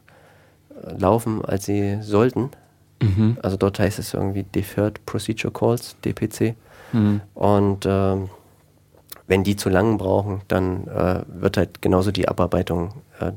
[0.69, 2.51] äh, laufen, als sie sollten.
[3.01, 3.37] Mhm.
[3.41, 6.55] Also dort heißt es irgendwie Deferred Procedure Calls, DPC.
[6.93, 7.21] Mhm.
[7.33, 8.29] Und ähm,
[9.27, 13.31] wenn die zu lang brauchen, dann äh, wird halt genauso die Abarbeitung äh,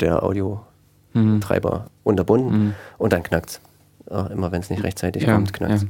[0.00, 1.90] der Audio-Treiber mhm.
[2.04, 2.74] unterbunden mhm.
[2.98, 3.60] und dann knackt's.
[4.10, 5.86] Auch immer wenn es nicht rechtzeitig ja, kommt, knackt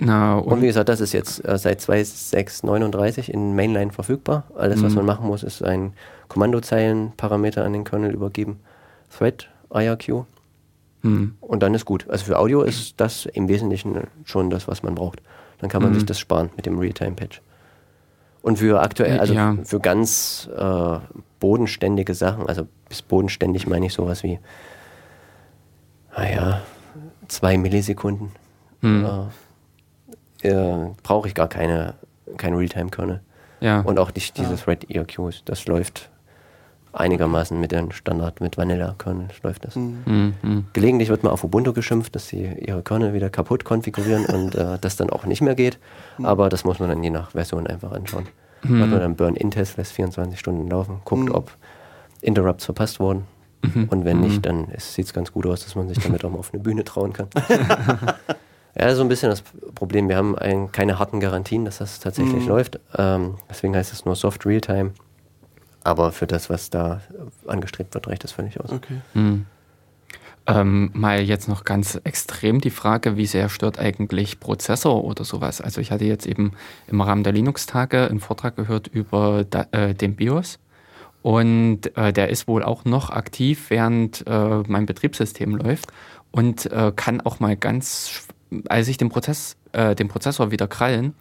[0.00, 0.34] ja.
[0.38, 4.44] und, und, wie gesagt, das ist jetzt äh, seit 2.6.39 in Mainline verfügbar.
[4.56, 4.96] Alles, was mhm.
[4.96, 5.92] man machen muss, ist ein
[6.28, 8.60] Kommandozeilenparameter an den Kernel übergeben.
[9.16, 10.24] Thread, IRQ.
[11.02, 11.36] Mhm.
[11.40, 12.06] Und dann ist gut.
[12.08, 15.22] Also für Audio ist das im Wesentlichen schon das, was man braucht.
[15.58, 15.96] Dann kann man mhm.
[15.96, 17.40] sich das sparen mit dem Realtime-Patch.
[18.42, 19.56] Und für aktuell, also ja.
[19.64, 20.98] für ganz äh,
[21.40, 24.38] bodenständige Sachen, also bis bodenständig meine ich sowas wie
[26.16, 26.62] naja,
[27.28, 28.30] zwei Millisekunden.
[28.80, 29.06] Hm.
[30.42, 31.94] Äh, äh, Brauche ich gar keine,
[32.36, 33.20] kein Realtime-Kernel.
[33.60, 33.80] Ja.
[33.80, 34.66] Und auch nicht dieses ja.
[34.66, 35.42] Red ERQs.
[35.44, 36.10] Das läuft
[36.92, 39.74] einigermaßen mit dem Standard, mit Vanilla-Kernel läuft das.
[39.74, 40.34] Mhm.
[40.42, 40.66] Mhm.
[40.72, 44.78] Gelegentlich wird mal auf Ubuntu geschimpft, dass sie ihre Kernel wieder kaputt konfigurieren und äh,
[44.80, 45.78] das dann auch nicht mehr geht.
[46.18, 46.26] Mhm.
[46.26, 48.26] Aber das muss man dann je nach Version einfach anschauen.
[48.62, 48.78] Mhm.
[48.78, 51.34] Macht man dann Burn-In-Test, lässt 24 Stunden laufen, guckt, mhm.
[51.34, 51.56] ob
[52.20, 53.26] Interrupts verpasst wurden
[53.64, 53.88] Mhm.
[53.90, 54.42] Und wenn nicht, mhm.
[54.42, 56.84] dann sieht es ganz gut aus, dass man sich damit auch mal auf eine Bühne
[56.84, 57.28] trauen kann.
[58.78, 59.42] ja, so ein bisschen das
[59.74, 60.08] Problem.
[60.08, 62.48] Wir haben ein, keine harten Garantien, dass das tatsächlich mhm.
[62.48, 62.80] läuft.
[62.96, 64.92] Ähm, deswegen heißt es nur Soft Realtime.
[65.82, 67.02] Aber für das, was da
[67.46, 68.72] angestrebt wird, reicht das völlig aus.
[68.72, 69.00] Okay.
[69.12, 69.46] Mhm.
[70.46, 75.62] Ähm, mal jetzt noch ganz extrem die Frage, wie sehr stört eigentlich Prozessor oder sowas?
[75.62, 76.52] Also ich hatte jetzt eben
[76.86, 80.58] im Rahmen der Linux-Tage einen Vortrag gehört über da, äh, den BIOS
[81.24, 85.86] und äh, der ist wohl auch noch aktiv, während äh, mein Betriebssystem läuft
[86.30, 88.26] und äh, kann auch mal ganz,
[88.68, 91.14] als ich den, Prozess, äh, den Prozessor wieder krallen,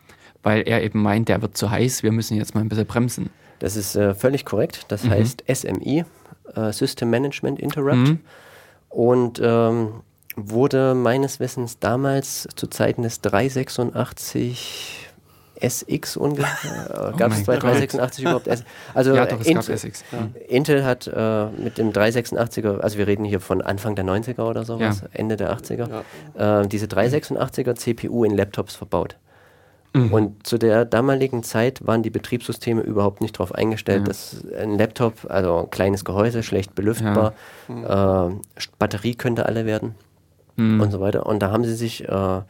[0.43, 3.29] weil er eben meint, der wird zu heiß, wir müssen jetzt mal ein bisschen bremsen.
[3.59, 4.87] Das ist äh, völlig korrekt.
[4.89, 5.11] Das mhm.
[5.11, 6.03] heißt SMI,
[6.53, 7.95] äh, System Management Interrupt.
[7.95, 8.19] Mhm.
[8.89, 10.01] Und ähm,
[10.35, 15.12] wurde meines Wissens damals zu Zeiten des 386
[15.59, 17.11] SX ungefähr.
[17.13, 18.63] Oh Gab es bei 386 überhaupt S?
[18.93, 20.03] Also ja, doch, es Intel, SX.
[20.11, 20.29] Ja.
[20.47, 24.63] Intel hat äh, mit dem 386er, also wir reden hier von Anfang der 90er oder
[24.63, 25.07] sowas, ja.
[25.13, 26.03] Ende der 80er,
[26.35, 29.17] äh, diese 386er CPU in Laptops verbaut.
[29.93, 30.13] Mhm.
[30.13, 34.07] Und zu der damaligen Zeit waren die Betriebssysteme überhaupt nicht darauf eingestellt, ja.
[34.07, 37.33] dass ein Laptop, also ein kleines Gehäuse, schlecht belüftbar,
[37.69, 38.27] ja.
[38.27, 38.31] äh,
[38.79, 39.95] Batterie könnte alle werden
[40.55, 40.81] mhm.
[40.81, 41.25] und so weiter.
[41.27, 42.41] Und da haben sie sich äh,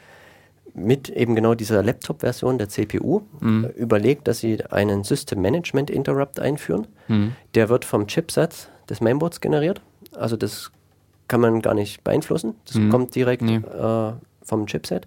[0.74, 3.66] mit eben genau dieser Laptop-Version der CPU mhm.
[3.76, 6.88] überlegt, dass sie einen System Management Interrupt einführen.
[7.08, 7.36] Mhm.
[7.54, 9.82] Der wird vom Chipsatz des Mainboards generiert.
[10.16, 10.72] Also das
[11.28, 12.56] kann man gar nicht beeinflussen.
[12.66, 12.90] Das mhm.
[12.90, 13.58] kommt direkt nee.
[13.58, 14.14] äh,
[14.44, 15.06] vom Chipset.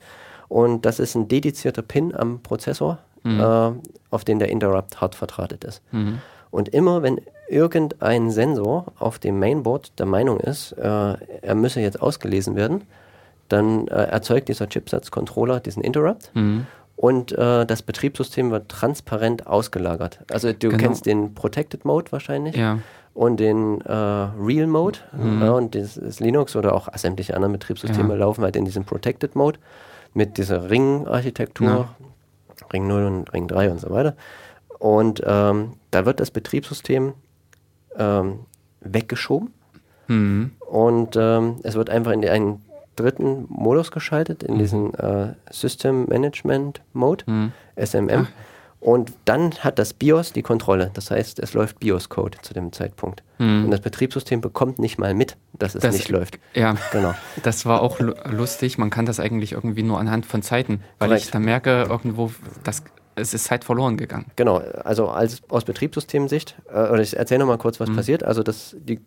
[0.49, 3.41] Und das ist ein dedizierter Pin am Prozessor, mhm.
[3.41, 3.73] äh,
[4.11, 5.83] auf den der Interrupt hart verdrahtet ist.
[5.93, 6.21] Mhm.
[6.51, 12.01] Und immer wenn irgendein Sensor auf dem Mainboard der Meinung ist, äh, er müsse jetzt
[12.01, 12.83] ausgelesen werden,
[13.49, 16.67] dann äh, erzeugt dieser Chipsatz-Controller diesen Interrupt mhm.
[16.97, 20.21] und äh, das Betriebssystem wird transparent ausgelagert.
[20.31, 20.83] Also du genau.
[20.83, 22.57] kennst den Protected Mode wahrscheinlich.
[22.57, 22.79] Ja.
[23.15, 25.43] Und den äh, Real Mode mhm.
[25.43, 28.21] und das, das, Linux oder auch sämtliche anderen Betriebssysteme ja.
[28.21, 29.59] laufen halt in diesem Protected Mode
[30.13, 31.89] mit dieser Ring-Architektur, ja.
[32.75, 34.17] Ring 0 und Ring 3 und so weiter.
[34.79, 37.15] Und ähm, da wird das Betriebssystem
[37.97, 38.41] ähm,
[38.81, 39.53] weggeschoben
[40.09, 40.53] mhm.
[40.61, 42.63] und ähm, es wird einfach in einen
[42.97, 44.59] dritten Modus geschaltet, in mhm.
[44.59, 47.53] diesen äh, System Management Mode, mhm.
[47.77, 48.27] SMM.
[48.27, 48.57] Ach.
[48.79, 50.91] Und dann hat das BIOS die Kontrolle.
[50.95, 53.23] Das heißt, es läuft BIOS-Code zu dem Zeitpunkt.
[53.39, 53.65] Mhm.
[53.65, 56.39] Und das Betriebssystem bekommt nicht mal mit, dass es das, nicht läuft.
[56.55, 57.15] Ja, genau.
[57.43, 58.79] Das war auch lustig.
[58.79, 61.25] Man kann das eigentlich irgendwie nur anhand von Zeiten, weil Correct.
[61.25, 62.31] ich da merke irgendwo,
[62.65, 62.85] dass
[63.17, 64.27] es ist Zeit verloren gegangen.
[64.37, 64.59] Genau.
[64.59, 67.97] Also als, aus Betriebssystemsicht, äh, oder ich erzähle nochmal kurz, was mhm.
[67.97, 68.23] passiert.
[68.23, 69.01] Also das, die,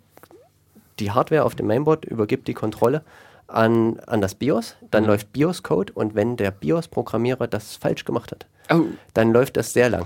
[0.99, 3.03] die Hardware auf dem Mainboard übergibt die Kontrolle
[3.49, 5.09] an, an das BIOS, dann mhm.
[5.09, 8.85] läuft BIOS-Code und wenn der BIOS-Programmierer das falsch gemacht hat, oh.
[9.13, 10.05] dann läuft das sehr lang.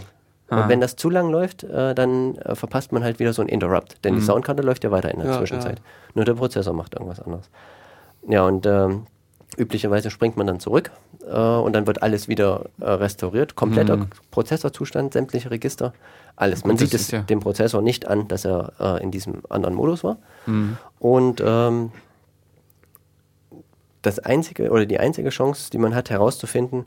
[0.50, 0.64] Ah.
[0.64, 3.48] Und wenn das zu lang läuft, äh, dann äh, verpasst man halt wieder so ein
[3.48, 4.20] Interrupt, denn mhm.
[4.20, 5.80] die Soundkarte läuft ja weiter in der ja, Zwischenzeit.
[5.80, 5.86] Ja.
[6.16, 7.50] Nur der Prozessor macht irgendwas anderes.
[8.28, 9.08] Ja, und ähm,
[9.58, 10.92] üblicherweise springt man dann zurück
[11.28, 13.56] äh, und dann wird alles wieder äh, restauriert.
[13.56, 14.08] Kompletter mhm.
[14.32, 15.94] Prozessorzustand, sämtliche Register,
[16.36, 16.66] alles.
[16.66, 17.22] Man sieht es ja.
[17.22, 20.18] dem Prozessor nicht an, dass er äh, in diesem anderen Modus war.
[20.46, 20.78] Mhm.
[21.00, 21.92] Und ähm,
[24.04, 26.86] das einzige oder die einzige Chance, die man hat herauszufinden,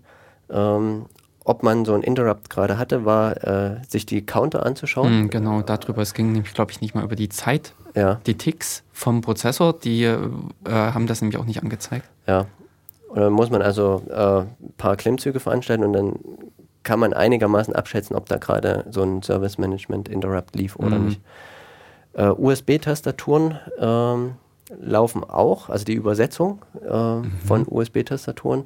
[0.49, 1.07] ähm,
[1.45, 5.27] ob man so ein Interrupt gerade hatte, war, äh, sich die Counter anzuschauen.
[5.27, 6.03] Mm, genau, darüber.
[6.03, 7.73] Es ging nämlich, glaube ich, nicht mal über die Zeit.
[7.95, 8.21] Ja.
[8.27, 10.19] Die Ticks vom Prozessor, die äh,
[10.69, 12.09] haben das nämlich auch nicht angezeigt.
[12.27, 12.47] Ja.
[13.09, 16.19] Und dann muss man also äh, ein paar Klimmzüge veranstalten und dann
[16.83, 21.07] kann man einigermaßen abschätzen, ob da gerade so ein Service Management Interrupt lief oder mm.
[21.07, 21.21] nicht.
[22.15, 24.33] Äh, USB-Tastaturen ähm,
[24.79, 27.33] laufen auch, also die Übersetzung äh, mhm.
[27.45, 28.65] von USB-Tastaturen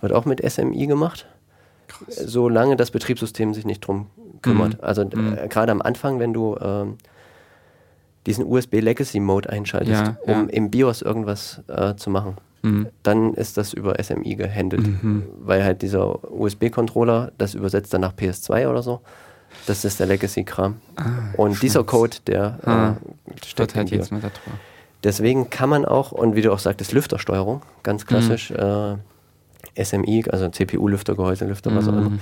[0.00, 1.26] wird auch mit SMI gemacht,
[1.88, 2.16] Krass.
[2.16, 4.06] solange das Betriebssystem sich nicht drum
[4.42, 4.74] kümmert.
[4.74, 4.80] Mhm.
[4.80, 5.38] Also mhm.
[5.38, 6.86] äh, gerade am Anfang, wenn du äh,
[8.26, 10.46] diesen USB Legacy Mode einschaltest, ja, um ja.
[10.50, 12.88] im BIOS irgendwas äh, zu machen, mhm.
[13.02, 15.24] dann ist das über SMI gehandelt, mhm.
[15.40, 19.00] weil halt dieser USB-Controller das übersetzt dann nach PS2 oder so.
[19.66, 20.76] Das ist der Legacy-Kram.
[20.96, 21.04] Ah,
[21.38, 22.96] und dieser Code, der ah,
[23.26, 24.58] äh, steckt halt jetzt mal da drüber.
[25.04, 29.00] Deswegen kann man auch, und wie du auch sagtest, Lüftersteuerung, ganz klassisch, mhm.
[29.76, 31.76] äh, SMI, also CPU-Lüfter, Gehäuselüfter, mhm.
[31.76, 32.10] was auch immer.
[32.10, 32.20] Mhm.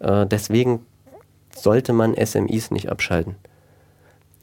[0.00, 0.86] Äh, deswegen
[1.54, 3.36] sollte man SMIs nicht abschalten.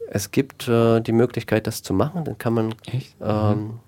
[0.10, 2.76] Es gibt äh, die Möglichkeit, das zu machen, dann kann man
[3.22, 3.80] ähm,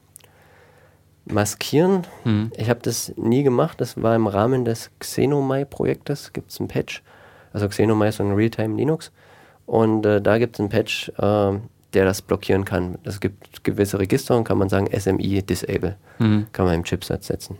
[1.26, 2.08] maskieren.
[2.24, 2.52] Mhm.
[2.58, 7.04] Ich habe das nie gemacht, das war im Rahmen des Xenomai-Projektes, gibt es ein Patch.
[7.52, 9.12] Also Xenomai ist so ein Realtime Linux.
[9.66, 11.60] Und äh, da gibt es ein Patch, äh,
[11.94, 12.98] der das blockieren kann.
[13.04, 15.96] Es gibt gewisse Register und kann man sagen SMI Disable.
[16.20, 16.48] Mhm.
[16.52, 17.58] Kann man im Chipsatz setzen.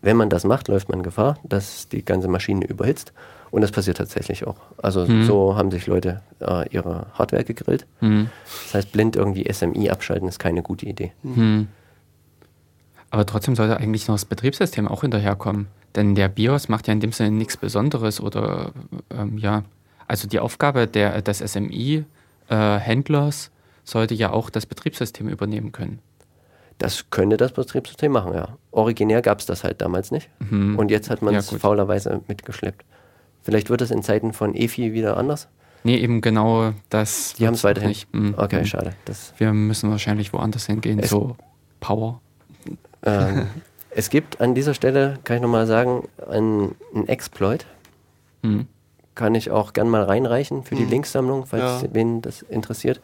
[0.00, 3.12] Wenn man das macht, läuft man Gefahr, dass die ganze Maschine überhitzt.
[3.52, 4.56] Und das passiert tatsächlich auch.
[4.78, 5.24] Also mhm.
[5.24, 7.86] so haben sich Leute äh, ihre Hardware gegrillt.
[8.00, 8.30] Mhm.
[8.64, 11.12] Das heißt, blind irgendwie SMI abschalten ist keine gute Idee.
[11.22, 11.68] Mhm.
[13.10, 15.68] Aber trotzdem sollte eigentlich noch das Betriebssystem auch hinterherkommen.
[15.94, 18.72] Denn der BIOS macht ja in dem Sinne nichts Besonderes oder
[19.10, 19.64] ähm, ja,
[20.08, 22.04] also die Aufgabe der, des SMI
[22.48, 23.50] äh, Händlers
[23.84, 26.00] sollte ja auch das Betriebssystem übernehmen können.
[26.78, 28.56] Das könnte das Betriebssystem machen, ja.
[28.70, 30.30] Originär gab es das halt damals nicht.
[30.40, 30.78] Mhm.
[30.78, 32.84] Und jetzt hat man es ja, faulerweise mitgeschleppt.
[33.42, 35.48] Vielleicht wird es in Zeiten von EFI wieder anders.
[35.84, 37.34] Nee, eben genau das.
[37.34, 38.12] Die haben es weiterhin nicht.
[38.14, 38.34] Mhm.
[38.36, 38.66] Okay, mhm.
[38.66, 38.92] schade.
[39.04, 41.36] Das Wir müssen wahrscheinlich woanders hingehen, es so
[41.80, 42.20] Power.
[43.04, 43.46] Ähm,
[43.90, 47.66] es gibt an dieser Stelle, kann ich nochmal sagen, einen, einen Exploit.
[48.42, 48.66] Mhm
[49.14, 50.90] kann ich auch gern mal reinreichen für die mhm.
[50.90, 51.88] Linksammlung, falls ja.
[51.92, 53.00] wen das interessiert,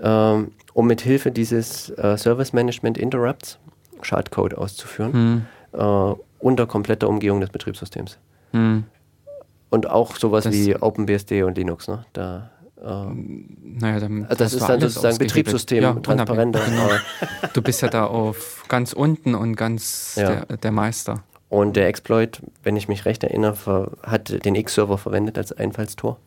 [0.00, 3.58] ähm, um mit Hilfe dieses äh, Service Management Interrupts
[4.02, 5.78] Schadcode auszuführen, mhm.
[5.78, 8.18] äh, unter kompletter Umgehung des Betriebssystems.
[8.52, 8.84] Mhm.
[9.70, 12.06] Und auch sowas das wie OpenBSD und Linux, ne?
[12.12, 12.50] Da
[12.84, 16.60] ähm, naja, dann also das ist dann sozusagen Betriebssystem, ja, transparenter.
[16.64, 16.90] Genau.
[17.52, 20.44] du bist ja da auf ganz unten und ganz ja.
[20.44, 21.24] der, der, Meister.
[21.48, 26.18] Und der Exploit, wenn ich mich recht erinnere, hat den X-Server verwendet als Einfallstor,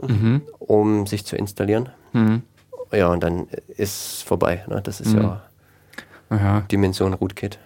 [0.00, 0.42] mhm.
[0.58, 1.90] um sich zu installieren.
[2.12, 2.42] Mhm.
[2.92, 4.64] Ja, und dann ist vorbei.
[4.68, 4.80] Ne?
[4.82, 5.22] Das ist mhm.
[5.22, 5.42] ja
[6.30, 6.60] Aha.
[6.70, 7.58] Dimension Rootkit.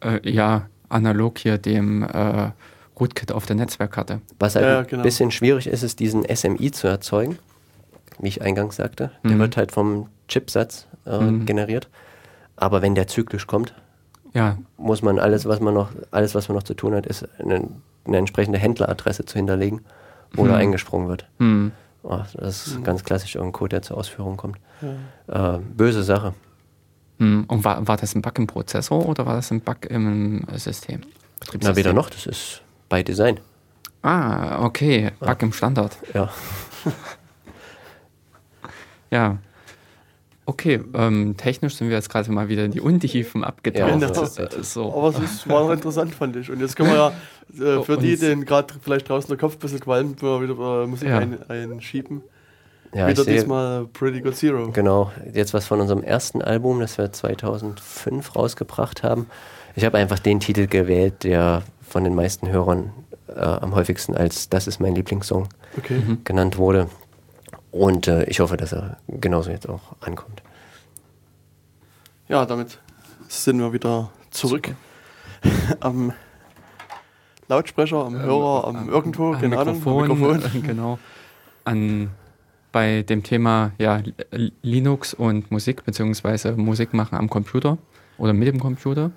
[0.00, 2.50] Äh, ja, analog hier dem äh,
[2.98, 4.20] Rootkit auf der Netzwerkkarte.
[4.38, 5.00] Was halt ja, genau.
[5.00, 7.38] ein bisschen schwierig ist, ist diesen SMI zu erzeugen,
[8.18, 9.12] wie ich eingangs sagte.
[9.24, 9.38] Der mhm.
[9.38, 11.46] wird halt vom Chipsatz äh, mhm.
[11.46, 11.88] generiert.
[12.56, 13.74] Aber wenn der zyklisch kommt,
[14.36, 14.58] ja.
[14.76, 17.68] muss man alles, was man noch, alles, was man noch zu tun hat, ist eine,
[18.04, 19.80] eine entsprechende Händleradresse zu hinterlegen,
[20.32, 20.48] wo mhm.
[20.48, 21.26] da eingesprungen wird.
[21.38, 21.72] Mhm.
[22.02, 24.58] Oh, das ist ganz klassisch irgendein Code, der zur Ausführung kommt.
[25.26, 25.56] Ja.
[25.56, 26.34] Äh, böse Sache.
[27.18, 27.44] Mhm.
[27.48, 31.00] Und war, war das ein Bug im Prozessor oder war das ein Bug im System?
[31.62, 33.40] Na, weder noch, das ist bei Design.
[34.02, 35.12] Ah, okay.
[35.18, 35.36] Bug ah.
[35.40, 35.96] im Standard.
[36.12, 36.28] Ja.
[39.10, 39.38] ja.
[40.48, 44.00] Okay, ähm, technisch sind wir jetzt gerade mal wieder in die Untiefen abgetaucht.
[44.00, 44.94] Ja, das, äh, so.
[44.94, 46.50] Aber es ist, war noch interessant, fand ich.
[46.50, 47.12] Und jetzt können wir
[47.58, 50.86] ja äh, für die, denen gerade vielleicht draußen der Kopf ein bisschen qualmt, wieder äh,
[50.86, 51.18] Musik ja.
[51.18, 52.22] ein, einschieben.
[52.94, 54.70] Ja, wieder diesmal Pretty Good Zero.
[54.70, 59.26] Genau, jetzt was von unserem ersten Album, das wir 2005 rausgebracht haben.
[59.74, 62.92] Ich habe einfach den Titel gewählt, der von den meisten Hörern
[63.28, 65.98] äh, am häufigsten als Das ist mein Lieblingssong okay.
[65.98, 66.18] Mhm.
[66.24, 66.88] genannt wurde.
[67.70, 70.42] Und äh, ich hoffe, dass er genauso jetzt auch ankommt.
[72.28, 72.78] Ja, damit
[73.28, 74.74] sind wir wieder zurück
[75.80, 76.12] am
[77.48, 80.62] Lautsprecher, am Hörer, am, am irgendwo, am keine Mikrofon, am Mikrofon.
[80.62, 80.98] Genau.
[81.64, 82.10] An,
[82.72, 84.02] bei dem Thema ja,
[84.62, 87.78] Linux und Musik, beziehungsweise Musik machen am Computer
[88.18, 89.10] oder mit dem Computer.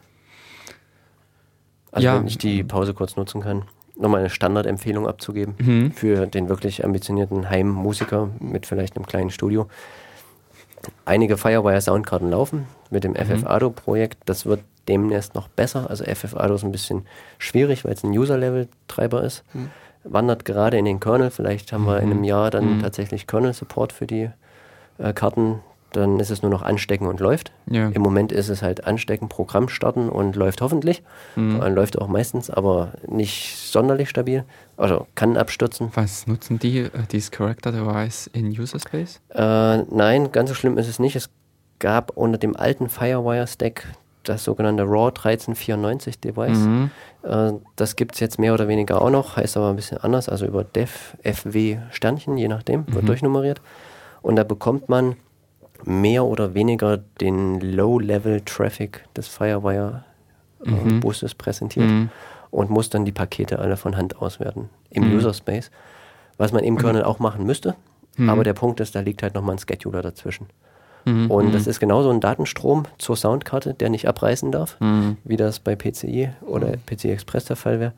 [1.92, 2.20] Also ja.
[2.20, 3.64] wenn ich die Pause kurz nutzen kann
[4.00, 5.92] nochmal eine Standardempfehlung abzugeben mhm.
[5.92, 9.68] für den wirklich ambitionierten Heimmusiker mit vielleicht einem kleinen Studio.
[11.06, 13.18] Einige Firewire Soundkarten laufen mit dem mhm.
[13.18, 14.18] FFADO-Projekt.
[14.26, 15.90] Das wird demnächst noch besser.
[15.90, 17.06] Also FFADO ist ein bisschen
[17.38, 19.44] schwierig, weil es ein User-Level-Treiber ist.
[19.54, 19.70] Mhm.
[20.06, 21.30] Wandert gerade in den Kernel.
[21.30, 22.24] Vielleicht haben wir in einem mhm.
[22.24, 22.82] Jahr dann mhm.
[22.82, 24.30] tatsächlich Kernel-Support für die
[24.98, 25.60] äh, Karten
[25.91, 27.52] dann ist es nur noch anstecken und läuft.
[27.70, 27.90] Ja.
[27.90, 31.03] Im Moment ist es halt anstecken, Programm starten und läuft hoffentlich.
[31.36, 31.61] Mhm.
[31.74, 34.44] Läuft auch meistens, aber nicht sonderlich stabil.
[34.78, 35.91] Also kann abstürzen.
[35.95, 39.20] Was nutzen die, äh, dieses Character Device in User Space?
[39.30, 41.16] Äh, nein, ganz so schlimm ist es nicht.
[41.16, 41.30] Es
[41.80, 43.88] gab unter dem alten Firewire Stack
[44.24, 46.57] das sogenannte RAW 1394 Device.
[46.57, 46.91] Mhm.
[47.24, 50.30] Äh, das gibt es jetzt mehr oder weniger auch noch, heißt aber ein bisschen anders,
[50.30, 53.07] also über Dev, FW Sternchen, je nachdem, wird mhm.
[53.07, 53.61] durchnummeriert.
[54.22, 55.16] Und da bekommt man
[55.85, 61.38] mehr oder weniger den Low-Level-Traffic des Firewire-Busses äh, mhm.
[61.38, 62.10] präsentiert mhm.
[62.51, 65.18] und muss dann die Pakete alle von Hand auswerten im mhm.
[65.18, 65.72] User Space,
[66.38, 66.80] was man im mhm.
[66.80, 67.76] Kernel auch machen müsste.
[68.18, 68.30] Mhm.
[68.30, 70.47] Aber der Punkt ist, da liegt halt nochmal ein Scheduler dazwischen.
[71.06, 71.31] Mhm.
[71.31, 74.77] Und das ist genauso ein Datenstrom zur Soundkarte, der nicht abreißen darf,
[75.23, 77.93] wie das bei PCI oder PCI Express der Fall wäre.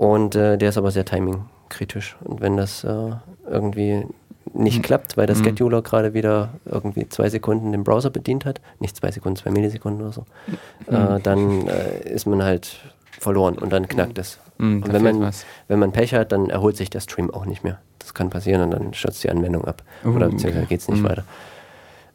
[0.00, 2.16] Und äh, der ist aber sehr timing-kritisch.
[2.24, 3.10] Und wenn das äh,
[3.46, 4.06] irgendwie
[4.52, 4.82] nicht mhm.
[4.82, 5.44] klappt, weil der mhm.
[5.44, 10.02] Scheduler gerade wieder irgendwie zwei Sekunden den Browser bedient hat, nicht zwei Sekunden, zwei Millisekunden
[10.02, 10.26] oder so,
[10.88, 10.94] mhm.
[10.94, 12.78] äh, dann äh, ist man halt
[13.18, 14.38] verloren und dann knackt es.
[14.58, 15.32] Mhm, und wenn man,
[15.68, 17.78] wenn man Pech hat, dann erholt sich der Stream auch nicht mehr.
[17.98, 19.82] Das kann passieren und dann stürzt die Anwendung ab.
[20.04, 21.08] Uh, oder beziehungsweise geht es nicht mhm.
[21.08, 21.24] weiter.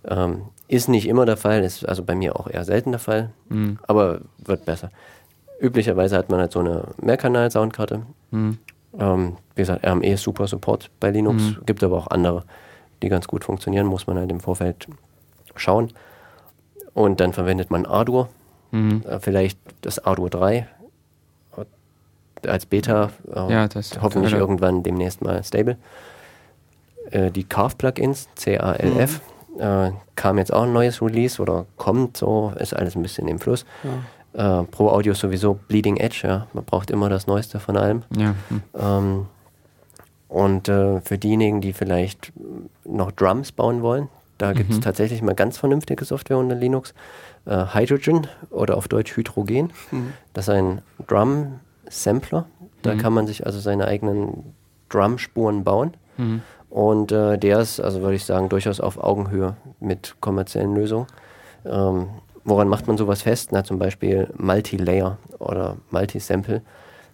[0.07, 3.30] Ähm, ist nicht immer der Fall, ist also bei mir auch eher selten der Fall,
[3.86, 4.90] aber wird besser.
[5.60, 8.02] Üblicherweise hat man halt so eine Mehrkanal-Soundkarte.
[9.00, 11.58] Ähm, wie gesagt, RME ist super Support bei Linux, mhm.
[11.66, 12.44] gibt aber auch andere,
[13.02, 14.88] die ganz gut funktionieren, muss man halt im Vorfeld
[15.56, 15.92] schauen.
[16.94, 18.30] Und dann verwendet man Ardour,
[18.72, 19.04] mhm.
[19.08, 20.68] äh, vielleicht das Ardour 3
[21.58, 23.70] äh, als Beta, äh, ja,
[24.02, 24.38] hoffentlich ja.
[24.38, 25.78] irgendwann demnächst mal stable.
[27.12, 29.36] Äh, die Carve-Plugins, C-A-L-F, mhm.
[29.58, 33.40] Äh, kam jetzt auch ein neues Release oder kommt so, ist alles ein bisschen im
[33.40, 33.66] Fluss.
[33.86, 33.90] Ja.
[34.36, 36.48] Äh, Pro Audio sowieso Bleeding Edge, ja.
[36.53, 38.03] Man braucht immer das Neueste von allem.
[38.18, 38.36] Ja.
[38.49, 38.62] Hm.
[38.78, 39.26] Ähm,
[40.28, 42.34] und äh, für diejenigen, die vielleicht
[42.84, 44.82] noch Drums bauen wollen, da gibt es mhm.
[44.82, 46.94] tatsächlich mal ganz vernünftige Software unter Linux.
[47.45, 49.72] Äh, Hydrogen oder auf Deutsch Hydrogen.
[49.91, 50.14] Mhm.
[50.34, 52.45] Das ist ein Drum-Sampler.
[52.82, 52.98] Da mhm.
[52.98, 54.53] kann man sich also seine eigenen
[54.90, 55.94] Drum-Spuren bauen.
[56.18, 56.41] Mhm.
[56.70, 61.07] Und äh, der ist, also würde ich sagen, durchaus auf Augenhöhe mit kommerziellen Lösungen.
[61.64, 62.07] Ähm,
[62.46, 63.52] woran macht man sowas fest?
[63.52, 66.62] Na, zum Beispiel Multi-Layer oder Multi-Sample.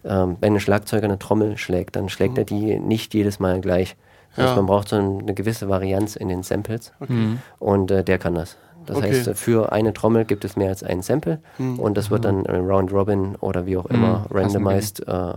[0.04, 2.38] Ähm, wenn ein Schlagzeuger eine Trommel schlägt, dann schlägt mhm.
[2.38, 3.96] er die nicht jedes Mal gleich.
[4.34, 7.12] Das heißt, man braucht so eine gewisse Varianz in den Samples okay.
[7.12, 7.38] Mhm.
[7.58, 8.56] und äh, der kann das.
[8.86, 9.10] Das okay.
[9.10, 11.78] heißt, für eine Trommel gibt es mehr als ein Sample mhm.
[11.78, 14.36] und das wird dann Round Robin oder wie auch immer mhm.
[14.36, 15.34] randomized äh,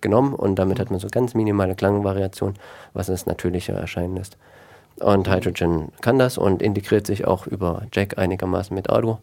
[0.00, 2.54] genommen und damit hat man so ganz minimale Klangvariation,
[2.92, 4.36] was es natürlicher erscheinen lässt.
[5.00, 9.18] Und Hydrogen kann das und integriert sich auch über Jack einigermaßen mit Arduino.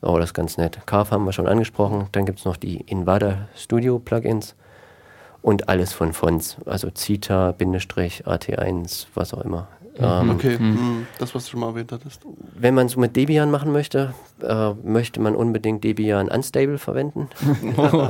[0.00, 0.80] Oh, das ist ganz nett.
[0.86, 2.08] Carve haben wir schon angesprochen.
[2.12, 4.56] Dann gibt es noch die Invada Studio Plugins
[5.42, 6.56] und alles von Fonts.
[6.66, 9.68] Also Zita, Bindestrich, AT1, was auch immer.
[9.98, 10.04] Mhm.
[10.04, 11.06] Ähm, okay, mhm.
[11.18, 12.22] das, was du schon mal erwähnt hattest.
[12.54, 17.28] Wenn man es mit Debian machen möchte, äh, möchte man unbedingt Debian Unstable verwenden.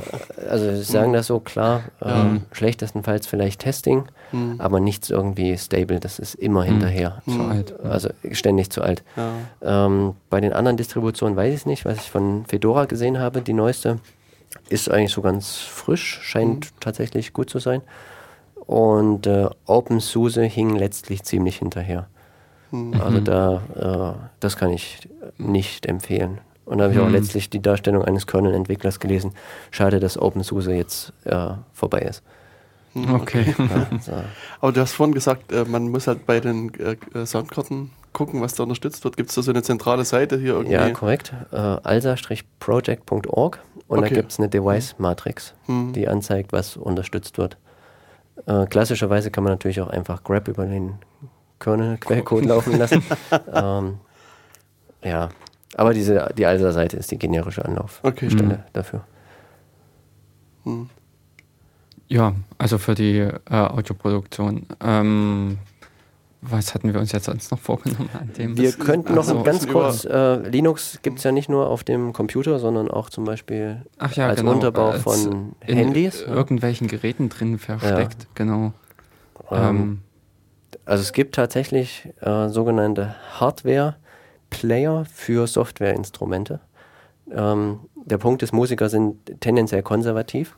[0.49, 2.37] also sie sagen das so klar, äh, ja.
[2.53, 4.57] schlechtestenfalls vielleicht Testing, mhm.
[4.59, 6.67] aber nichts irgendwie stable, das ist immer mhm.
[6.67, 7.23] hinterher.
[7.29, 7.81] Zu alt.
[7.85, 9.03] Also ständig zu alt.
[9.17, 9.87] Ja.
[9.87, 13.43] Ähm, bei den anderen Distributionen weiß ich es nicht, was ich von Fedora gesehen habe,
[13.43, 13.99] die neueste
[14.69, 16.81] ist eigentlich so ganz frisch, scheint mhm.
[16.81, 17.83] tatsächlich gut zu sein.
[18.67, 22.09] Und äh, OpenSUSE hing letztlich ziemlich hinterher.
[22.71, 23.01] Mhm.
[23.01, 25.09] Also da, äh, das kann ich
[25.39, 26.39] nicht empfehlen.
[26.65, 27.07] Und da habe ich mhm.
[27.07, 29.33] auch letztlich die Darstellung eines Kernel-Entwicklers gelesen.
[29.71, 32.23] Schade, dass OpenSUSE jetzt äh, vorbei ist.
[32.95, 33.15] Mhm.
[33.15, 33.55] Okay.
[33.59, 34.13] Ja, so.
[34.61, 38.41] Aber du hast vorhin gesagt, äh, man muss halt bei den äh, äh, Soundkarten gucken,
[38.41, 39.17] was da unterstützt wird.
[39.17, 40.75] Gibt es da so eine zentrale Seite hier irgendwie?
[40.75, 41.33] Ja, korrekt.
[41.51, 44.09] Äh, alsa-project.org und okay.
[44.09, 45.93] da gibt es eine Device-Matrix, mhm.
[45.95, 47.57] die anzeigt, was unterstützt wird.
[48.47, 50.95] Äh, klassischerweise kann man natürlich auch einfach Grab über den
[51.61, 53.03] Kernel-Quellcode laufen lassen.
[53.53, 53.99] ähm,
[55.03, 55.31] ja,
[55.77, 58.59] aber diese, die ALSA-Seite ist die generische Anlaufstelle okay.
[58.73, 59.05] dafür.
[60.65, 60.89] Hm.
[62.09, 64.67] Ja, also für die äh, Audioproduktion.
[64.83, 65.59] Ähm,
[66.45, 68.57] was hatten wir uns jetzt sonst noch vorgenommen an dem?
[68.57, 72.13] Wir könnten noch so, ganz kurz, äh, Linux gibt es ja nicht nur auf dem
[72.13, 73.83] Computer, sondern auch zum Beispiel
[74.15, 76.23] ja, als genau, Unterbau als von Handys.
[76.23, 78.29] In irgendwelchen Geräten drin versteckt, ja.
[78.35, 78.73] genau.
[79.53, 80.01] Ähm, ähm,
[80.85, 86.59] also es gibt tatsächlich äh, sogenannte Hardware-Player für Softwareinstrumente.
[87.31, 90.57] Ähm, der Punkt ist, Musiker sind tendenziell konservativ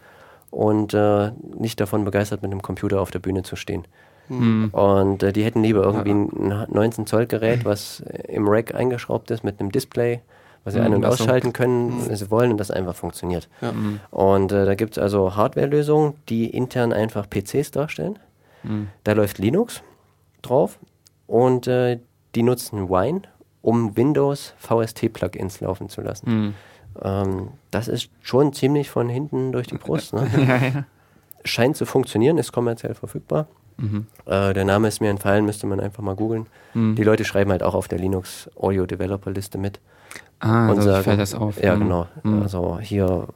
[0.51, 3.87] und äh, nicht davon begeistert, mit einem Computer auf der Bühne zu stehen.
[4.29, 4.71] Mhm.
[4.73, 9.45] Und äh, die hätten lieber irgendwie ein 19 Zoll Gerät, was im Rack eingeschraubt ist
[9.45, 10.21] mit einem Display,
[10.65, 12.09] was sie mhm, ein- und ausschalten können, mhm.
[12.09, 13.49] wenn sie wollen und das einfach funktioniert.
[13.61, 13.73] Ja.
[13.73, 14.01] Mhm.
[14.11, 18.19] Und äh, da gibt es also Hardware-Lösungen, die intern einfach PCs darstellen.
[18.63, 18.89] Mhm.
[19.05, 19.83] Da läuft Linux
[20.43, 20.79] drauf
[21.27, 21.99] und äh,
[22.35, 23.23] die nutzen Wine,
[23.63, 26.55] um Windows VST-Plugins laufen zu lassen.
[27.03, 30.13] Ähm, das ist schon ziemlich von hinten durch die Brust.
[30.13, 30.29] Ne?
[30.37, 30.85] ja, ja.
[31.45, 33.47] Scheint zu funktionieren, ist kommerziell verfügbar.
[33.77, 34.07] Mhm.
[34.27, 36.47] Äh, der Name ist mir entfallen, müsste man einfach mal googeln.
[36.75, 36.95] Mhm.
[36.95, 39.81] Die Leute schreiben halt auch auf der Linux Audio Developer Liste mit.
[40.41, 41.63] Ah, und sagen, fällt das auf.
[41.63, 41.81] Ja, mhm.
[41.81, 42.07] genau.
[42.23, 42.43] Mhm.
[42.43, 43.29] Also hier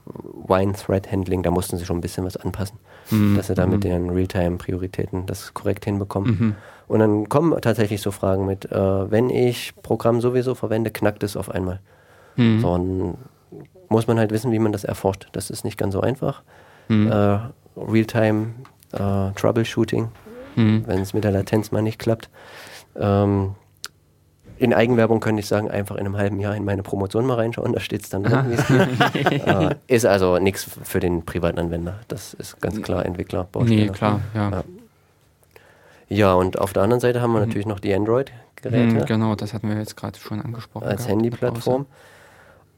[0.46, 2.78] Wine Thread Handling, da mussten sie schon ein bisschen was anpassen,
[3.10, 3.36] mhm.
[3.36, 3.88] dass sie da mit mhm.
[3.88, 6.56] den Realtime-Prioritäten das korrekt hinbekommen.
[6.86, 11.36] Und dann kommen tatsächlich so Fragen mit, äh, wenn ich Programm sowieso verwende, knackt es
[11.36, 11.80] auf einmal.
[12.36, 13.14] So, dann
[13.88, 15.28] muss man halt wissen, wie man das erforscht.
[15.32, 16.42] Das ist nicht ganz so einfach.
[16.86, 17.10] Mhm.
[17.10, 17.38] Äh,
[17.76, 18.54] Realtime
[18.92, 20.08] äh, Troubleshooting
[20.58, 20.84] mhm.
[20.86, 22.28] wenn es mit der Latenz mal nicht klappt.
[22.96, 23.54] Ähm,
[24.58, 27.72] in Eigenwerbung könnte ich sagen, einfach in einem halben Jahr in meine Promotion mal reinschauen,
[27.72, 28.58] da steht es dann drin,
[29.14, 32.00] äh, ist also nichts für den privaten Anwender.
[32.08, 33.44] Das ist ganz klar Entwickler.
[33.44, 33.82] Baustelle.
[33.82, 34.50] Nee, klar, ja.
[34.50, 34.64] ja.
[36.08, 36.34] ja.
[36.34, 37.46] und auf der anderen Seite haben wir mhm.
[37.46, 38.94] natürlich noch die Android-Geräte.
[38.94, 40.88] Mhm, genau, das hatten wir jetzt gerade schon angesprochen.
[40.88, 41.86] Als Handyplattform.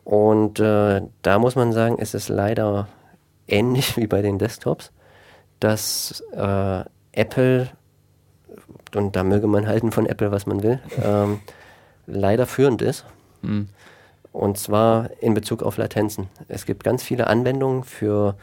[0.05, 2.89] Und äh, da muss man sagen, ist es leider
[3.49, 4.93] ähnlich wie bei den Desktops,
[5.61, 7.69] dass äh, Apple,
[8.95, 11.41] und da möge man halten von Apple, was man will, ähm,
[12.07, 13.05] leider führend ist.
[13.43, 13.69] Mhm.
[14.33, 16.29] Und zwar in Bezug auf Latenzen.
[16.49, 18.37] Es gibt ganz viele Anwendungen für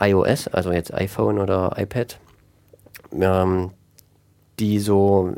[0.00, 2.18] iOS, also jetzt iPhone oder iPad,
[3.12, 3.70] ähm,
[4.58, 5.32] die so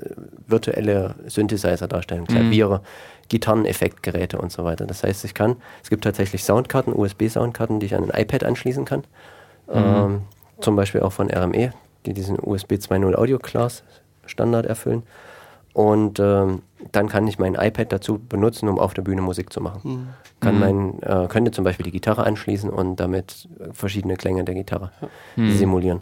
[0.46, 2.26] virtuelle Synthesizer darstellen, mhm.
[2.34, 3.28] Klaviere, mhm.
[3.28, 4.86] Gitarreneffektgeräte und so weiter.
[4.86, 8.84] Das heißt, ich kann, es gibt tatsächlich Soundkarten, USB-Soundkarten, die ich an ein iPad anschließen
[8.84, 9.04] kann.
[9.66, 9.74] Mhm.
[9.74, 10.22] Ähm,
[10.60, 11.72] zum Beispiel auch von RME,
[12.06, 13.82] die diesen USB 2.0 Audio Class
[14.26, 15.02] Standard erfüllen.
[15.74, 16.62] Und ähm,
[16.92, 19.80] dann kann ich mein iPad dazu benutzen, um auf der Bühne Musik zu machen.
[19.84, 20.08] Mhm.
[20.40, 24.92] Kann mein, äh, könnte zum Beispiel die Gitarre anschließen und damit verschiedene Klänge der Gitarre
[25.34, 25.50] mhm.
[25.50, 26.00] simulieren.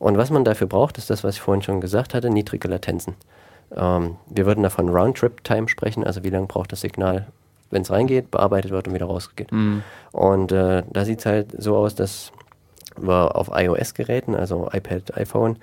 [0.00, 3.14] Und was man dafür braucht, ist das, was ich vorhin schon gesagt hatte, niedrige Latenzen.
[3.76, 7.28] Ähm, wir würden davon Roundtrip-Time sprechen, also wie lange braucht das Signal,
[7.70, 9.52] wenn es reingeht, bearbeitet wird und wieder rausgeht.
[9.52, 9.84] Mhm.
[10.10, 12.32] Und äh, da sieht es halt so aus, dass
[12.96, 15.56] wir auf iOS-Geräten, also iPad, iPhone,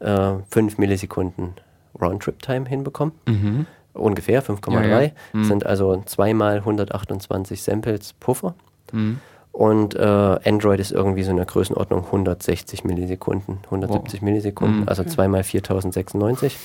[0.00, 1.54] äh, 5 Millisekunden
[2.00, 3.14] Roundtrip-Time hinbekommen.
[3.26, 3.66] Mhm.
[3.94, 4.82] Ungefähr 5,3.
[4.82, 5.10] Ja, ja.
[5.32, 5.44] mhm.
[5.44, 8.54] Sind also zweimal 128 Samples Puffer.
[8.92, 9.20] Mhm.
[9.52, 14.22] Und äh, Android ist irgendwie so in der Größenordnung 160 Millisekunden, 170 wow.
[14.22, 14.88] Millisekunden, mhm.
[14.88, 16.58] also zweimal 4096.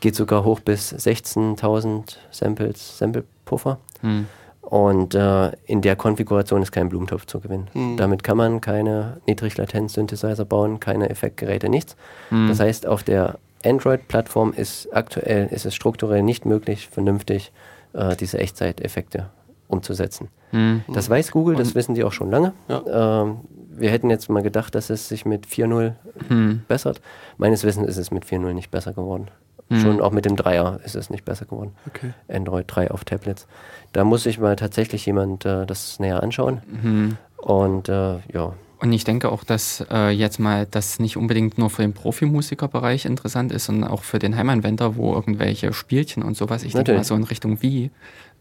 [0.00, 3.78] Geht sogar hoch bis 16.000 Samples, Sample Puffer.
[4.02, 4.26] Mhm.
[4.64, 7.68] Und äh, in der Konfiguration ist kein Blumentopf zu gewinnen.
[7.74, 7.96] Mhm.
[7.96, 11.96] Damit kann man keine Niedriglatenz-Synthesizer bauen, keine Effektgeräte, nichts.
[12.30, 12.48] Mhm.
[12.48, 17.52] Das heißt, auf der Android-Plattform ist aktuell ist es strukturell nicht möglich, vernünftig
[17.92, 19.30] äh, diese Echtzeiteffekte
[19.68, 20.28] umzusetzen.
[20.52, 20.84] Mhm.
[20.88, 22.52] Das weiß Google, das wissen die auch schon lange.
[22.68, 23.22] Ja.
[23.22, 23.40] Ähm,
[23.76, 25.94] wir hätten jetzt mal gedacht, dass es sich mit 4.0
[26.28, 26.62] mhm.
[26.68, 27.00] bessert.
[27.38, 29.28] Meines Wissens ist es mit 4.0 nicht besser geworden.
[29.68, 29.80] Mhm.
[29.80, 31.72] Schon auch mit dem Dreier ist es nicht besser geworden.
[31.86, 32.12] Okay.
[32.28, 33.46] Android 3 auf Tablets.
[33.92, 36.60] Da muss sich mal tatsächlich jemand äh, das näher anschauen.
[36.66, 37.16] Mhm.
[37.38, 38.54] Und äh, ja.
[38.80, 43.06] Und ich denke auch, dass äh, jetzt mal das nicht unbedingt nur für den Profimusikerbereich
[43.06, 47.04] interessant ist, sondern auch für den Heimanwender, wo irgendwelche Spielchen und sowas, ich denke mal
[47.04, 47.90] so in Richtung wie,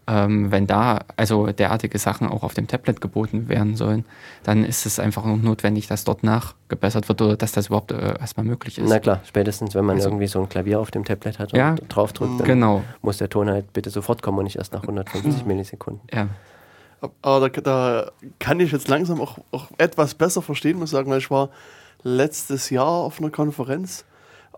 [0.06, 4.06] ähm, wenn da also derartige Sachen auch auf dem Tablet geboten werden sollen,
[4.44, 8.20] dann ist es einfach noch notwendig, dass dort nachgebessert wird oder dass das überhaupt äh,
[8.20, 8.90] erstmal möglich ist.
[8.90, 11.60] Na klar, spätestens wenn man also, irgendwie so ein Klavier auf dem Tablet hat und
[11.60, 12.84] ja, draufdrückt, dann genau.
[13.02, 16.02] muss der Ton halt bitte sofort kommen und nicht erst nach 150 Millisekunden.
[16.14, 16.28] Ja.
[17.22, 21.10] Aber da, da, kann ich jetzt langsam auch, auch etwas besser verstehen, muss ich sagen,
[21.12, 21.50] weil ich war
[22.04, 24.06] letztes Jahr auf einer Konferenz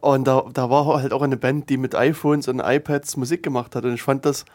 [0.02, 3.76] und da, da war halt auch eine Band, die mit iPhones und iPads Musik gemacht
[3.76, 4.46] hat und ich fand das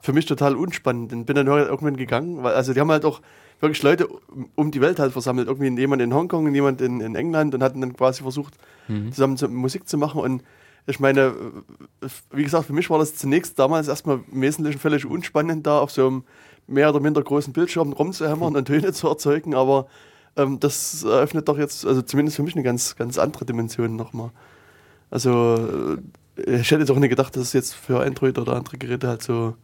[0.00, 1.12] für mich total unspannend.
[1.12, 3.20] Und bin dann irgendwann gegangen, weil also die haben halt auch
[3.60, 4.08] wirklich Leute
[4.54, 5.48] um die Welt halt versammelt.
[5.48, 8.54] Irgendwie jemand in Hongkong und jemand in, in England und hatten dann quasi versucht,
[8.86, 9.12] mhm.
[9.12, 10.20] zusammen zu, Musik zu machen.
[10.20, 10.42] Und
[10.86, 11.34] ich meine,
[12.32, 15.90] wie gesagt, für mich war das zunächst damals erstmal im Wesentlichen völlig unspannend, da auf
[15.90, 16.24] so einem
[16.66, 19.54] mehr oder minder großen Bildschirm rumzuhämmern und Töne zu erzeugen.
[19.54, 19.88] Aber
[20.36, 24.30] ähm, das eröffnet doch jetzt, also zumindest für mich eine ganz, ganz andere Dimension nochmal.
[25.10, 25.98] Also
[26.36, 29.22] äh, ich hätte doch nicht gedacht, dass es jetzt für Android oder andere Geräte halt
[29.22, 29.54] so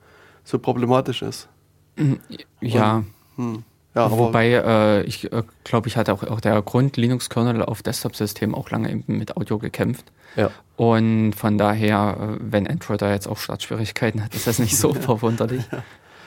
[0.44, 1.48] so problematisch ist.
[1.96, 2.14] Mm,
[2.60, 3.04] ja.
[3.36, 3.64] Und, hm,
[3.94, 8.54] ja Wobei, äh, ich äh, glaube, ich hatte auch, auch der Grund Linux-Kernel auf Desktop-Systemen
[8.54, 10.12] auch lange mit Audio gekämpft.
[10.36, 10.50] Ja.
[10.76, 14.92] Und von daher, äh, wenn Android da jetzt auch Startschwierigkeiten hat, ist das nicht so
[14.94, 15.64] verwunderlich.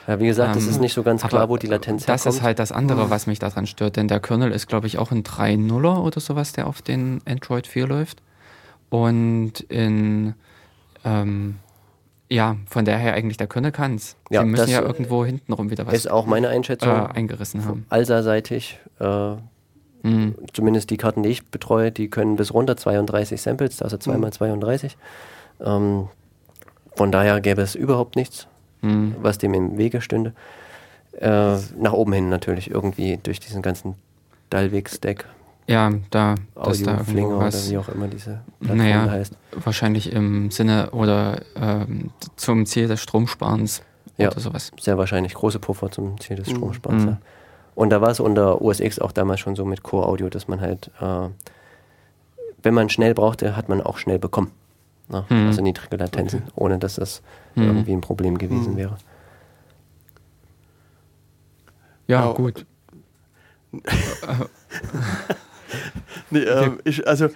[0.06, 2.36] Ja, wie gesagt, es ähm, ist nicht so ganz klar, wo die Latenz Das herkommt.
[2.36, 3.10] ist halt das andere, mhm.
[3.10, 6.52] was mich daran stört, denn der Kernel ist, glaube ich, auch ein 3.0er oder sowas,
[6.52, 8.22] der auf den Android 4 läuft.
[8.88, 10.32] Und in
[11.04, 11.56] ähm,
[12.30, 14.16] ja, von daher eigentlich der Könne kann es.
[14.30, 17.86] Ja, Sie müssen ja irgendwo hintenrum wieder was ist auch meine Einschätzung, äh, eingerissen haben.
[17.88, 19.32] Alsa-seitig, äh,
[20.02, 20.34] mhm.
[20.52, 24.36] zumindest die Karten, die ich betreue, die können bis runter 32 Samples, also 2 x
[24.36, 24.96] 32.
[25.60, 26.08] Ähm,
[26.94, 28.46] von daher gäbe es überhaupt nichts,
[28.82, 29.16] mhm.
[29.20, 30.34] was dem im Wege stünde.
[31.12, 33.94] Äh, nach oben hin natürlich irgendwie durch diesen ganzen
[34.50, 35.24] Dalvik-Stack
[35.68, 39.36] ja, da, dass da irgendwo was, oder wie auch immer diese Plattform naja, heißt.
[39.52, 43.82] Wahrscheinlich im Sinne oder ähm, zum Ziel des Stromsparens
[44.16, 44.72] ja, oder sowas.
[44.80, 46.56] Sehr wahrscheinlich große Puffer zum Ziel des mhm.
[46.56, 47.02] Stromsparens.
[47.02, 47.08] Mhm.
[47.10, 47.18] Ja.
[47.74, 50.48] Und da war es unter OS X auch damals schon so mit Core Audio, dass
[50.48, 51.28] man halt, äh,
[52.62, 54.52] wenn man schnell brauchte, hat man auch schnell bekommen.
[55.08, 55.26] Ne?
[55.28, 55.46] Mhm.
[55.48, 56.52] Also niedrige Latenzen, okay.
[56.56, 57.20] ohne dass das
[57.54, 57.64] mhm.
[57.64, 58.78] irgendwie ein Problem gewesen mhm.
[58.78, 58.96] wäre.
[62.06, 62.64] Ja, ja gut.
[66.30, 67.28] nee, äh, ich, also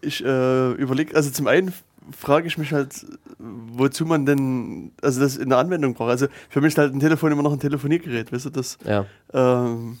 [0.00, 1.72] ich äh, überlege, also zum einen
[2.16, 3.06] frage ich mich halt,
[3.38, 6.10] wozu man denn, also das in der Anwendung braucht.
[6.10, 8.78] Also für mich ist halt ein Telefon immer noch ein Telefoniergerät, weißt du, das.
[8.84, 9.06] Ja.
[9.32, 9.98] Ähm,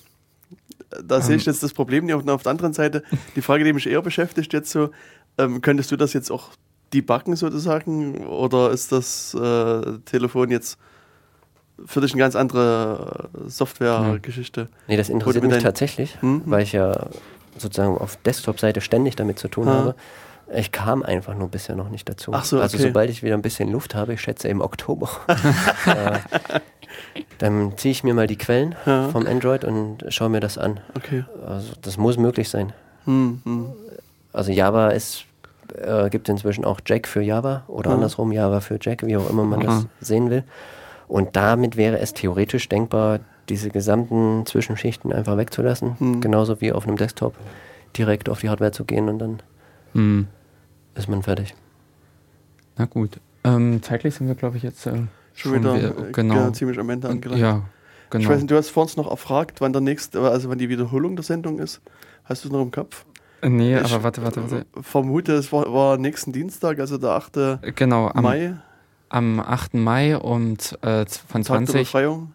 [1.04, 1.22] da um.
[1.22, 1.52] sehe ich ähm.
[1.52, 2.14] jetzt das Problem nicht.
[2.14, 3.02] Und auf der anderen Seite,
[3.36, 4.90] die Frage, die mich eher beschäftigt jetzt so,
[5.38, 6.50] ähm, könntest du das jetzt auch
[6.92, 8.26] debuggen sozusagen?
[8.26, 10.78] Oder ist das äh, Telefon jetzt
[11.86, 14.68] für dich eine ganz andere Software-Geschichte?
[14.88, 16.42] Nee, das interessiert mich tatsächlich, hm?
[16.46, 17.08] weil ich ja
[17.56, 19.74] sozusagen auf Desktop-Seite ständig damit zu tun ha.
[19.74, 19.94] habe.
[20.52, 22.32] Ich kam einfach nur bisher noch nicht dazu.
[22.34, 22.88] Ach so, also okay.
[22.88, 25.08] sobald ich wieder ein bisschen Luft habe, ich schätze im Oktober,
[25.86, 26.18] äh,
[27.38, 29.08] dann ziehe ich mir mal die Quellen ja.
[29.10, 30.80] vom Android und schaue mir das an.
[30.96, 31.24] Okay.
[31.46, 32.72] Also das muss möglich sein.
[33.04, 33.66] Hm, hm.
[34.32, 35.24] Also Java ist,
[35.80, 37.96] äh, gibt inzwischen auch Jack für Java oder hm.
[37.96, 40.42] andersrum Java für Jack, wie auch immer man das sehen will.
[41.06, 43.20] Und damit wäre es theoretisch denkbar,
[43.50, 45.96] diese gesamten Zwischenschichten einfach wegzulassen.
[45.98, 46.20] Mhm.
[46.20, 47.34] Genauso wie auf einem Desktop
[47.96, 49.42] direkt auf die Hardware zu gehen und dann
[49.92, 50.28] mhm.
[50.94, 51.54] ist man fertig.
[52.78, 53.20] Na gut.
[53.44, 55.02] Ähm, zeitlich sind wir, glaube ich, jetzt äh,
[55.34, 56.50] schon, wieder, wieder äh, genau.
[56.50, 57.42] ziemlich am Ende angelangt.
[57.42, 57.62] Ja,
[58.10, 58.22] genau.
[58.22, 60.68] Ich weiß nicht, du hast vor uns noch erfragt, wann der nächste, also wann die
[60.68, 61.80] Wiederholung der Sendung ist.
[62.24, 63.04] Hast du es noch im Kopf?
[63.42, 64.66] Äh, nee, ich aber warte, warte, warte.
[64.80, 67.32] Vermute, es war, war nächsten Dienstag, also der 8.
[67.74, 68.54] Genau, am, Mai.
[69.08, 69.74] Am 8.
[69.74, 71.72] Mai und äh, von Tag 20.
[71.72, 72.32] Der Befreiung.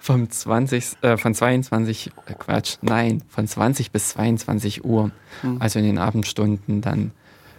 [0.00, 5.10] Vom 20, äh, von 22, äh, Quatsch, nein, von 20 bis 22 Uhr,
[5.42, 5.60] mhm.
[5.60, 7.12] also in den Abendstunden, dann,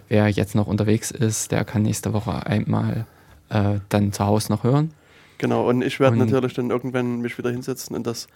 [0.10, 3.06] wer jetzt noch unterwegs ist, der kann nächste Woche einmal
[3.50, 4.92] äh, dann zu Hause noch hören.
[5.38, 8.28] Genau, und ich werde natürlich dann irgendwann mich wieder hinsetzen und das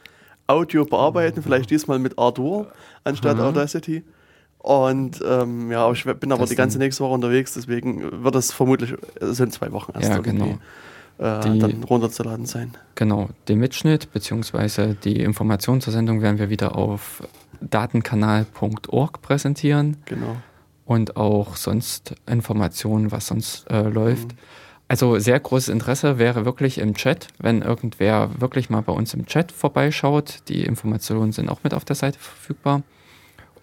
[0.48, 2.72] Audio bearbeiten, vielleicht diesmal mit Ardour
[3.04, 3.50] anstatt aha.
[3.50, 4.04] Audacity.
[4.58, 8.52] Und ähm, ja, ich bin aber das die ganze nächste Woche unterwegs, deswegen wird das
[8.52, 10.38] vermutlich, es sind zwei Wochen erst ja, irgendwie.
[10.38, 10.58] Genau äh,
[11.20, 12.72] die, dann runterzuladen sein.
[12.96, 14.96] Genau, den Mitschnitt bzw.
[14.96, 17.24] die Informationen zur Sendung werden wir wieder auf
[17.62, 19.98] datenkanal.org präsentieren.
[20.06, 20.38] Genau.
[20.86, 24.30] Und auch sonst Informationen, was sonst äh, läuft.
[24.30, 24.38] Mhm.
[24.88, 29.28] Also sehr großes Interesse wäre wirklich im Chat, wenn irgendwer wirklich mal bei uns im
[29.28, 30.40] Chat vorbeischaut.
[30.48, 32.82] Die Informationen sind auch mit auf der Seite verfügbar.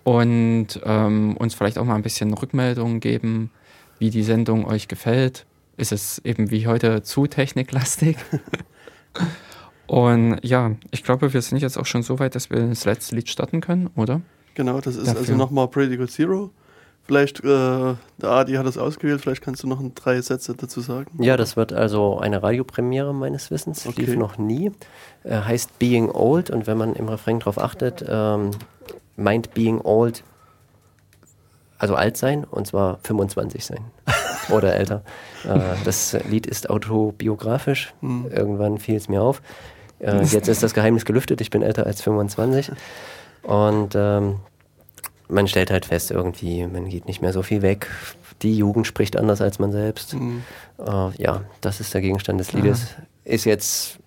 [0.05, 3.51] Und ähm, uns vielleicht auch mal ein bisschen Rückmeldungen geben,
[3.99, 5.46] wie die Sendung euch gefällt.
[5.77, 8.17] Ist es eben wie heute zu techniklastig?
[9.87, 13.15] Und ja, ich glaube, wir sind jetzt auch schon so weit, dass wir das letzte
[13.15, 14.21] Lied starten können, oder?
[14.55, 15.21] Genau, das ist Dafür.
[15.21, 16.51] also nochmal Pretty Good Zero.
[17.05, 17.99] Vielleicht, äh, der
[18.31, 21.23] Adi hat das ausgewählt, vielleicht kannst du noch drei Sätze dazu sagen.
[21.23, 24.03] Ja, das wird also eine Radiopremiere meines Wissens, okay.
[24.03, 24.73] lief noch nie.
[25.23, 28.51] Äh, heißt Being Old und wenn man im Refrain drauf achtet, ähm,
[29.15, 30.25] meint Being Old,
[31.79, 33.85] also alt sein und zwar 25 sein
[34.51, 35.03] oder älter.
[35.45, 38.31] Äh, das Lied ist autobiografisch, hm.
[38.31, 39.43] irgendwann fiel es mir auf.
[39.99, 42.73] Äh, jetzt ist das Geheimnis gelüftet, ich bin älter als 25
[43.43, 44.37] und ähm,
[45.29, 47.89] man stellt halt fest, irgendwie, man geht nicht mehr so viel weg.
[48.43, 50.15] Die Jugend spricht anders als man selbst.
[50.15, 50.43] Mhm.
[50.79, 52.95] Äh, ja, das ist der Gegenstand des Liedes.
[52.97, 53.03] Aha.
[53.25, 53.99] Ist jetzt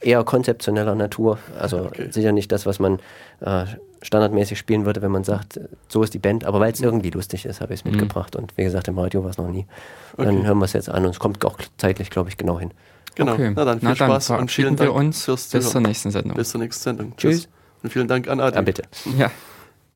[0.00, 1.38] eher konzeptioneller Natur.
[1.58, 2.08] Also okay.
[2.10, 2.98] sicher nicht das, was man
[3.40, 3.64] äh,
[4.02, 6.44] standardmäßig spielen würde, wenn man sagt, so ist die Band.
[6.44, 6.86] Aber weil es mhm.
[6.86, 7.92] irgendwie lustig ist, habe ich es mhm.
[7.92, 8.36] mitgebracht.
[8.36, 9.66] Und wie gesagt, im Radio war es noch nie.
[10.14, 10.24] Okay.
[10.24, 12.72] Dann hören wir es jetzt an und es kommt auch zeitlich, glaube ich, genau hin.
[13.14, 13.34] Genau.
[13.34, 13.52] Okay.
[13.54, 16.10] Na dann viel Na Spaß dann und vielen Dank wir uns fürs Bis zur nächsten
[16.10, 16.36] Sendung.
[16.36, 17.16] Bis zur nächsten Sendung.
[17.16, 17.42] Tschüss.
[17.42, 17.48] Tschüss.
[17.82, 18.56] Und vielen Dank an Adi.
[18.56, 18.82] Ja, bitte.
[19.18, 19.30] Ja.